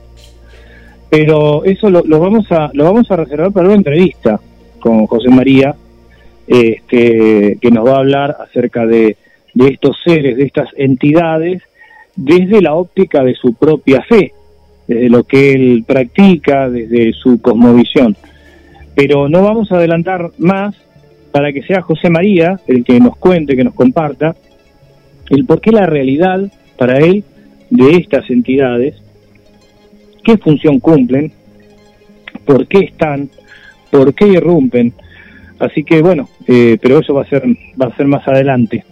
pero 1.09 1.65
eso 1.65 1.89
lo, 1.89 2.05
lo 2.05 2.21
vamos 2.21 2.53
a 2.53 2.71
lo 2.75 2.85
vamos 2.85 3.11
a 3.11 3.17
reservar 3.17 3.51
para 3.51 3.69
una 3.69 3.77
entrevista 3.77 4.39
con 4.85 5.07
José 5.07 5.31
María 5.31 5.75
este, 6.47 7.57
que 7.59 7.71
nos 7.71 7.87
va 7.87 7.95
a 7.95 8.01
hablar 8.01 8.37
acerca 8.39 8.85
de, 8.85 9.17
estos 9.55 9.97
seres, 10.05 10.37
de 10.37 10.45
estas 10.45 10.69
entidades, 10.77 11.63
desde 12.17 12.61
la 12.61 12.75
óptica 12.75 13.25
de 13.25 13.35
su 13.35 13.55
propia 13.55 14.03
fe, 14.03 14.35
desde 14.87 15.09
lo 15.09 15.25
que 15.25 15.53
él 15.53 15.85
practica, 15.87 16.69
desde 16.69 17.15
su 17.15 17.41
cosmovisión. 17.41 18.15
Pero 18.95 19.31
no 19.31 19.43
vamos 19.43 19.73
a 19.73 19.77
adelantar 19.77 20.33
más 20.37 20.77
para 21.33 21.51
que 21.51 21.63
sea 21.63 21.81
José 21.81 22.11
María 22.11 22.61
el 22.67 22.85
que 22.85 23.01
nos 23.01 23.17
cuente, 23.17 23.57
que 23.57 23.65
nos 23.65 23.75
comparta, 23.75 24.37
el 25.31 25.47
por 25.47 25.63
qué 25.63 25.73
la 25.73 25.87
realidad 25.87 26.53
para 26.77 26.99
él 26.99 27.25
de 27.71 27.97
estas 27.97 28.29
entidades, 28.29 28.97
qué 30.23 30.37
función 30.37 30.79
cumplen, 30.79 31.33
por 32.45 32.67
qué 32.67 32.81
están, 32.81 33.31
por 33.99 34.13
qué 34.15 34.27
irrumpen, 34.27 34.93
Así 35.59 35.85
que 35.85 36.03
bueno, 36.03 36.29
eh, 36.49 36.77
pero 36.83 36.99
eso 36.99 37.15
va 37.15 37.23
a 37.23 37.29
ser 37.29 37.45
va 37.81 37.87
a 37.87 37.97
ser 37.97 38.07
más 38.07 38.27
adelante. 38.27 38.85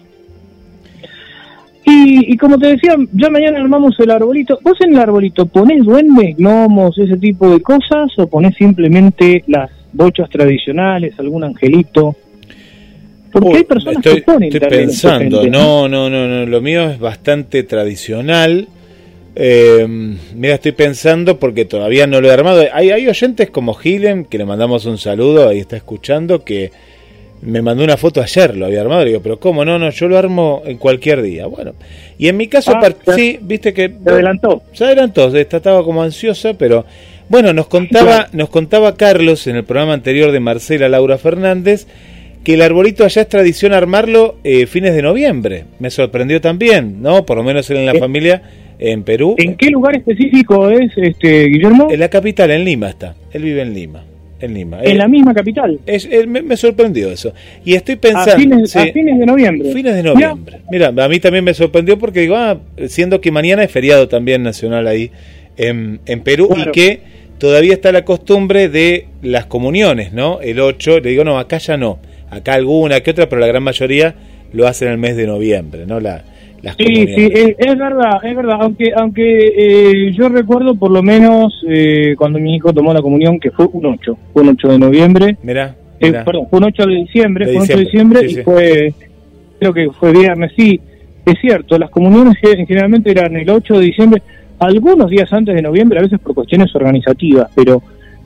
Y, 1.85 2.37
como 2.37 2.59
te 2.59 2.69
decía, 2.69 2.95
ya 3.13 3.29
mañana 3.29 3.59
armamos 3.59 3.99
el 3.99 4.11
arbolito. 4.13 4.59
¿Vos 4.63 4.79
en 4.81 4.95
el 4.95 5.01
arbolito 5.01 5.47
ponés 5.47 5.85
duendes, 5.85 6.37
gnomos, 6.39 6.97
ese 6.97 7.17
tipo 7.17 7.51
de 7.51 7.61
cosas 7.61 8.17
o 8.19 8.29
ponés 8.29 8.55
simplemente 8.55 9.43
las 9.49 9.69
bochas 9.93 10.31
tradicionales, 10.31 11.19
algún 11.19 11.43
angelito. 11.43 12.17
Porque 13.33 13.57
hay 13.57 13.65
personas 13.65 13.97
estoy, 13.97 14.21
que 14.21 14.23
ponen 14.23 14.53
estoy 14.53 14.69
pensando, 14.69 15.45
no, 15.49 15.89
no, 15.89 16.09
no, 16.09 16.29
no, 16.29 16.47
lo 16.47 16.61
mío 16.61 16.89
es 16.89 17.01
bastante 17.01 17.65
tradicional. 17.65 18.69
Eh, 19.35 19.87
mira, 20.35 20.55
estoy 20.55 20.73
pensando 20.73 21.39
porque 21.39 21.65
todavía 21.65 22.07
no 22.07 22.21
lo 22.21 22.29
he 22.29 22.33
armado. 22.33 22.65
Hay, 22.73 22.91
hay 22.91 23.09
oyentes 23.09 23.51
como 23.51 23.75
Gilem, 23.75 24.25
que 24.25 24.39
le 24.39 24.45
mandamos 24.45 24.85
un 24.87 24.99
saludo, 24.99 25.49
ahí 25.49 25.59
está 25.59 25.77
escuchando, 25.77 26.45
que 26.45 26.71
me 27.41 27.63
mandó 27.63 27.83
una 27.83 27.97
foto 27.97 28.21
ayer, 28.21 28.57
lo 28.57 28.67
había 28.67 28.83
armado. 28.83 29.03
Le 29.05 29.11
digo, 29.11 29.23
pero 29.23 29.41
¿cómo? 29.41 29.65
No, 29.65 29.79
no, 29.79 29.91
yo 29.91 30.09
lo 30.09 30.19
armo 30.19 30.63
en 30.67 30.77
cualquier 30.77 31.23
día. 31.23 31.47
Bueno, 31.47 31.75
y 32.19 32.29
en 32.29 32.37
mi 32.37 32.47
caso, 32.47 32.73
Ah, 32.75 32.93
sí, 33.15 33.39
viste 33.41 33.73
que. 33.73 33.91
Se 34.05 34.11
adelantó. 34.11 34.63
Se 34.73 34.85
adelantó, 34.85 35.35
estaba 35.37 35.83
como 35.83 36.03
ansiosa, 36.03 36.55
pero 36.55 36.85
bueno, 37.29 37.53
nos 37.55 37.67
contaba, 37.69 38.29
nos 38.33 38.51
contaba 38.51 38.97
Carlos 38.97 39.47
en 39.47 39.57
el 39.57 39.65
programa 39.65 39.95
anterior 39.95 40.31
de 40.31 40.41
Marcela 40.41 40.89
Laura 40.89 41.17
Fernández 41.19 41.87
que 42.45 42.55
el 42.55 42.63
arbolito 42.63 43.05
allá 43.05 43.23
es 43.23 43.29
tradición 43.29 43.73
armarlo 43.73 44.35
eh, 44.43 44.67
fines 44.67 44.95
de 44.95 45.03
noviembre. 45.03 45.65
Me 45.79 45.91
sorprendió 45.91 46.41
también, 46.41 47.01
¿no? 47.01 47.25
Por 47.25 47.37
lo 47.37 47.45
menos 47.45 47.71
en 47.71 47.87
la 47.87 47.93
Eh, 47.93 47.99
familia 48.01 48.43
en 48.91 49.03
Perú. 49.05 49.35
¿En 49.39 49.55
qué 49.57 49.71
lugar 49.71 49.97
específico 49.97 50.69
es, 50.71 50.91
este 50.97 51.45
Guillermo? 51.47 51.89
En 51.91 52.01
la 52.01 52.09
capital, 52.09 52.51
en 52.51 52.65
Lima 52.65 52.89
está. 52.91 53.15
Él 53.33 53.43
vive 53.43 53.63
en 53.63 53.73
Lima. 53.75 54.05
En 54.41 54.55
Lima. 54.55 54.81
En 54.83 54.91
Eh, 54.91 54.95
la 54.97 55.07
misma 55.07 55.33
capital. 55.33 55.79
es- 55.87 56.09
eh, 56.11 56.27
me, 56.27 56.43
me 56.43 56.57
sorprendió 56.57 57.11
eso. 57.13 57.33
Y 57.65 57.75
estoy 57.75 57.95
A 57.95 58.01
pensando. 58.01 58.37
fines, 58.37 58.71
sí, 58.73 58.79
a 58.79 58.93
fines 58.93 59.19
de 59.19 59.25
noviembre. 59.27 59.73
Fines 59.73 59.95
de 59.95 60.03
noviembre. 60.03 60.59
Mira, 60.71 60.89
a 60.89 61.09
mí 61.09 61.21
también 61.21 61.45
me 61.45 61.55
sorprendió 61.55 61.97
porque 61.99 62.21
digo, 62.21 62.35
ah, 62.37 62.59
siendo 62.89 63.21
que 63.21 63.31
mañana 63.31 63.63
es 63.63 63.71
feriado 63.71 64.09
también 64.09 64.43
nacional 64.43 64.89
ahí 64.89 65.11
en, 65.57 66.01
en 66.07 66.21
Perú 66.23 66.49
Claro. 66.49 66.71
y 66.71 66.73
que 66.73 67.01
todavía 67.39 67.73
está 67.75 67.93
la 67.93 68.05
costumbre 68.05 68.69
de 68.69 69.07
las 69.23 69.47
comuniones, 69.47 70.13
¿no? 70.13 70.41
El 70.41 70.59
8, 70.59 70.99
le 71.01 71.11
digo, 71.11 71.23
no, 71.25 71.39
acá 71.39 71.59
ya 71.59 71.77
no. 71.77 71.99
Acá 72.31 72.55
alguna 72.55 73.01
que 73.01 73.13
otra, 73.13 73.29
pero 73.29 73.41
la 73.41 73.47
gran 73.47 73.63
mayoría 73.63 74.15
lo 74.53 74.67
hacen 74.67 74.89
en 74.89 74.93
el 74.95 74.99
mes 74.99 75.17
de 75.17 75.27
noviembre, 75.27 75.87
¿no? 75.87 76.01
La, 76.01 76.25
las 76.63 76.77
Sí, 76.77 76.85
sí, 76.87 77.29
es, 77.33 77.55
es 77.59 77.79
verdad, 77.79 78.25
es 78.25 78.37
verdad. 78.37 78.57
Aunque, 78.61 78.93
aunque 78.97 79.23
eh, 79.57 80.13
yo 80.13 80.29
recuerdo 80.29 80.75
por 80.77 80.91
lo 80.91 81.03
menos 81.03 81.53
eh, 81.69 82.15
cuando 82.17 82.39
mi 82.39 82.55
hijo 82.57 82.73
tomó 82.73 82.95
la 82.95 83.03
comunión, 83.03 83.39
que 83.41 83.51
fue 83.51 83.67
un 83.73 83.87
8, 83.87 84.17
fue 84.33 84.43
un 84.43 84.51
8 84.51 84.69
de 84.69 84.79
noviembre, 84.79 85.37
Mirá, 85.43 85.75
eh, 86.01 86.07
mirá. 86.07 86.25
perdón, 86.25 86.47
fue 86.49 86.59
un 86.61 86.65
8 86.67 86.85
de 86.87 86.95
diciembre, 86.95 87.47
De 87.47 87.53
fue 87.53 87.63
un 87.63 87.65
8 87.69 87.77
de 87.79 87.85
diciembre, 87.85 88.21
sí, 88.21 88.27
y 88.27 88.35
sí. 88.37 88.43
fue, 88.43 88.95
creo 89.59 89.73
que 89.75 89.89
fue 89.91 90.13
viernes, 90.13 90.53
sí, 90.57 90.81
es 91.27 91.35
cierto, 91.41 91.79
las 91.79 91.91
comuniones 91.91 92.35
ge- 92.41 92.65
generalmente 92.67 93.11
eran 93.11 93.37
el 93.37 93.49
8 93.51 93.79
de 93.79 93.85
diciembre, 93.87 94.23
algunos 94.59 95.11
días 95.11 95.33
antes 95.33 95.55
de 95.55 95.63
noviembre, 95.63 95.99
a 95.99 96.03
veces 96.03 96.21
por 96.21 96.35
cuestiones 96.35 96.73
organizativas, 96.75 97.49
pero 97.57 97.83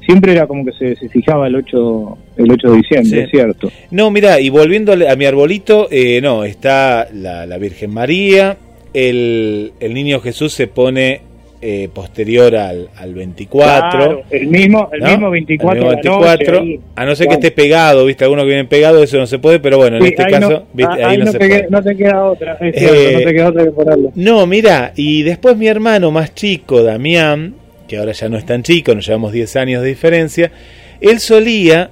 siempre 0.07 0.33
era 0.33 0.47
como 0.47 0.65
que 0.65 0.73
se, 0.73 0.97
se 0.97 1.09
fijaba 1.09 1.47
el 1.49 1.57
8, 1.57 2.19
el 2.39 2.51
8 2.53 2.71
de 2.71 2.77
diciembre, 2.79 3.11
Sí. 3.11 3.19
es 3.25 3.31
cierto. 3.31 3.71
No, 3.91 4.11
mira, 4.11 4.41
y 4.41 4.49
volviendo 4.49 4.93
a 4.93 5.17
mi 5.17 5.25
arbolito, 5.27 5.89
eh, 5.91 6.21
no, 6.23 6.45
está 6.45 7.09
la, 7.13 7.45
la 7.45 7.59
Virgen 7.59 7.91
María, 7.93 8.57
el, 8.95 9.73
el 9.81 9.93
niño 9.95 10.21
Jesús 10.21 10.53
se 10.53 10.67
pone 10.69 11.21
eh, 11.63 11.89
posterior 11.93 12.55
al, 12.55 12.89
al 12.97 13.15
24. 13.15 13.91
Claro, 13.99 14.23
el 14.31 14.47
mismo, 14.47 14.89
el 14.93 15.01
¿no? 15.01 15.09
mismo 15.09 15.31
24, 15.31 15.79
El 15.79 15.85
mismo 15.85 15.91
la 15.91 15.97
24, 16.37 16.53
noche, 16.61 16.71
ahí. 16.73 16.81
a 16.95 17.05
no 17.07 17.17
ser 17.17 17.27
Claro. 17.27 17.41
que 17.41 17.47
esté 17.49 17.63
pegado, 17.63 18.05
viste, 18.07 18.25
algunos 18.25 18.43
que 18.45 18.49
vienen 18.49 18.67
pegados, 18.69 19.03
eso 19.03 19.17
no 19.19 19.27
se 19.27 19.39
puede, 19.39 19.59
pero 19.59 19.79
bueno, 19.79 19.97
en 19.97 20.03
Sí, 20.03 20.09
este 20.11 20.23
ahí 20.25 20.33
caso, 20.33 20.51
no, 20.51 20.63
viste, 20.75 20.93
ah, 20.93 20.95
ahí, 20.97 21.05
ahí 21.05 21.19
no, 21.19 21.25
no, 21.25 21.33
se 21.33 21.39
te 21.39 21.47
puede. 21.49 21.61
queda, 21.61 21.71
no 21.71 21.83
te 21.83 21.97
queda 21.97 22.25
otra, 22.25 22.53
es 22.61 22.77
Eh, 22.77 22.79
cierto, 22.79 23.19
no 23.19 23.25
te 23.25 23.33
queda 23.35 23.49
otra 23.49 23.65
que 23.65 23.71
ponerlo. 23.71 24.13
No, 24.15 24.47
mira, 24.47 24.93
y 24.97 25.23
después 25.23 25.57
mi 25.57 25.67
hermano 25.67 26.11
más 26.11 26.35
chico, 26.35 26.83
Damián, 26.83 27.55
que 27.89 27.99
ahora 27.99 28.13
ya 28.13 28.29
no 28.29 28.37
es 28.37 28.47
tan 28.47 28.63
chico, 28.63 28.95
nos 28.95 29.07
llevamos 29.07 29.33
10 29.33 29.57
años 29.57 29.83
de 29.83 29.89
diferencia, 29.89 30.53
él 31.01 31.21
solía, 31.21 31.91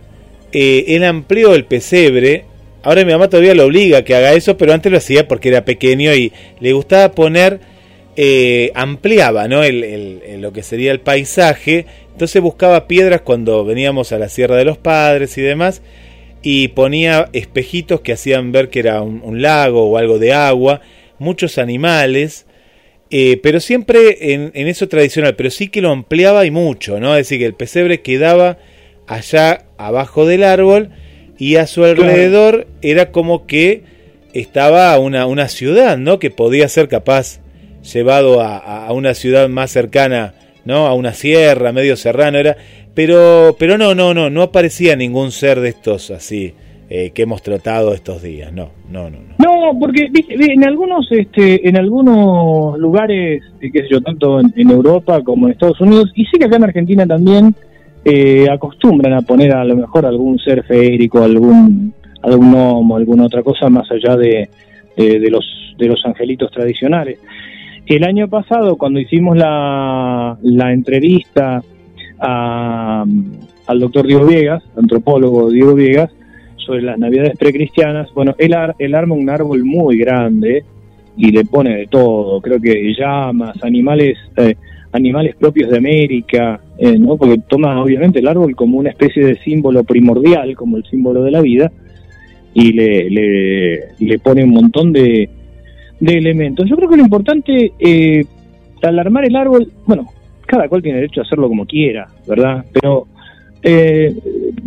eh, 0.53 0.85
él 0.89 1.05
amplió 1.05 1.55
el 1.55 1.65
pesebre, 1.65 2.45
ahora 2.83 3.05
mi 3.05 3.13
mamá 3.13 3.29
todavía 3.29 3.55
lo 3.55 3.65
obliga 3.65 3.99
a 3.99 4.03
que 4.03 4.15
haga 4.15 4.33
eso, 4.33 4.57
pero 4.57 4.73
antes 4.73 4.91
lo 4.91 4.99
hacía 4.99 5.29
porque 5.29 5.49
era 5.49 5.65
pequeño 5.65 6.15
y 6.15 6.33
le 6.61 6.73
gustaba 6.73 7.13
poner, 7.13 7.61
eh, 8.17 8.71
ampliaba, 8.75 9.49
¿no? 9.49 9.63
El, 9.65 10.41
lo 10.41 10.53
que 10.53 10.63
sería 10.63 10.93
el 10.93 11.01
paisaje, 11.01 11.87
entonces 12.13 12.41
buscaba 12.41 12.87
piedras 12.87 13.23
cuando 13.23 13.65
veníamos 13.65 14.13
a 14.13 14.19
la 14.19 14.29
Sierra 14.29 14.57
de 14.57 14.65
los 14.65 14.79
Padres 14.79 15.37
y 15.39 15.43
demás, 15.43 15.83
y 16.43 16.69
ponía 16.69 17.29
espejitos 17.33 18.03
que 18.03 18.13
hacían 18.13 18.53
ver 18.53 18.69
que 18.69 18.81
era 18.81 19.01
un 19.01 19.41
lago 19.41 19.85
o 19.89 19.97
algo 19.97 20.19
de 20.19 20.35
agua, 20.35 20.83
muchos 21.19 21.59
animales, 21.59 22.47
eh, 23.17 23.39
pero 23.43 23.61
siempre 23.61 24.33
en, 24.35 24.51
en 24.55 24.67
eso 24.67 24.89
tradicional, 24.89 25.37
pero 25.37 25.49
sí 25.51 25.69
que 25.69 25.81
lo 25.81 25.91
ampliaba 25.93 26.45
y 26.47 26.51
mucho, 26.51 26.99
¿no? 26.99 27.13
Es 27.17 27.27
decir, 27.29 27.39
que 27.39 27.47
el 27.47 27.55
pesebre 27.55 28.01
quedaba 28.01 28.59
allá 29.07 29.67
abajo 29.79 30.27
del 30.27 30.43
árbol 30.43 30.91
y 31.39 31.57
a 31.57 31.67
su 31.69 31.85
alrededor 31.85 32.67
era 32.83 33.13
como 33.13 33.47
que 33.47 33.83
estaba 34.33 34.99
una, 34.99 35.27
una 35.27 35.49
ciudad, 35.49 35.97
¿no? 35.97 36.19
Que 36.19 36.31
podía 36.31 36.69
ser 36.69 36.89
capaz 36.89 37.41
llevado 37.93 38.41
a, 38.41 38.57
a- 38.59 38.87
a 38.89 38.93
una 38.93 39.15
ciudad 39.15 39.49
más 39.49 39.71
cercana, 39.71 40.35
¿no? 40.65 40.87
A 40.87 40.95
una 40.95 41.13
sierra, 41.15 41.71
medio 41.73 41.97
serrano 41.97 42.39
era, 42.39 42.57
pero, 42.95 43.55
pero 43.59 43.79
no, 43.79 43.95
no, 43.95 44.13
no, 44.15 44.31
no 44.31 44.43
aparecía 44.43 44.97
ningún 44.97 45.31
ser 45.31 45.61
de 45.61 45.69
estos 45.69 46.11
así 46.11 46.55
eh, 46.91 47.11
que 47.11 47.23
hemos 47.23 47.43
tratado 47.43 47.95
estos 47.95 48.23
días, 48.23 48.53
no, 48.53 48.69
no, 48.91 49.11
no, 49.11 49.19
no. 49.19 49.35
No, 49.73 49.79
porque 49.79 50.09
en 50.29 50.65
algunos 50.65 51.11
este, 51.11 51.67
en 51.69 51.77
algunos 51.77 52.79
lugares, 52.79 53.43
eh, 53.61 53.71
qué 53.73 53.81
sé 53.83 53.89
yo, 53.91 54.01
tanto 54.03 54.41
en, 54.41 54.53
en 54.57 54.71
Europa 54.71 55.23
como 55.23 55.47
en 55.47 55.53
Estados 55.53 55.81
Unidos, 55.81 56.13
y 56.15 56.25
sí 56.27 56.39
que 56.39 56.45
acá 56.47 56.57
en 56.57 56.65
Argentina 56.65 57.07
también 57.07 57.55
eh, 58.05 58.47
acostumbran 58.53 59.15
a 59.15 59.23
poner 59.23 59.53
a 59.53 59.65
lo 59.65 59.77
mejor 59.77 60.05
algún 60.07 60.39
ser 60.39 60.63
feérico, 60.65 61.23
algún 61.23 61.95
algún 62.23 62.51
gnomo, 62.53 62.97
alguna 62.97 63.25
otra 63.27 63.43
cosa 63.43 63.69
más 63.69 63.91
allá 63.91 64.17
de, 64.17 64.49
de, 64.97 65.19
de 65.21 65.31
los 65.31 65.45
de 65.79 65.87
los 65.87 66.05
angelitos 66.05 66.51
tradicionales. 66.51 67.19
El 67.87 68.05
año 68.05 68.29
pasado, 68.29 68.77
cuando 68.77 68.99
hicimos 69.01 69.37
la, 69.37 70.39
la 70.43 70.73
entrevista 70.73 71.63
a- 72.19 73.05
al 73.67 73.81
doctor 73.81 74.07
Diego 74.07 74.27
Viegas, 74.27 74.63
antropólogo 74.77 75.51
Diego 75.51 75.75
Viegas, 75.75 76.11
sobre 76.65 76.83
las 76.83 76.99
navidades 76.99 77.37
precristianas, 77.39 78.13
bueno, 78.15 78.35
él, 78.39 78.53
ar- 78.55 78.75
él 78.79 78.95
arma 78.95 79.15
un 79.15 79.29
árbol 79.31 79.65
muy 79.65 79.99
grande 79.99 80.65
y 81.17 81.31
le 81.31 81.45
pone 81.45 81.77
de 81.77 81.87
todo, 81.87 82.41
creo 82.41 82.61
que 82.61 82.93
llamas, 82.99 83.63
animales, 83.63 84.19
eh, 84.37 84.55
animales 84.93 85.37
propios 85.37 85.71
de 85.71 85.79
América, 85.79 86.61
eh, 86.79 86.99
¿no? 86.99 87.17
Porque 87.17 87.41
toma 87.49 87.81
obviamente 87.83 88.19
el 88.19 88.29
árbol 88.29 88.55
como 88.57 88.79
una 88.79 88.91
especie 88.91 89.25
de 89.25 89.37
símbolo 89.45 89.85
primordial, 89.85 90.57
como 90.57 90.77
el 90.77 90.85
símbolo 90.85 91.23
de 91.23 91.31
la 91.31 91.41
vida, 91.41 91.71
y 92.53 92.73
le, 92.73 93.11
le, 93.11 93.81
le 93.99 94.19
pone 94.19 94.45
un 94.45 94.51
montón 94.51 94.93
de, 94.93 95.29
de 96.01 96.19
elementos. 96.19 96.69
Yo 96.69 96.77
creo 96.77 96.89
que 96.89 96.97
lo 96.97 97.03
importante 97.03 97.73
eh, 97.79 98.25
al 98.83 98.99
armar 98.99 99.25
el 99.25 99.37
árbol, 99.37 99.71
bueno, 99.87 100.07
cada 100.47 100.69
cual 100.69 100.83
tiene 100.83 100.99
derecho 100.99 101.21
a 101.21 101.25
hacerlo 101.25 101.49
como 101.49 101.65
quiera, 101.67 102.07
¿verdad? 102.29 102.65
Pero 102.73 103.07
eh, 103.65 104.15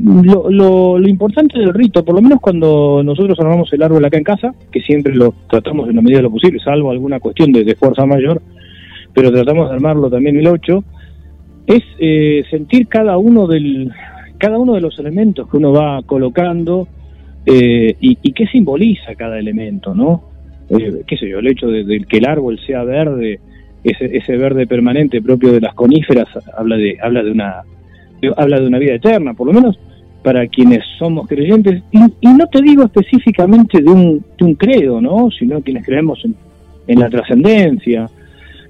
lo, 0.03 0.49
lo, 0.49 0.98
lo 0.98 1.07
importante 1.07 1.60
del 1.60 1.74
rito, 1.74 2.03
por 2.03 2.15
lo 2.15 2.22
menos 2.22 2.40
cuando 2.41 3.02
nosotros 3.03 3.40
armamos 3.40 3.72
el 3.72 3.84
árbol 3.84 4.03
acá 4.03 4.18
en 4.18 4.24
casa, 4.24 4.56
que 4.72 4.82
siempre 4.82 5.14
lo 5.14 5.36
tratamos 5.49 5.88
en 5.88 5.95
la 5.95 6.02
medida 6.02 6.18
de 6.18 6.24
lo 6.24 6.32
posible, 6.32 6.60
salvo 6.60 6.90
alguna 6.90 7.19
cuestión 7.19 7.52
de, 7.52 7.76
fuerza 7.76 8.06
mayor, 8.07 8.41
pero 9.14 9.32
tratamos 9.32 9.69
de 9.69 9.76
armarlo 9.76 10.10
también 10.10 10.38
el 10.38 10.48
8, 10.48 10.84
es 11.68 11.84
eh, 11.99 12.44
sentir 12.49 12.88
cada 12.88 13.18
uno 13.18 13.48
del 13.48 13.91
cada 14.40 14.60
uno 14.60 14.74
de 14.74 14.82
los 14.82 14.98
elementos 14.99 15.49
que 15.49 15.57
uno 15.57 15.72
va 15.72 16.02
colocando 16.03 16.88
eh, 17.45 17.95
y, 17.99 18.18
y 18.22 18.34
qué 18.34 18.45
simboliza 18.48 19.15
cada 19.15 19.40
elemento, 19.40 19.95
¿no? 19.95 20.24
Eh, 20.69 21.02
qué 21.07 21.18
sé 21.18 21.28
yo, 21.30 21.40
el 21.40 21.48
hecho 21.48 21.68
de, 21.68 21.84
de 21.84 21.99
que 22.02 22.18
el 22.18 22.26
árbol 22.26 22.60
sea 22.65 22.84
verde, 22.84 23.40
ese, 23.84 24.18
ese 24.18 24.38
verde 24.38 24.68
permanente 24.68 25.22
propio 25.22 25.52
de 25.52 25.61
las 25.61 25.74
coníferas 25.74 26.28
habla 26.56 26.78
de 26.78 26.98
habla 27.02 27.24
de 27.24 27.32
una 27.32 27.64
habla 28.35 28.60
de 28.60 28.68
una 28.68 28.80
vida 28.80 28.95
eterna, 28.95 29.34
por 29.34 29.48
lo 29.48 29.53
menos 29.53 29.80
para 30.23 30.48
quienes 30.48 30.84
somos 30.98 31.27
creyentes 31.27 31.84
y, 31.91 31.99
no 32.27 32.48
te 32.48 32.61
digo 32.61 32.84
específicamente 32.84 33.81
de 33.81 33.89
un, 33.89 34.23
credo, 34.56 34.99
¿no? 34.99 35.30
Sino 35.31 35.61
quienes 35.61 35.85
creemos 35.85 36.23
en, 36.88 36.99
la 36.99 37.10
trascendencia, 37.10 38.10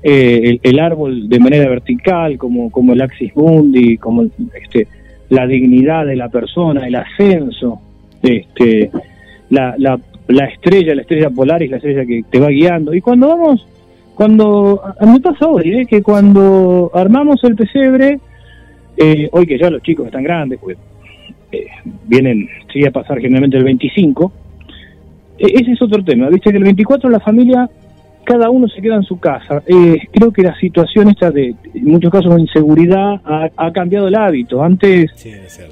eh, 0.04 0.60
el, 0.62 0.80
árbol 0.80 1.30
de 1.30 1.40
manera 1.40 1.70
vertical, 1.70 2.38
como, 2.38 2.70
como 2.70 2.94
el 2.94 3.02
axis 3.02 3.36
mundi, 3.36 3.98
como 3.98 4.26
este, 4.62 4.88
la 5.30 5.48
dignidad 5.48 6.06
de 6.06 6.16
la 6.16 6.30
persona, 6.30 6.86
el 6.86 6.96
ascenso, 6.96 7.80
este, 8.22 8.92
la, 9.50 9.76
la, 9.78 10.00
la 10.28 10.46
estrella, 10.46 10.96
la 10.96 11.02
estrella 11.02 11.30
polar 11.30 11.64
es 11.64 11.72
la 11.72 11.78
estrella 11.78 12.06
que 12.06 12.24
te 12.30 12.40
va 12.40 12.50
guiando. 12.50 12.94
Y 12.94 13.02
cuando 13.02 13.30
vamos, 13.30 13.66
cuando, 14.16 14.82
me 15.02 15.20
pasa 15.20 15.48
hoy, 15.48 15.74
¿eh? 15.74 15.86
que 15.86 16.02
cuando 16.02 16.92
armamos 16.94 17.44
el 17.44 17.56
pesebre, 17.56 18.20
eh, 18.98 19.30
hoy 19.32 19.46
que 19.46 19.58
ya 19.58 19.70
los 19.70 19.82
chicos 19.82 20.08
están 20.08 20.24
grandes, 20.24 20.60
pues 20.60 20.78
eh, 21.52 21.68
vienen, 22.06 22.50
sí 22.72 22.86
a 22.86 22.92
pasar 22.92 23.20
generalmente 23.20 23.58
el 23.58 23.64
25, 23.64 24.32
eh, 25.40 25.46
ese 25.54 25.72
es 25.72 25.82
otro 25.82 26.04
tema, 26.04 26.30
viste 26.30 26.52
que 26.52 26.58
el 26.58 26.64
24 26.64 27.10
la 27.10 27.20
familia 27.20 27.70
cada 28.28 28.50
uno 28.50 28.68
se 28.68 28.82
queda 28.82 28.96
en 28.96 29.04
su 29.04 29.18
casa. 29.20 29.64
Eh, 29.66 30.00
creo 30.12 30.34
que 30.34 30.42
la 30.42 30.54
situación 30.60 31.08
esta 31.08 31.32
de, 31.32 31.56
en 31.74 31.86
muchos 31.86 32.12
casos, 32.12 32.36
de 32.36 32.42
inseguridad 32.42 33.22
ha, 33.24 33.72
cambiado 33.72 34.10
el 34.10 34.16
hábito. 34.16 34.62
Antes 34.62 35.12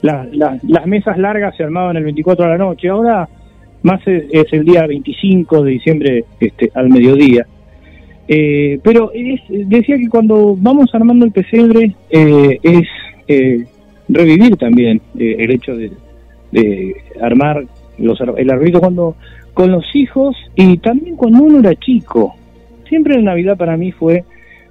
las 0.02 0.88
mesas 0.88 1.18
largas 1.18 1.54
se 1.58 1.64
armaban 1.64 1.98
el 1.98 2.06
24 2.06 2.46
de 2.46 2.52
la 2.52 2.58
noche, 2.58 2.88
ahora 2.88 3.28
más 3.84 4.00
es, 4.08 4.54
el 4.54 4.64
día 4.64 4.88
25 4.88 5.64
de 5.64 5.72
diciembre 5.72 6.26
este, 6.40 6.72
al 6.74 6.90
mediodía. 6.90 7.46
Eh, 8.26 8.80
pero 8.82 9.12
decía 9.50 9.98
que 9.98 10.08
cuando 10.08 10.56
vamos 10.58 10.90
armando 10.96 11.26
el 11.26 11.34
pesebre 11.34 11.94
eh, 12.10 12.58
es 12.64 12.88
eh, 13.28 13.66
revivir 14.08 14.56
también 14.58 15.02
el 15.18 15.52
hecho 15.52 15.76
de, 15.76 15.92
de 16.52 16.96
armar 17.22 17.66
los, 17.98 18.20
el 18.38 18.50
arbolito 18.50 18.80
cuando 18.80 19.16
con 19.54 19.72
los 19.72 19.86
hijos 19.96 20.36
y 20.56 20.78
también 20.78 21.16
cuando 21.16 21.44
uno 21.44 21.60
era 21.60 21.74
chico 21.76 22.36
siempre 22.88 23.16
la 23.16 23.22
Navidad 23.22 23.58
para 23.58 23.78
mí 23.78 23.92
fue 23.92 24.24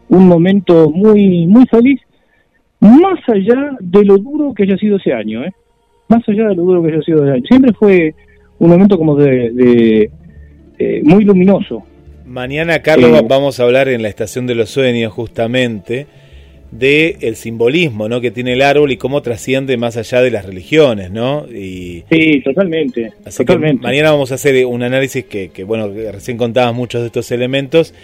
un 0.09 0.29
momento 0.29 0.91
muy, 0.91 1.47
muy 1.47 1.67
feliz, 1.67 2.01
más 2.81 3.19
allá 3.29 3.77
de 3.81 4.05
lo 4.05 4.19
duro 4.19 4.53
que 4.55 4.65
haya 4.65 4.77
sido 4.77 4.97
ese 4.97 5.13
año, 5.13 5.45
¿eh? 5.45 5.53
Más 6.09 6.23
allá 6.29 6.49
de 6.49 6.55
lo 6.55 6.63
duro 6.63 6.83
que 6.83 6.93
haya 6.93 7.03
sido 7.03 7.25
ese 7.25 7.33
año. 7.33 7.45
Siempre 7.49 7.73
fue 7.73 8.15
un 8.59 8.71
momento 8.71 8.99
como 8.99 9.17
de, 9.17 10.11
eh, 10.79 11.01
muy 11.05 11.25
luminoso. 11.25 11.83
Mañana, 12.27 12.81
Carlos, 12.81 13.11
eh, 13.19 13.25
vamos 13.27 13.59
a 13.59 13.65
hablar 13.65 13.89
en 13.89 14.03
la 14.03 14.09
Estación 14.09 14.47
de 14.47 14.55
los 14.55 14.71
Sueños 14.71 15.13
justamente 15.13 16.07
de 16.75 17.19
el 17.21 17.37
simbolismo 17.37 18.09
¿no? 18.09 18.21
que 18.21 18.33
tiene 18.33 18.55
el 18.55 18.63
árbol 18.63 18.91
y 18.91 18.97
cómo 18.97 19.23
trasciende 19.23 19.77
más 19.77 19.97
allá 19.97 20.21
de 20.21 20.31
las 20.31 20.45
religiones, 20.45 21.11
¿no? 21.11 21.47
Y, 21.47 22.03
sí, 22.11 22.41
totalmente. 22.41 23.13
mañana 23.81 24.11
vamos 24.11 24.33
a 24.33 24.35
hacer 24.35 24.67
un 24.67 24.83
análisis 24.83 25.25
que, 25.25 25.51
que 25.51 25.63
bueno, 25.63 25.89
recién 25.89 26.37
contabas 26.37 26.75
muchos 26.75 27.03
de 27.03 27.07
estos 27.07 27.31
elementos 27.31 27.95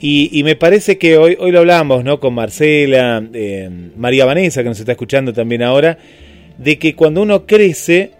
y, 0.00 0.30
y, 0.32 0.42
me 0.42 0.56
parece 0.56 0.98
que 0.98 1.16
hoy, 1.16 1.36
hoy 1.38 1.52
lo 1.52 1.60
hablábamos, 1.60 2.02
¿no? 2.02 2.18
Con 2.18 2.34
Marcela, 2.34 3.24
eh, 3.32 3.70
María 3.96 4.24
Vanessa, 4.24 4.62
que 4.64 4.68
nos 4.68 4.80
está 4.80 4.92
escuchando 4.92 5.32
también 5.32 5.62
ahora, 5.62 5.96
de 6.58 6.76
que 6.76 6.96
cuando 6.96 7.22
uno 7.22 7.46
crece 7.46 8.10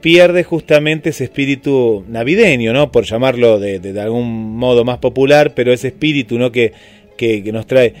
pierde 0.00 0.44
justamente 0.44 1.10
ese 1.10 1.24
espíritu 1.24 2.04
navideño, 2.08 2.72
¿no? 2.72 2.90
Por 2.90 3.04
llamarlo 3.04 3.58
de, 3.58 3.80
de, 3.80 4.00
algún 4.00 4.56
modo 4.56 4.84
más 4.84 4.96
popular, 4.96 5.52
pero 5.54 5.74
ese 5.74 5.88
espíritu, 5.88 6.38
¿no? 6.38 6.50
Que, 6.50 6.72
que, 7.18 7.42
que 7.44 7.52
nos 7.52 7.66
trae 7.66 7.92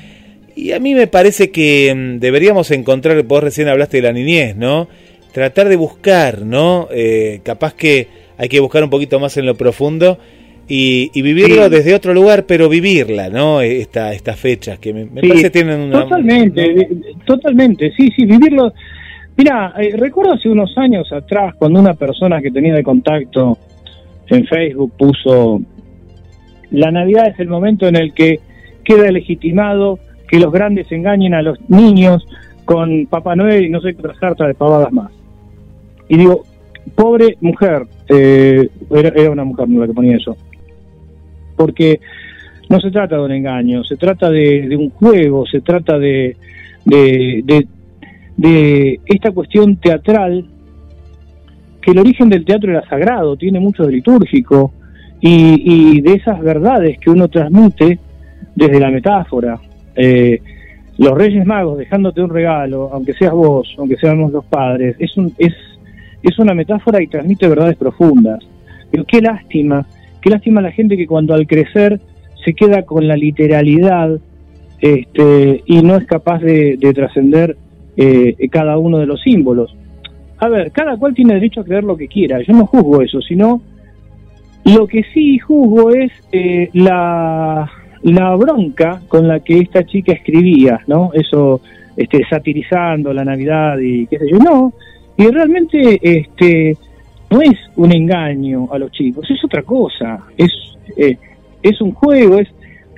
y 0.56 0.72
a 0.72 0.80
mí 0.80 0.94
me 0.94 1.06
parece 1.06 1.50
que 1.50 1.94
mm, 1.94 2.18
deberíamos 2.18 2.70
encontrar, 2.70 3.22
vos 3.22 3.44
recién 3.44 3.68
hablaste 3.68 3.98
de 3.98 4.02
la 4.02 4.12
niñez, 4.12 4.56
¿no? 4.56 4.88
Tratar 5.32 5.68
de 5.68 5.76
buscar, 5.76 6.42
¿no? 6.42 6.88
Eh, 6.90 7.40
capaz 7.44 7.74
que 7.74 8.08
hay 8.38 8.48
que 8.48 8.58
buscar 8.58 8.82
un 8.82 8.90
poquito 8.90 9.20
más 9.20 9.36
en 9.36 9.44
lo 9.44 9.54
profundo 9.54 10.18
y, 10.66 11.10
vivirlo 11.22 11.68
desde 11.68 11.94
otro 11.94 12.12
lugar, 12.12 12.44
pero 12.46 12.68
vivirla, 12.68 13.28
¿no? 13.28 13.60
Esta, 13.60 14.12
estas 14.14 14.40
fechas 14.40 14.78
que 14.78 14.92
me, 14.92 15.06
parece 15.06 15.50
tienen 15.50 15.80
una... 15.80 16.02
Totalmente, 16.02 16.88
totalmente, 17.24 17.92
sí, 17.96 18.08
sí, 18.16 18.24
vivirlo. 18.24 18.72
Mira, 19.36 19.74
eh, 19.78 19.94
recuerdo 19.96 20.32
hace 20.32 20.48
unos 20.48 20.76
años 20.78 21.12
atrás 21.12 21.54
cuando 21.56 21.78
una 21.78 21.94
persona 21.94 22.40
que 22.40 22.50
tenía 22.50 22.74
de 22.74 22.82
contacto 22.82 23.58
en 24.28 24.46
Facebook 24.46 24.92
puso, 24.98 25.60
la 26.70 26.90
Navidad 26.90 27.28
es 27.28 27.38
el 27.38 27.48
momento 27.48 27.86
en 27.86 27.96
el 27.96 28.14
que 28.14 28.40
queda 28.82 29.10
legitimado 29.10 30.00
que 30.28 30.38
los 30.38 30.52
grandes 30.52 30.90
engañen 30.90 31.34
a 31.34 31.42
los 31.42 31.58
niños 31.68 32.26
con 32.64 33.06
Papá 33.06 33.36
Noel 33.36 33.66
y 33.66 33.70
no 33.70 33.80
sé 33.80 33.94
qué 33.94 34.00
otras 34.00 34.18
cartas 34.18 34.48
de 34.48 34.54
pavadas 34.54 34.92
más. 34.92 35.10
Y 36.08 36.18
digo, 36.18 36.42
pobre 36.94 37.36
mujer, 37.40 37.86
eh, 38.08 38.68
era, 38.90 39.30
una 39.30 39.44
mujer 39.44 39.68
la 39.68 39.86
que 39.86 39.94
ponía 39.94 40.16
eso, 40.16 40.36
porque 41.56 42.00
no 42.68 42.80
se 42.80 42.90
trata 42.90 43.16
de 43.16 43.22
un 43.22 43.32
engaño, 43.32 43.84
se 43.84 43.96
trata 43.96 44.30
de, 44.30 44.76
un 44.76 44.90
juego, 44.90 45.46
se 45.46 45.60
trata 45.60 45.98
de, 45.98 46.36
de, 46.84 47.66
de, 48.36 49.00
esta 49.06 49.30
cuestión 49.30 49.76
teatral, 49.76 50.46
que 51.80 51.92
el 51.92 51.98
origen 51.98 52.28
del 52.28 52.44
teatro 52.44 52.70
era 52.70 52.86
sagrado, 52.88 53.36
tiene 53.36 53.60
mucho 53.60 53.84
de 53.84 53.92
litúrgico, 53.92 54.72
y, 55.20 55.96
y 55.96 56.00
de 56.00 56.14
esas 56.14 56.40
verdades 56.40 56.98
que 56.98 57.10
uno 57.10 57.28
transmite 57.28 57.98
desde 58.54 58.80
la 58.80 58.90
metáfora, 58.90 59.58
eh, 59.96 60.40
los 60.98 61.12
Reyes 61.12 61.46
Magos 61.46 61.78
dejándote 61.78 62.22
un 62.22 62.30
regalo, 62.30 62.90
aunque 62.92 63.12
seas 63.12 63.32
vos, 63.32 63.74
aunque 63.78 63.96
seamos 63.96 64.32
los 64.32 64.44
padres, 64.46 64.96
es, 64.98 65.16
un, 65.16 65.32
es, 65.38 65.54
es 66.22 66.38
una 66.38 66.54
metáfora 66.54 67.02
y 67.02 67.06
transmite 67.06 67.48
verdades 67.48 67.76
profundas. 67.76 68.38
Pero 68.90 69.04
qué 69.04 69.20
lástima, 69.20 69.86
qué 70.22 70.30
lástima 70.30 70.60
la 70.60 70.72
gente 70.72 70.96
que 70.96 71.06
cuando 71.06 71.34
al 71.34 71.46
crecer 71.46 72.00
se 72.44 72.54
queda 72.54 72.82
con 72.82 73.06
la 73.06 73.16
literalidad 73.16 74.18
este, 74.80 75.62
y 75.66 75.82
no 75.82 75.96
es 75.96 76.06
capaz 76.06 76.38
de, 76.40 76.78
trascender 76.94 77.56
eh, 77.96 78.36
cada 78.50 78.78
uno 78.78 78.98
de 78.98 79.06
los 79.06 79.20
símbolos. 79.20 79.76
A 80.38 80.48
ver, 80.48 80.70
cada 80.70 80.96
cual 80.96 81.14
tiene 81.14 81.34
derecho 81.34 81.60
a 81.60 81.64
creer 81.64 81.84
lo 81.84 81.96
que 81.96 82.08
quiera, 82.08 82.40
yo 82.42 82.52
no 82.52 82.66
juzgo 82.66 83.02
eso, 83.02 83.20
sino 83.20 83.62
lo 84.64 84.86
que 84.86 85.02
sí 85.14 85.38
juzgo 85.38 85.90
es 85.92 86.12
eh, 86.32 86.68
la, 86.72 87.70
la 88.02 88.34
bronca 88.36 89.00
con 89.08 89.26
la 89.26 89.40
que 89.40 89.58
esta 89.58 89.84
chica 89.84 90.12
escribía, 90.12 90.80
¿no? 90.86 91.10
Eso, 91.14 91.60
este, 91.96 92.22
satirizando 92.28 93.12
la 93.12 93.24
Navidad 93.24 93.78
y 93.78 94.06
qué 94.06 94.18
sé 94.18 94.26
yo, 94.30 94.38
no, 94.38 94.72
y 95.16 95.26
realmente, 95.28 95.98
este, 96.02 96.76
no 97.30 97.40
es 97.40 97.58
un 97.76 97.92
engaño 97.92 98.68
a 98.70 98.78
los 98.78 98.90
chicos, 98.92 99.28
es 99.30 99.42
otra 99.44 99.62
cosa, 99.62 100.20
es, 100.36 100.52
eh, 100.96 101.16
es 101.62 101.80
un 101.80 101.92
juego, 101.92 102.38
es 102.38 102.48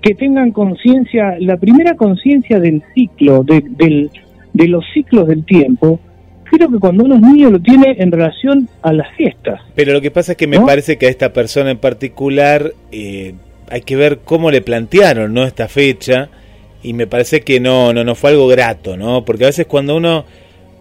que 0.03 0.15
tengan 0.15 0.53
conciencia, 0.53 1.37
la 1.41 1.57
primera 1.57 1.95
conciencia 1.95 2.59
del 2.59 2.83
ciclo, 2.95 3.43
de, 3.45 3.63
del, 3.69 4.11
de 4.53 4.69
los 4.69 4.85
ciclos 4.93 5.29
del 5.29 5.45
tiempo, 5.45 6.01
creo 6.45 6.71
que 6.71 6.79
cuando 6.79 7.05
uno 7.05 7.17
es 7.17 7.21
niño 7.21 7.51
lo 7.51 7.61
tiene 7.61 7.97
en 7.99 8.11
relación 8.11 8.69
a 8.83 8.93
las 8.93 9.15
fiestas. 9.17 9.61
Pero 9.75 9.93
lo 9.93 10.01
que 10.01 10.11
pasa 10.11 10.33
es 10.33 10.39
que 10.39 10.47
me 10.47 10.61
parece 10.61 10.99
que 10.99 11.07
a 11.07 11.11
esta 11.11 11.33
persona 11.33 11.71
en 11.71 11.79
particular 11.79 12.73
eh, 12.91 13.35
hay 13.71 13.83
que 13.83 13.97
ver 13.97 14.21
cómo 14.25 14.51
le 14.51 14.61
plantearon 14.61 15.33
no 15.35 15.45
esta 15.45 15.69
fecha 15.69 16.29
y 16.83 16.93
me 16.93 17.07
parece 17.07 17.41
que 17.41 17.61
no 17.61 17.93
no 17.93 18.05
no 18.05 18.15
fue 18.15 18.31
algo 18.31 18.47
grato 18.47 18.97
no 18.97 19.25
porque 19.25 19.45
a 19.45 19.49
veces 19.49 19.67
cuando 19.67 19.97
uno 19.97 20.25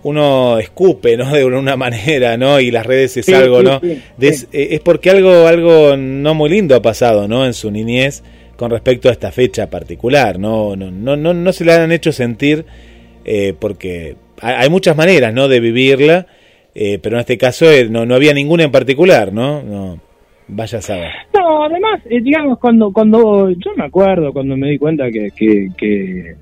uno 0.03 0.59
escupe 0.59 1.17
no 1.17 1.31
de 1.33 1.45
una 1.45 1.75
manera 1.75 2.37
no 2.37 2.59
y 2.59 2.71
las 2.71 2.85
redes 2.85 3.17
es 3.17 3.29
algo 3.29 3.63
no 3.63 3.81
eh, 3.83 4.01
es, 4.19 4.79
porque 4.81 5.09
algo 5.09 5.47
algo 5.47 5.97
no 5.97 6.33
muy 6.33 6.49
lindo 6.49 6.75
ha 6.75 6.81
pasado 6.81 7.27
no 7.27 7.45
en 7.45 7.53
su 7.53 7.71
niñez 7.71 8.23
con 8.55 8.71
respecto 8.71 9.09
a 9.09 9.11
esta 9.11 9.31
fecha 9.31 9.69
particular 9.69 10.39
no 10.39 10.75
no 10.75 10.91
no 10.91 11.15
no, 11.15 11.33
no 11.33 11.53
se 11.53 11.65
le 11.65 11.73
han 11.73 11.91
hecho 11.91 12.11
sentir 12.11 12.65
eh, 13.25 13.53
porque 13.57 14.15
hay 14.41 14.69
muchas 14.69 14.95
maneras 14.95 15.33
no 15.33 15.47
de 15.47 15.59
vivirla 15.59 16.27
eh, 16.75 16.99
pero 17.01 17.17
en 17.17 17.21
este 17.21 17.37
caso 17.37 17.65
no 17.89 18.05
no 18.05 18.15
había 18.15 18.33
ninguna 18.33 18.63
en 18.63 18.71
particular 18.71 19.33
no 19.33 19.63
no 19.63 20.06
Vaya 20.49 20.79
a. 20.79 21.37
No, 21.37 21.63
además, 21.63 22.01
eh, 22.05 22.21
digamos, 22.21 22.57
cuando 22.59 22.91
cuando 22.91 23.49
yo 23.49 23.71
me 23.75 23.85
acuerdo 23.85 24.31
cuando 24.31 24.55
me 24.55 24.69
di 24.69 24.77
cuenta 24.77 25.11
que 25.11 25.29
que, 25.35 26.35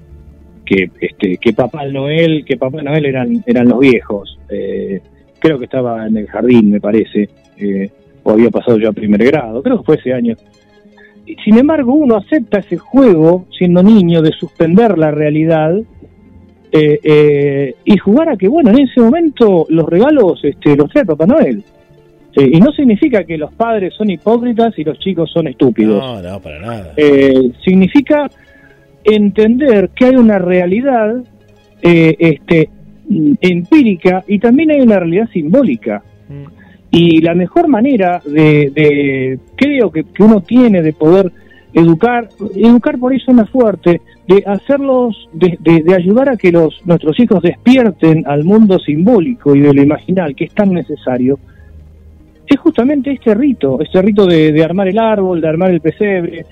que, 0.63 0.89
este 0.99 1.37
que 1.37 1.53
Papá 1.53 1.85
Noel, 1.85 2.45
que 2.45 2.55
Papá 2.55 2.83
Noel 2.83 3.05
eran 3.05 3.43
eran 3.47 3.67
los 3.67 3.79
viejos. 3.79 4.37
Eh, 4.49 5.01
creo 5.39 5.57
que 5.57 5.65
estaba 5.65 6.05
en 6.05 6.17
el 6.17 6.27
jardín, 6.27 6.71
me 6.71 6.79
parece, 6.79 7.29
eh, 7.57 7.89
o 8.23 8.31
había 8.31 8.51
pasado 8.51 8.77
ya 8.77 8.89
a 8.89 8.93
primer 8.93 9.23
grado, 9.23 9.63
creo 9.63 9.79
que 9.79 9.83
fue 9.83 9.95
ese 9.95 10.13
año. 10.13 10.35
Sin 11.43 11.57
embargo, 11.57 11.93
uno 11.93 12.17
acepta 12.17 12.59
ese 12.59 12.77
juego, 12.77 13.47
siendo 13.57 13.81
niño, 13.81 14.21
de 14.21 14.31
suspender 14.31 14.97
la 14.97 15.09
realidad 15.09 15.75
y 16.71 17.97
jugar 17.97 18.29
a 18.29 18.35
que, 18.35 18.49
bueno, 18.49 18.69
en 18.71 18.79
ese 18.79 18.99
momento 18.99 19.65
los 19.69 19.87
regalos 19.87 20.43
este, 20.43 20.75
los 20.75 20.89
trae 20.91 21.05
Papá 21.05 21.25
Noel 21.25 21.63
y 22.43 22.59
no 22.59 22.71
significa 22.71 23.23
que 23.23 23.37
los 23.37 23.53
padres 23.53 23.93
son 23.93 24.09
hipócritas 24.09 24.77
y 24.77 24.83
los 24.83 24.99
chicos 24.99 25.31
son 25.31 25.47
estúpidos. 25.47 26.01
No, 26.01 26.21
no, 26.21 26.39
para 26.41 26.59
nada. 26.59 26.93
Eh, 26.97 27.51
significa 27.63 28.29
entender 29.03 29.89
que 29.95 30.05
hay 30.05 30.15
una 30.15 30.39
realidad 30.39 31.23
eh, 31.81 32.15
este, 32.19 32.69
empírica 33.41 34.23
y 34.27 34.39
también 34.39 34.71
hay 34.71 34.81
una 34.81 34.99
realidad 34.99 35.29
simbólica. 35.31 36.03
Mm. 36.27 36.55
Y 36.91 37.21
la 37.21 37.35
mejor 37.35 37.67
manera 37.67 38.21
de, 38.25 39.39
creo 39.55 39.91
que, 39.91 40.05
uno 40.19 40.41
tiene 40.41 40.81
de 40.81 40.93
poder 40.93 41.31
educar, 41.73 42.29
educar 42.55 42.97
por 42.97 43.13
eso 43.13 43.31
una 43.31 43.45
fuerte, 43.45 44.01
de 44.27 44.43
hacerlos, 44.45 45.29
de, 45.33 45.57
de, 45.61 45.93
ayudar 45.93 46.29
a 46.29 46.37
que 46.37 46.51
los 46.51 46.85
nuestros 46.85 47.19
hijos 47.19 47.43
despierten 47.43 48.23
al 48.25 48.43
mundo 48.43 48.79
simbólico 48.79 49.55
y 49.55 49.61
de 49.61 49.73
lo 49.73 49.83
imaginal, 49.83 50.35
que 50.35 50.45
es 50.45 50.53
tan 50.53 50.71
necesario, 50.71 51.37
es 52.53 52.59
justamente 52.59 53.11
este 53.11 53.33
rito, 53.33 53.79
este 53.81 54.01
rito 54.01 54.25
de, 54.25 54.63
armar 54.63 54.87
el 54.87 54.99
árbol, 54.99 55.41
de 55.41 55.47
armar 55.47 55.71
el 55.71 55.81
pesebre, 55.81 56.45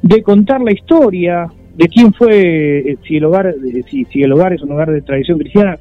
de 0.00 0.22
contar 0.22 0.60
la 0.60 0.72
historia 0.72 1.46
de 1.74 1.88
quién 1.88 2.12
fue, 2.12 2.78
eh, 2.78 2.96
si 3.06 3.16
el 3.16 3.24
hogar, 3.24 3.54
si, 3.90 4.04
si 4.04 4.22
el 4.22 4.32
hogar 4.32 4.52
es 4.52 4.62
un 4.62 4.72
hogar 4.72 4.90
de 4.92 5.02
tradición 5.02 5.38
cristiana. 5.38 5.78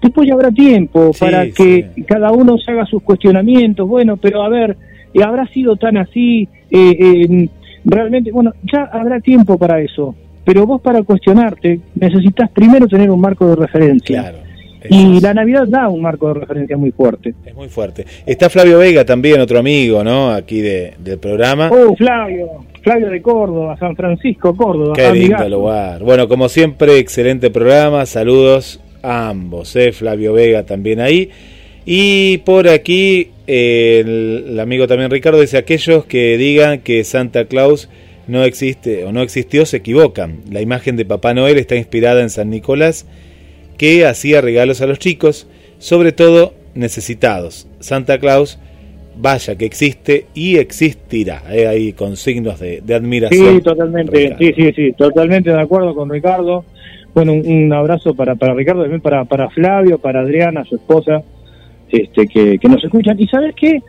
Después 0.00 0.28
ya 0.28 0.34
habrá 0.34 0.50
tiempo 0.50 1.10
para 1.18 1.50
que 1.50 1.90
cada 2.06 2.32
uno 2.32 2.56
se 2.58 2.70
haga 2.70 2.86
sus 2.86 3.02
cuestionamientos. 3.02 3.86
Bueno, 3.86 4.16
pero 4.16 4.42
a 4.42 4.48
ver, 4.48 4.76
¿habrá 5.22 5.46
sido 5.48 5.76
tan 5.76 5.98
así? 5.98 6.48
Eh, 6.70 7.48
realmente, 7.84 8.30
bueno, 8.30 8.52
ya 8.62 8.84
habrá 8.84 9.20
tiempo 9.20 9.58
para 9.58 9.80
eso, 9.80 10.14
pero 10.44 10.66
vos 10.66 10.80
para 10.80 11.02
cuestionarte 11.02 11.80
necesitas 11.96 12.50
primero 12.50 12.86
tener 12.86 13.10
un 13.10 13.20
marco 13.20 13.46
de 13.48 13.56
referencia. 13.56 14.22
Claro. 14.22 14.49
Y 14.88 15.20
la 15.20 15.34
Navidad 15.34 15.66
da 15.68 15.88
un 15.88 16.00
marco 16.00 16.28
de 16.28 16.40
referencia 16.40 16.76
muy 16.76 16.90
fuerte. 16.90 17.34
Es 17.44 17.54
muy 17.54 17.68
fuerte. 17.68 18.06
Está 18.24 18.48
Flavio 18.48 18.78
Vega 18.78 19.04
también, 19.04 19.40
otro 19.40 19.58
amigo, 19.58 20.02
¿no? 20.02 20.30
Aquí 20.30 20.60
de, 20.60 20.94
del 20.98 21.18
programa. 21.18 21.70
Oh, 21.70 21.94
Flavio, 21.96 22.64
Flavio 22.82 23.10
de 23.10 23.20
Córdoba, 23.20 23.76
San 23.78 23.94
Francisco, 23.94 24.56
Córdoba. 24.56 24.94
Qué 24.94 25.12
lindo 25.12 25.48
lugar. 25.48 26.02
Bueno, 26.02 26.28
como 26.28 26.48
siempre, 26.48 26.98
excelente 26.98 27.50
programa. 27.50 28.06
Saludos 28.06 28.80
a 29.02 29.28
ambos, 29.28 29.76
¿eh? 29.76 29.92
Flavio 29.92 30.32
Vega 30.32 30.64
también 30.64 31.00
ahí. 31.00 31.30
Y 31.84 32.38
por 32.38 32.68
aquí, 32.68 33.30
eh, 33.46 34.02
el, 34.04 34.44
el 34.50 34.60
amigo 34.60 34.86
también 34.86 35.10
Ricardo 35.10 35.40
dice, 35.40 35.58
aquellos 35.58 36.04
que 36.04 36.36
digan 36.36 36.80
que 36.80 37.04
Santa 37.04 37.44
Claus 37.46 37.88
no 38.28 38.44
existe 38.44 39.04
o 39.04 39.12
no 39.12 39.22
existió 39.22 39.66
se 39.66 39.78
equivocan. 39.78 40.40
La 40.50 40.60
imagen 40.60 40.96
de 40.96 41.04
Papá 41.04 41.34
Noel 41.34 41.58
está 41.58 41.76
inspirada 41.76 42.22
en 42.22 42.30
San 42.30 42.48
Nicolás 42.50 43.06
que 43.80 44.04
hacía 44.04 44.42
regalos 44.42 44.82
a 44.82 44.86
los 44.86 44.98
chicos, 44.98 45.46
sobre 45.78 46.12
todo 46.12 46.52
necesitados. 46.74 47.66
Santa 47.78 48.18
Claus, 48.18 48.58
vaya 49.16 49.56
que 49.56 49.64
existe 49.64 50.26
y 50.34 50.58
existirá, 50.58 51.42
eh, 51.50 51.66
ahí 51.66 51.94
con 51.94 52.18
signos 52.18 52.60
de, 52.60 52.82
de 52.82 52.94
admiración. 52.94 53.56
Sí, 53.56 53.62
totalmente, 53.62 54.36
sí, 54.38 54.52
sí, 54.54 54.72
sí, 54.76 54.92
totalmente 54.92 55.48
de 55.48 55.58
acuerdo 55.62 55.94
con 55.94 56.10
Ricardo. 56.10 56.66
Bueno, 57.14 57.32
un, 57.32 57.46
un 57.50 57.72
abrazo 57.72 58.12
para, 58.14 58.34
para 58.34 58.52
Ricardo, 58.52 58.82
también 58.82 59.00
para, 59.00 59.24
para 59.24 59.48
Flavio, 59.48 59.96
para 59.96 60.20
Adriana, 60.20 60.62
su 60.66 60.76
esposa, 60.76 61.22
este, 61.88 62.26
que, 62.26 62.58
que 62.58 62.68
nos 62.68 62.84
escuchan. 62.84 63.18
Y 63.18 63.28
sabes 63.28 63.54
qué, 63.54 63.80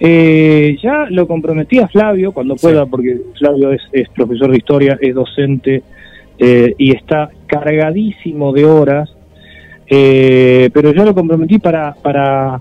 eh, 0.00 0.76
ya 0.82 1.06
lo 1.08 1.28
comprometí 1.28 1.78
a 1.78 1.86
Flavio 1.86 2.32
cuando 2.32 2.56
pueda, 2.56 2.82
Sí. 2.82 2.90
porque 2.90 3.16
Flavio 3.38 3.70
es, 3.70 3.82
es 3.92 4.08
profesor 4.08 4.50
de 4.50 4.56
historia, 4.56 4.98
es 5.00 5.14
docente 5.14 5.84
eh, 6.36 6.74
y 6.78 6.96
está 6.96 7.30
cargadísimo 7.46 8.52
de 8.52 8.64
horas, 8.64 9.12
eh, 9.88 10.70
pero 10.72 10.92
ya 10.92 11.04
lo 11.04 11.14
comprometí 11.14 11.58
para, 11.58 11.94
para 12.02 12.60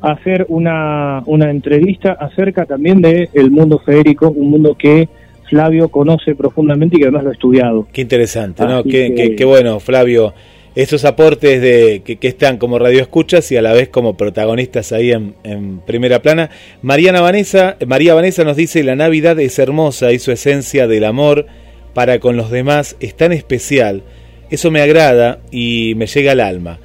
hacer 0.00 0.46
una, 0.48 1.22
una 1.26 1.50
entrevista 1.50 2.12
acerca 2.12 2.64
también 2.66 3.00
del 3.00 3.28
el 3.34 3.50
mundo 3.50 3.78
feérico, 3.84 4.30
un 4.30 4.50
mundo 4.50 4.74
que 4.78 5.08
Flavio 5.48 5.88
conoce 5.88 6.34
profundamente 6.34 6.96
y 6.96 7.00
que 7.00 7.04
además 7.04 7.24
lo 7.24 7.30
ha 7.30 7.32
estudiado. 7.34 7.86
Qué 7.92 8.00
interesante, 8.00 8.64
¿no? 8.64 8.82
Qué, 8.82 8.90
que- 8.90 9.14
qué- 9.14 9.36
qué 9.36 9.44
bueno, 9.44 9.80
Flavio. 9.80 10.32
Estos 10.74 11.04
aportes 11.04 11.60
de 11.60 12.00
que, 12.02 12.16
que 12.16 12.28
están 12.28 12.56
como 12.56 12.78
radioescuchas 12.78 13.52
y 13.52 13.58
a 13.58 13.62
la 13.62 13.74
vez 13.74 13.90
como 13.90 14.16
protagonistas 14.16 14.90
ahí 14.92 15.12
en, 15.12 15.34
en 15.44 15.80
primera 15.80 16.22
plana. 16.22 16.48
Mariana 16.80 17.20
Vanessa, 17.20 17.76
María 17.86 18.14
Vanessa 18.14 18.42
nos 18.44 18.56
dice, 18.56 18.82
la 18.82 18.96
Navidad 18.96 19.38
es 19.38 19.58
hermosa 19.58 20.12
y 20.12 20.18
su 20.18 20.32
esencia 20.32 20.86
del 20.86 21.04
amor 21.04 21.44
para 21.92 22.18
con 22.20 22.38
los 22.38 22.50
demás 22.50 22.96
es 23.00 23.14
tan 23.14 23.32
especial. 23.32 24.02
Eso 24.52 24.70
me 24.70 24.80
agrada 24.82 25.38
y 25.50 25.94
me 25.96 26.06
llega 26.06 26.32
al 26.32 26.40
alma. 26.40 26.78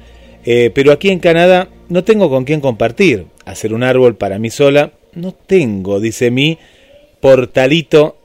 Eh, 0.44 0.70
pero 0.74 0.90
aquí 0.92 1.10
en 1.10 1.18
Canadá 1.20 1.68
no 1.88 2.02
tengo 2.04 2.28
con 2.30 2.44
quién 2.44 2.60
compartir. 2.60 3.26
Hacer 3.44 3.72
un 3.74 3.82
árbol 3.82 4.16
para 4.16 4.38
mí 4.38 4.50
sola 4.50 4.92
no 5.14 5.32
tengo, 5.32 6.00
dice 6.00 6.30
mi 6.30 6.58
portalito 7.20 8.16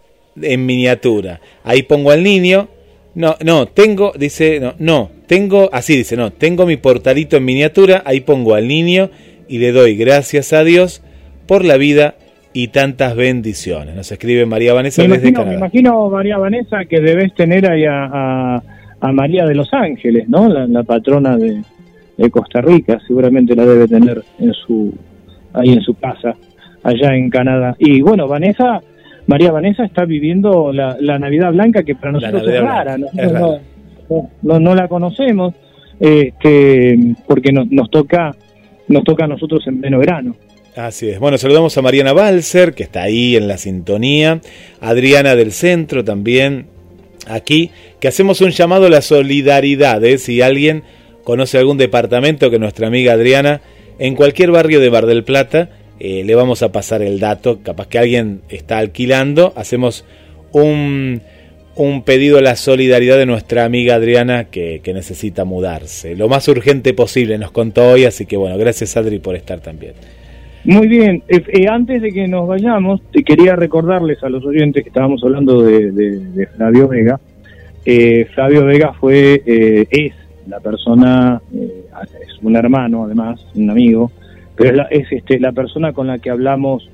en 0.41 0.65
miniatura. 0.65 1.41
Ahí 1.63 1.83
pongo 1.83 2.11
al 2.11 2.23
niño. 2.23 2.69
No, 3.15 3.35
no, 3.43 3.67
tengo, 3.67 4.11
dice, 4.17 4.59
no, 4.59 4.73
no, 4.79 5.11
tengo, 5.27 5.69
así 5.71 5.95
dice, 5.95 6.17
no, 6.17 6.31
tengo 6.33 6.65
mi 6.65 6.77
portalito 6.77 7.37
en 7.37 7.45
miniatura, 7.45 8.01
ahí 8.07 8.21
pongo 8.21 8.55
al 8.55 8.67
niño 8.67 9.11
y 9.47 9.59
le 9.59 9.71
doy 9.71 9.95
gracias 9.95 10.51
a 10.51 10.63
Dios 10.63 11.03
por 11.45 11.63
la 11.63 11.77
vida 11.77 12.15
y 12.53 12.69
tantas 12.69 13.15
bendiciones. 13.15 13.93
Nos 13.95 14.11
escribe 14.11 14.47
María 14.47 14.73
Vanessa 14.73 15.03
Me 15.03 15.09
desde 15.09 15.27
imagino, 15.29 15.39
me 15.39 15.43
Canadá. 15.45 15.57
imagino, 15.59 16.09
María 16.09 16.37
Vanessa, 16.39 16.85
que 16.89 16.99
debes 17.01 17.35
tener 17.35 17.69
ahí 17.69 17.85
a, 17.85 18.05
a- 18.05 18.63
a 19.05 19.11
María 19.11 19.45
de 19.45 19.53
los 19.55 19.71
Ángeles, 19.73 20.27
¿no? 20.29 20.47
La, 20.47 20.65
la 20.65 20.83
patrona 20.83 21.35
de, 21.37 21.61
de 22.17 22.29
Costa 22.31 22.61
Rica, 22.61 22.99
seguramente 23.05 23.55
la 23.55 23.65
debe 23.65 23.87
tener 23.87 24.23
en 24.39 24.53
su 24.53 24.93
ahí 25.53 25.69
en 25.73 25.81
su 25.81 25.93
casa, 25.95 26.35
allá 26.83 27.15
en 27.15 27.29
Canadá. 27.29 27.75
Y 27.79 28.01
bueno, 28.01 28.27
Vanessa, 28.27 28.81
María 29.27 29.51
Vanessa 29.51 29.83
está 29.83 30.05
viviendo 30.05 30.71
la, 30.73 30.95
la 30.99 31.19
Navidad 31.19 31.51
Blanca, 31.51 31.83
que 31.83 31.95
para 31.95 32.13
nosotros 32.13 32.47
es 32.47 32.61
rara, 32.61 32.95
Blanca, 32.95 33.11
¿no? 33.13 33.23
es 33.23 33.31
No- 33.33 33.39
rara. 33.51 33.61
no, 34.09 34.29
no, 34.41 34.59
no 34.59 34.75
la 34.75 34.87
conocemos, 34.87 35.53
este, 35.99 36.97
porque 37.27 37.51
no- 37.51 37.65
nos 37.69 37.89
toca 37.89 38.35
nos 38.87 39.03
toca 39.05 39.23
a 39.23 39.27
nosotros 39.27 39.65
en 39.67 39.79
pleno 39.79 39.97
verano. 39.97 40.35
Así 40.75 41.07
es. 41.07 41.17
Bueno, 41.19 41.37
saludamos 41.37 41.77
a 41.77 41.81
Mariana 41.81 42.11
Balser, 42.13 42.73
que 42.73 42.83
está 42.83 43.03
ahí 43.03 43.35
en 43.37 43.47
la 43.47 43.57
sintonía. 43.57 44.41
Adriana 44.81 45.35
del 45.35 45.51
Centro 45.53 46.03
también 46.03 46.65
aquí. 47.27 47.71
Que 48.03 48.09
hacemos 48.09 48.41
un 48.41 48.49
llamado 48.49 48.87
a 48.87 48.89
la 48.89 49.01
solidaridad. 49.01 50.03
¿eh? 50.03 50.17
Si 50.17 50.41
alguien 50.41 50.83
conoce 51.23 51.57
algún 51.57 51.77
departamento 51.77 52.51
que 52.51 52.59
nuestra 52.59 52.87
amiga 52.87 53.13
Adriana, 53.13 53.61
en 53.97 54.15
cualquier 54.15 54.51
barrio 54.51 54.81
de 54.81 54.91
Mar 54.91 55.05
del 55.05 55.23
Plata, 55.23 55.69
eh, 56.01 56.25
le 56.25 56.35
vamos 56.35 56.63
a 56.63 56.73
pasar 56.73 57.01
el 57.01 57.21
dato. 57.21 57.59
Capaz 57.63 57.87
que 57.87 57.99
alguien 57.99 58.41
está 58.49 58.79
alquilando. 58.79 59.53
Hacemos 59.55 60.03
un, 60.51 61.21
un 61.77 62.03
pedido 62.03 62.39
a 62.39 62.41
la 62.41 62.57
solidaridad 62.57 63.17
de 63.17 63.25
nuestra 63.25 63.63
amiga 63.63 63.95
Adriana 63.95 64.49
que, 64.51 64.81
que 64.83 64.93
necesita 64.93 65.45
mudarse. 65.45 66.17
Lo 66.17 66.27
más 66.27 66.45
urgente 66.49 66.93
posible 66.93 67.37
nos 67.37 67.51
contó 67.51 67.91
hoy. 67.91 68.03
Así 68.03 68.25
que 68.25 68.35
bueno, 68.35 68.57
gracias 68.57 68.97
Adri 68.97 69.19
por 69.19 69.37
estar 69.37 69.61
también. 69.61 69.93
Muy 70.65 70.87
bien, 70.89 71.23
Eh, 71.29 71.41
eh, 71.47 71.67
antes 71.69 72.01
de 72.01 72.11
que 72.11 72.27
nos 72.27 72.49
vayamos, 72.49 72.99
te 73.13 73.23
quería 73.23 73.55
recordarles 73.55 74.21
a 74.23 74.29
los 74.29 74.43
oyentes 74.45 74.83
que 74.83 74.89
estábamos 74.89 75.21
hablando 75.23 75.61
de, 75.61 75.91
de- 75.91 76.19
de 76.19 76.47
Flavio 76.47 76.89
Vega. 76.89 77.19
Eh, 77.85 78.25
Flavio 78.33 78.65
Vega 78.65 78.93
fue, 78.93 79.41
eh, 79.45 79.87
es 79.89 80.13
la 80.47 80.59
persona, 80.59 81.41
eh, 81.53 81.85
es 82.25 82.41
un 82.41 82.55
hermano 82.55 83.05
además, 83.05 83.45
un 83.55 83.69
amigo, 83.69 84.11
pero 84.55 84.69
es, 84.69 84.75
la, 84.75 84.83
es 84.83 85.11
este, 85.11 85.39
la 85.39 85.51
persona 85.51 85.93
con 85.93 86.07
la 86.07 86.19
que 86.19 86.29
hablamos 86.29 86.89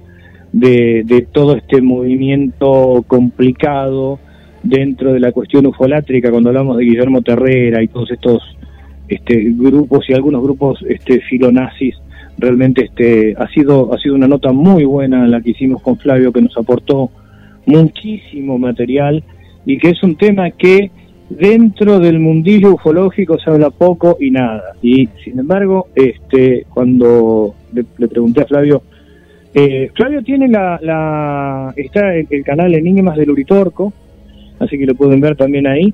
de, 0.51 1.03
de 1.05 1.21
todo 1.21 1.55
este 1.55 1.81
movimiento 1.81 3.03
complicado 3.07 4.19
dentro 4.63 5.13
de 5.13 5.19
la 5.19 5.31
cuestión 5.31 5.67
ufolátrica, 5.67 6.31
cuando 6.31 6.49
hablamos 6.49 6.77
de 6.77 6.85
Guillermo 6.85 7.21
Terrera 7.21 7.81
y 7.83 7.87
todos 7.87 8.11
estos 8.11 8.41
este, 9.07 9.51
grupos 9.51 10.09
y 10.09 10.13
algunos 10.13 10.43
grupos 10.43 10.83
este, 10.87 11.21
filonazis 11.21 11.95
realmente 12.37 12.85
este 12.85 13.35
ha 13.37 13.47
sido 13.49 13.93
ha 13.93 13.97
sido 13.97 14.15
una 14.15 14.27
nota 14.27 14.51
muy 14.51 14.85
buena 14.85 15.27
la 15.27 15.41
que 15.41 15.49
hicimos 15.49 15.81
con 15.81 15.97
Flavio 15.97 16.31
que 16.31 16.41
nos 16.41 16.55
aportó 16.57 17.09
muchísimo 17.65 18.57
material 18.57 19.23
y 19.69 19.77
que 19.77 19.89
es 19.89 20.01
un 20.01 20.15
tema 20.15 20.49
que 20.49 20.89
dentro 21.29 21.99
del 21.99 22.17
mundillo 22.19 22.73
ufológico 22.73 23.37
se 23.37 23.51
habla 23.51 23.69
poco 23.69 24.17
y 24.19 24.31
nada 24.31 24.73
y 24.81 25.07
sin 25.23 25.37
embargo 25.37 25.89
este 25.93 26.65
cuando 26.73 27.53
le, 27.71 28.07
pregunté 28.07 28.41
a 28.41 28.45
Flavio 28.45 28.81
eh, 29.53 29.91
Flavio 29.93 30.23
tiene 30.23 30.47
la, 30.47 30.79
la 30.81 31.71
está 31.75 32.15
el, 32.15 32.25
el 32.31 32.43
canal 32.43 32.73
Enigmas 32.73 33.15
del 33.15 33.29
Uritorco 33.29 33.93
así 34.57 34.75
que 34.79 34.87
lo 34.87 34.95
pueden 34.95 35.21
ver 35.21 35.35
también 35.35 35.67
ahí 35.67 35.93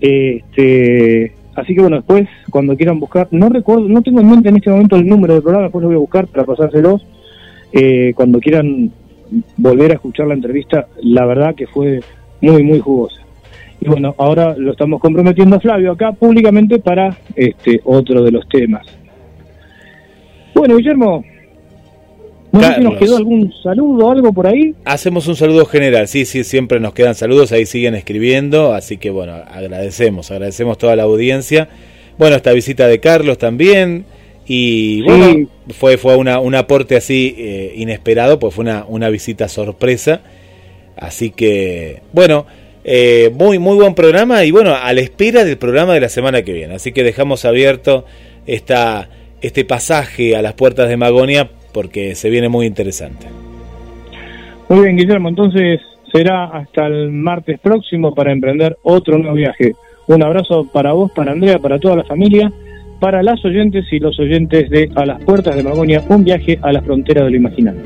este 0.00 1.32
Así 1.56 1.74
que 1.74 1.80
bueno, 1.80 1.96
después, 1.96 2.28
cuando 2.50 2.76
quieran 2.76 3.00
buscar, 3.00 3.28
no 3.30 3.48
recuerdo, 3.48 3.88
no 3.88 4.02
tengo 4.02 4.20
en 4.20 4.28
mente 4.28 4.50
en 4.50 4.56
este 4.56 4.68
momento 4.68 4.96
el 4.96 5.06
número 5.06 5.32
del 5.32 5.42
programa, 5.42 5.64
después 5.64 5.80
lo 5.80 5.88
voy 5.88 5.96
a 5.96 6.00
buscar 6.00 6.26
para 6.26 6.44
pasárselos. 6.44 7.06
Eh, 7.72 8.12
cuando 8.14 8.40
quieran 8.40 8.90
volver 9.56 9.92
a 9.92 9.94
escuchar 9.94 10.26
la 10.26 10.34
entrevista, 10.34 10.86
la 11.00 11.24
verdad 11.24 11.54
que 11.54 11.66
fue 11.66 12.00
muy, 12.40 12.62
muy 12.62 12.80
jugosa. 12.80 13.16
Y 13.80 13.88
bueno, 13.88 14.14
ahora 14.18 14.54
lo 14.56 14.72
estamos 14.72 15.00
comprometiendo 15.00 15.56
a 15.56 15.60
Flavio 15.60 15.92
acá 15.92 16.12
públicamente 16.12 16.78
para 16.78 17.16
este 17.34 17.80
otro 17.84 18.22
de 18.22 18.30
los 18.32 18.48
temas. 18.48 18.86
Bueno, 20.54 20.76
Guillermo, 20.76 21.22
no 22.52 22.60
sé 22.62 22.74
si 22.76 22.80
nos 22.80 22.96
quedó 22.96 23.16
algún 23.18 23.52
saludo 23.62 24.06
o 24.06 24.10
algo 24.10 24.32
por 24.32 24.46
ahí. 24.46 24.74
Hacemos 24.84 25.28
un 25.28 25.36
saludo 25.36 25.66
general, 25.66 26.08
sí, 26.08 26.24
sí, 26.24 26.44
siempre 26.44 26.80
nos 26.80 26.94
quedan 26.94 27.14
saludos, 27.14 27.52
ahí 27.52 27.66
siguen 27.66 27.94
escribiendo, 27.94 28.72
así 28.72 28.96
que 28.96 29.10
bueno, 29.10 29.34
agradecemos, 29.34 30.30
agradecemos 30.30 30.78
toda 30.78 30.96
la 30.96 31.02
audiencia. 31.02 31.68
Bueno, 32.18 32.36
esta 32.36 32.52
visita 32.52 32.86
de 32.86 32.98
Carlos 33.00 33.36
también, 33.36 34.06
y 34.46 35.00
Sí. 35.00 35.02
bueno, 35.04 35.48
fue, 35.78 35.98
fue 35.98 36.16
una, 36.16 36.40
un 36.40 36.54
aporte 36.54 36.96
así 36.96 37.34
eh, 37.36 37.74
inesperado, 37.76 38.38
pues 38.38 38.54
fue 38.54 38.62
una, 38.62 38.86
una 38.88 39.10
visita 39.10 39.48
sorpresa, 39.48 40.22
así 40.96 41.30
que 41.30 42.02
bueno, 42.12 42.46
eh, 42.88 43.32
muy, 43.34 43.58
muy 43.58 43.74
buen 43.74 43.94
programa, 43.94 44.44
y 44.44 44.52
bueno, 44.52 44.72
a 44.72 44.92
la 44.92 45.00
espera 45.00 45.44
del 45.44 45.58
programa 45.58 45.94
de 45.94 46.00
la 46.00 46.08
semana 46.08 46.42
que 46.42 46.52
viene, 46.52 46.74
así 46.74 46.92
que 46.92 47.02
dejamos 47.02 47.44
abierto 47.44 48.04
esta, 48.46 49.08
este 49.42 49.64
pasaje 49.64 50.36
a 50.36 50.42
las 50.42 50.52
puertas 50.52 50.88
de 50.88 50.96
Magonia, 50.96 51.50
porque 51.72 52.14
se 52.14 52.30
viene 52.30 52.48
muy 52.48 52.64
interesante. 52.64 53.26
Muy 54.68 54.84
bien, 54.84 54.96
Guillermo, 54.96 55.28
entonces 55.28 55.80
será 56.12 56.44
hasta 56.44 56.86
el 56.86 57.10
martes 57.10 57.58
próximo 57.58 58.14
para 58.14 58.32
emprender 58.32 58.76
otro 58.84 59.18
nuevo 59.18 59.34
viaje. 59.34 59.72
Un 60.06 60.22
abrazo 60.22 60.70
para 60.72 60.92
vos, 60.92 61.10
para 61.10 61.32
Andrea, 61.32 61.58
para 61.58 61.80
toda 61.80 61.96
la 61.96 62.04
familia, 62.04 62.52
para 63.00 63.22
las 63.22 63.44
oyentes 63.44 63.84
y 63.90 63.98
los 63.98 64.18
oyentes 64.20 64.70
de 64.70 64.90
A 64.94 65.04
las 65.04 65.22
Puertas 65.24 65.56
de 65.56 65.64
Magonia, 65.64 66.04
un 66.08 66.22
viaje 66.22 66.58
a 66.62 66.72
la 66.72 66.80
frontera 66.82 67.24
de 67.24 67.30
lo 67.30 67.36
imaginario. 67.36 67.82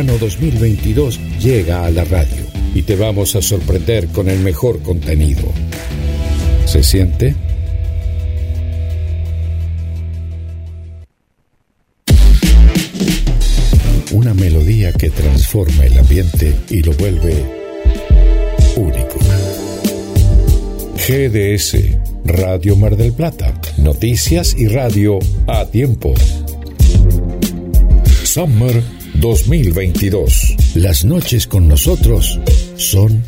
Verano 0.00 0.18
2022 0.18 1.20
llega 1.40 1.84
a 1.84 1.90
la 1.90 2.04
radio 2.04 2.42
y 2.74 2.82
te 2.82 2.96
vamos 2.96 3.36
a 3.36 3.42
sorprender 3.42 4.06
con 4.08 4.30
el 4.30 4.38
mejor 4.38 4.80
contenido. 4.80 5.52
¿Se 6.64 6.82
siente? 6.82 7.34
Una 14.12 14.32
melodía 14.32 14.90
que 14.94 15.10
transforma 15.10 15.84
el 15.84 15.98
ambiente 15.98 16.54
y 16.70 16.82
lo 16.82 16.92
vuelve 16.94 17.44
único. 18.76 19.18
GDS, 20.96 21.76
Radio 22.24 22.74
Mar 22.76 22.96
del 22.96 23.12
Plata, 23.12 23.52
noticias 23.76 24.54
y 24.56 24.66
radio 24.66 25.18
a 25.46 25.66
tiempo. 25.66 26.14
Summer 28.24 28.82
2022. 29.20 30.56
Las 30.76 31.04
noches 31.04 31.46
con 31.46 31.68
nosotros 31.68 32.40
son. 32.76 33.22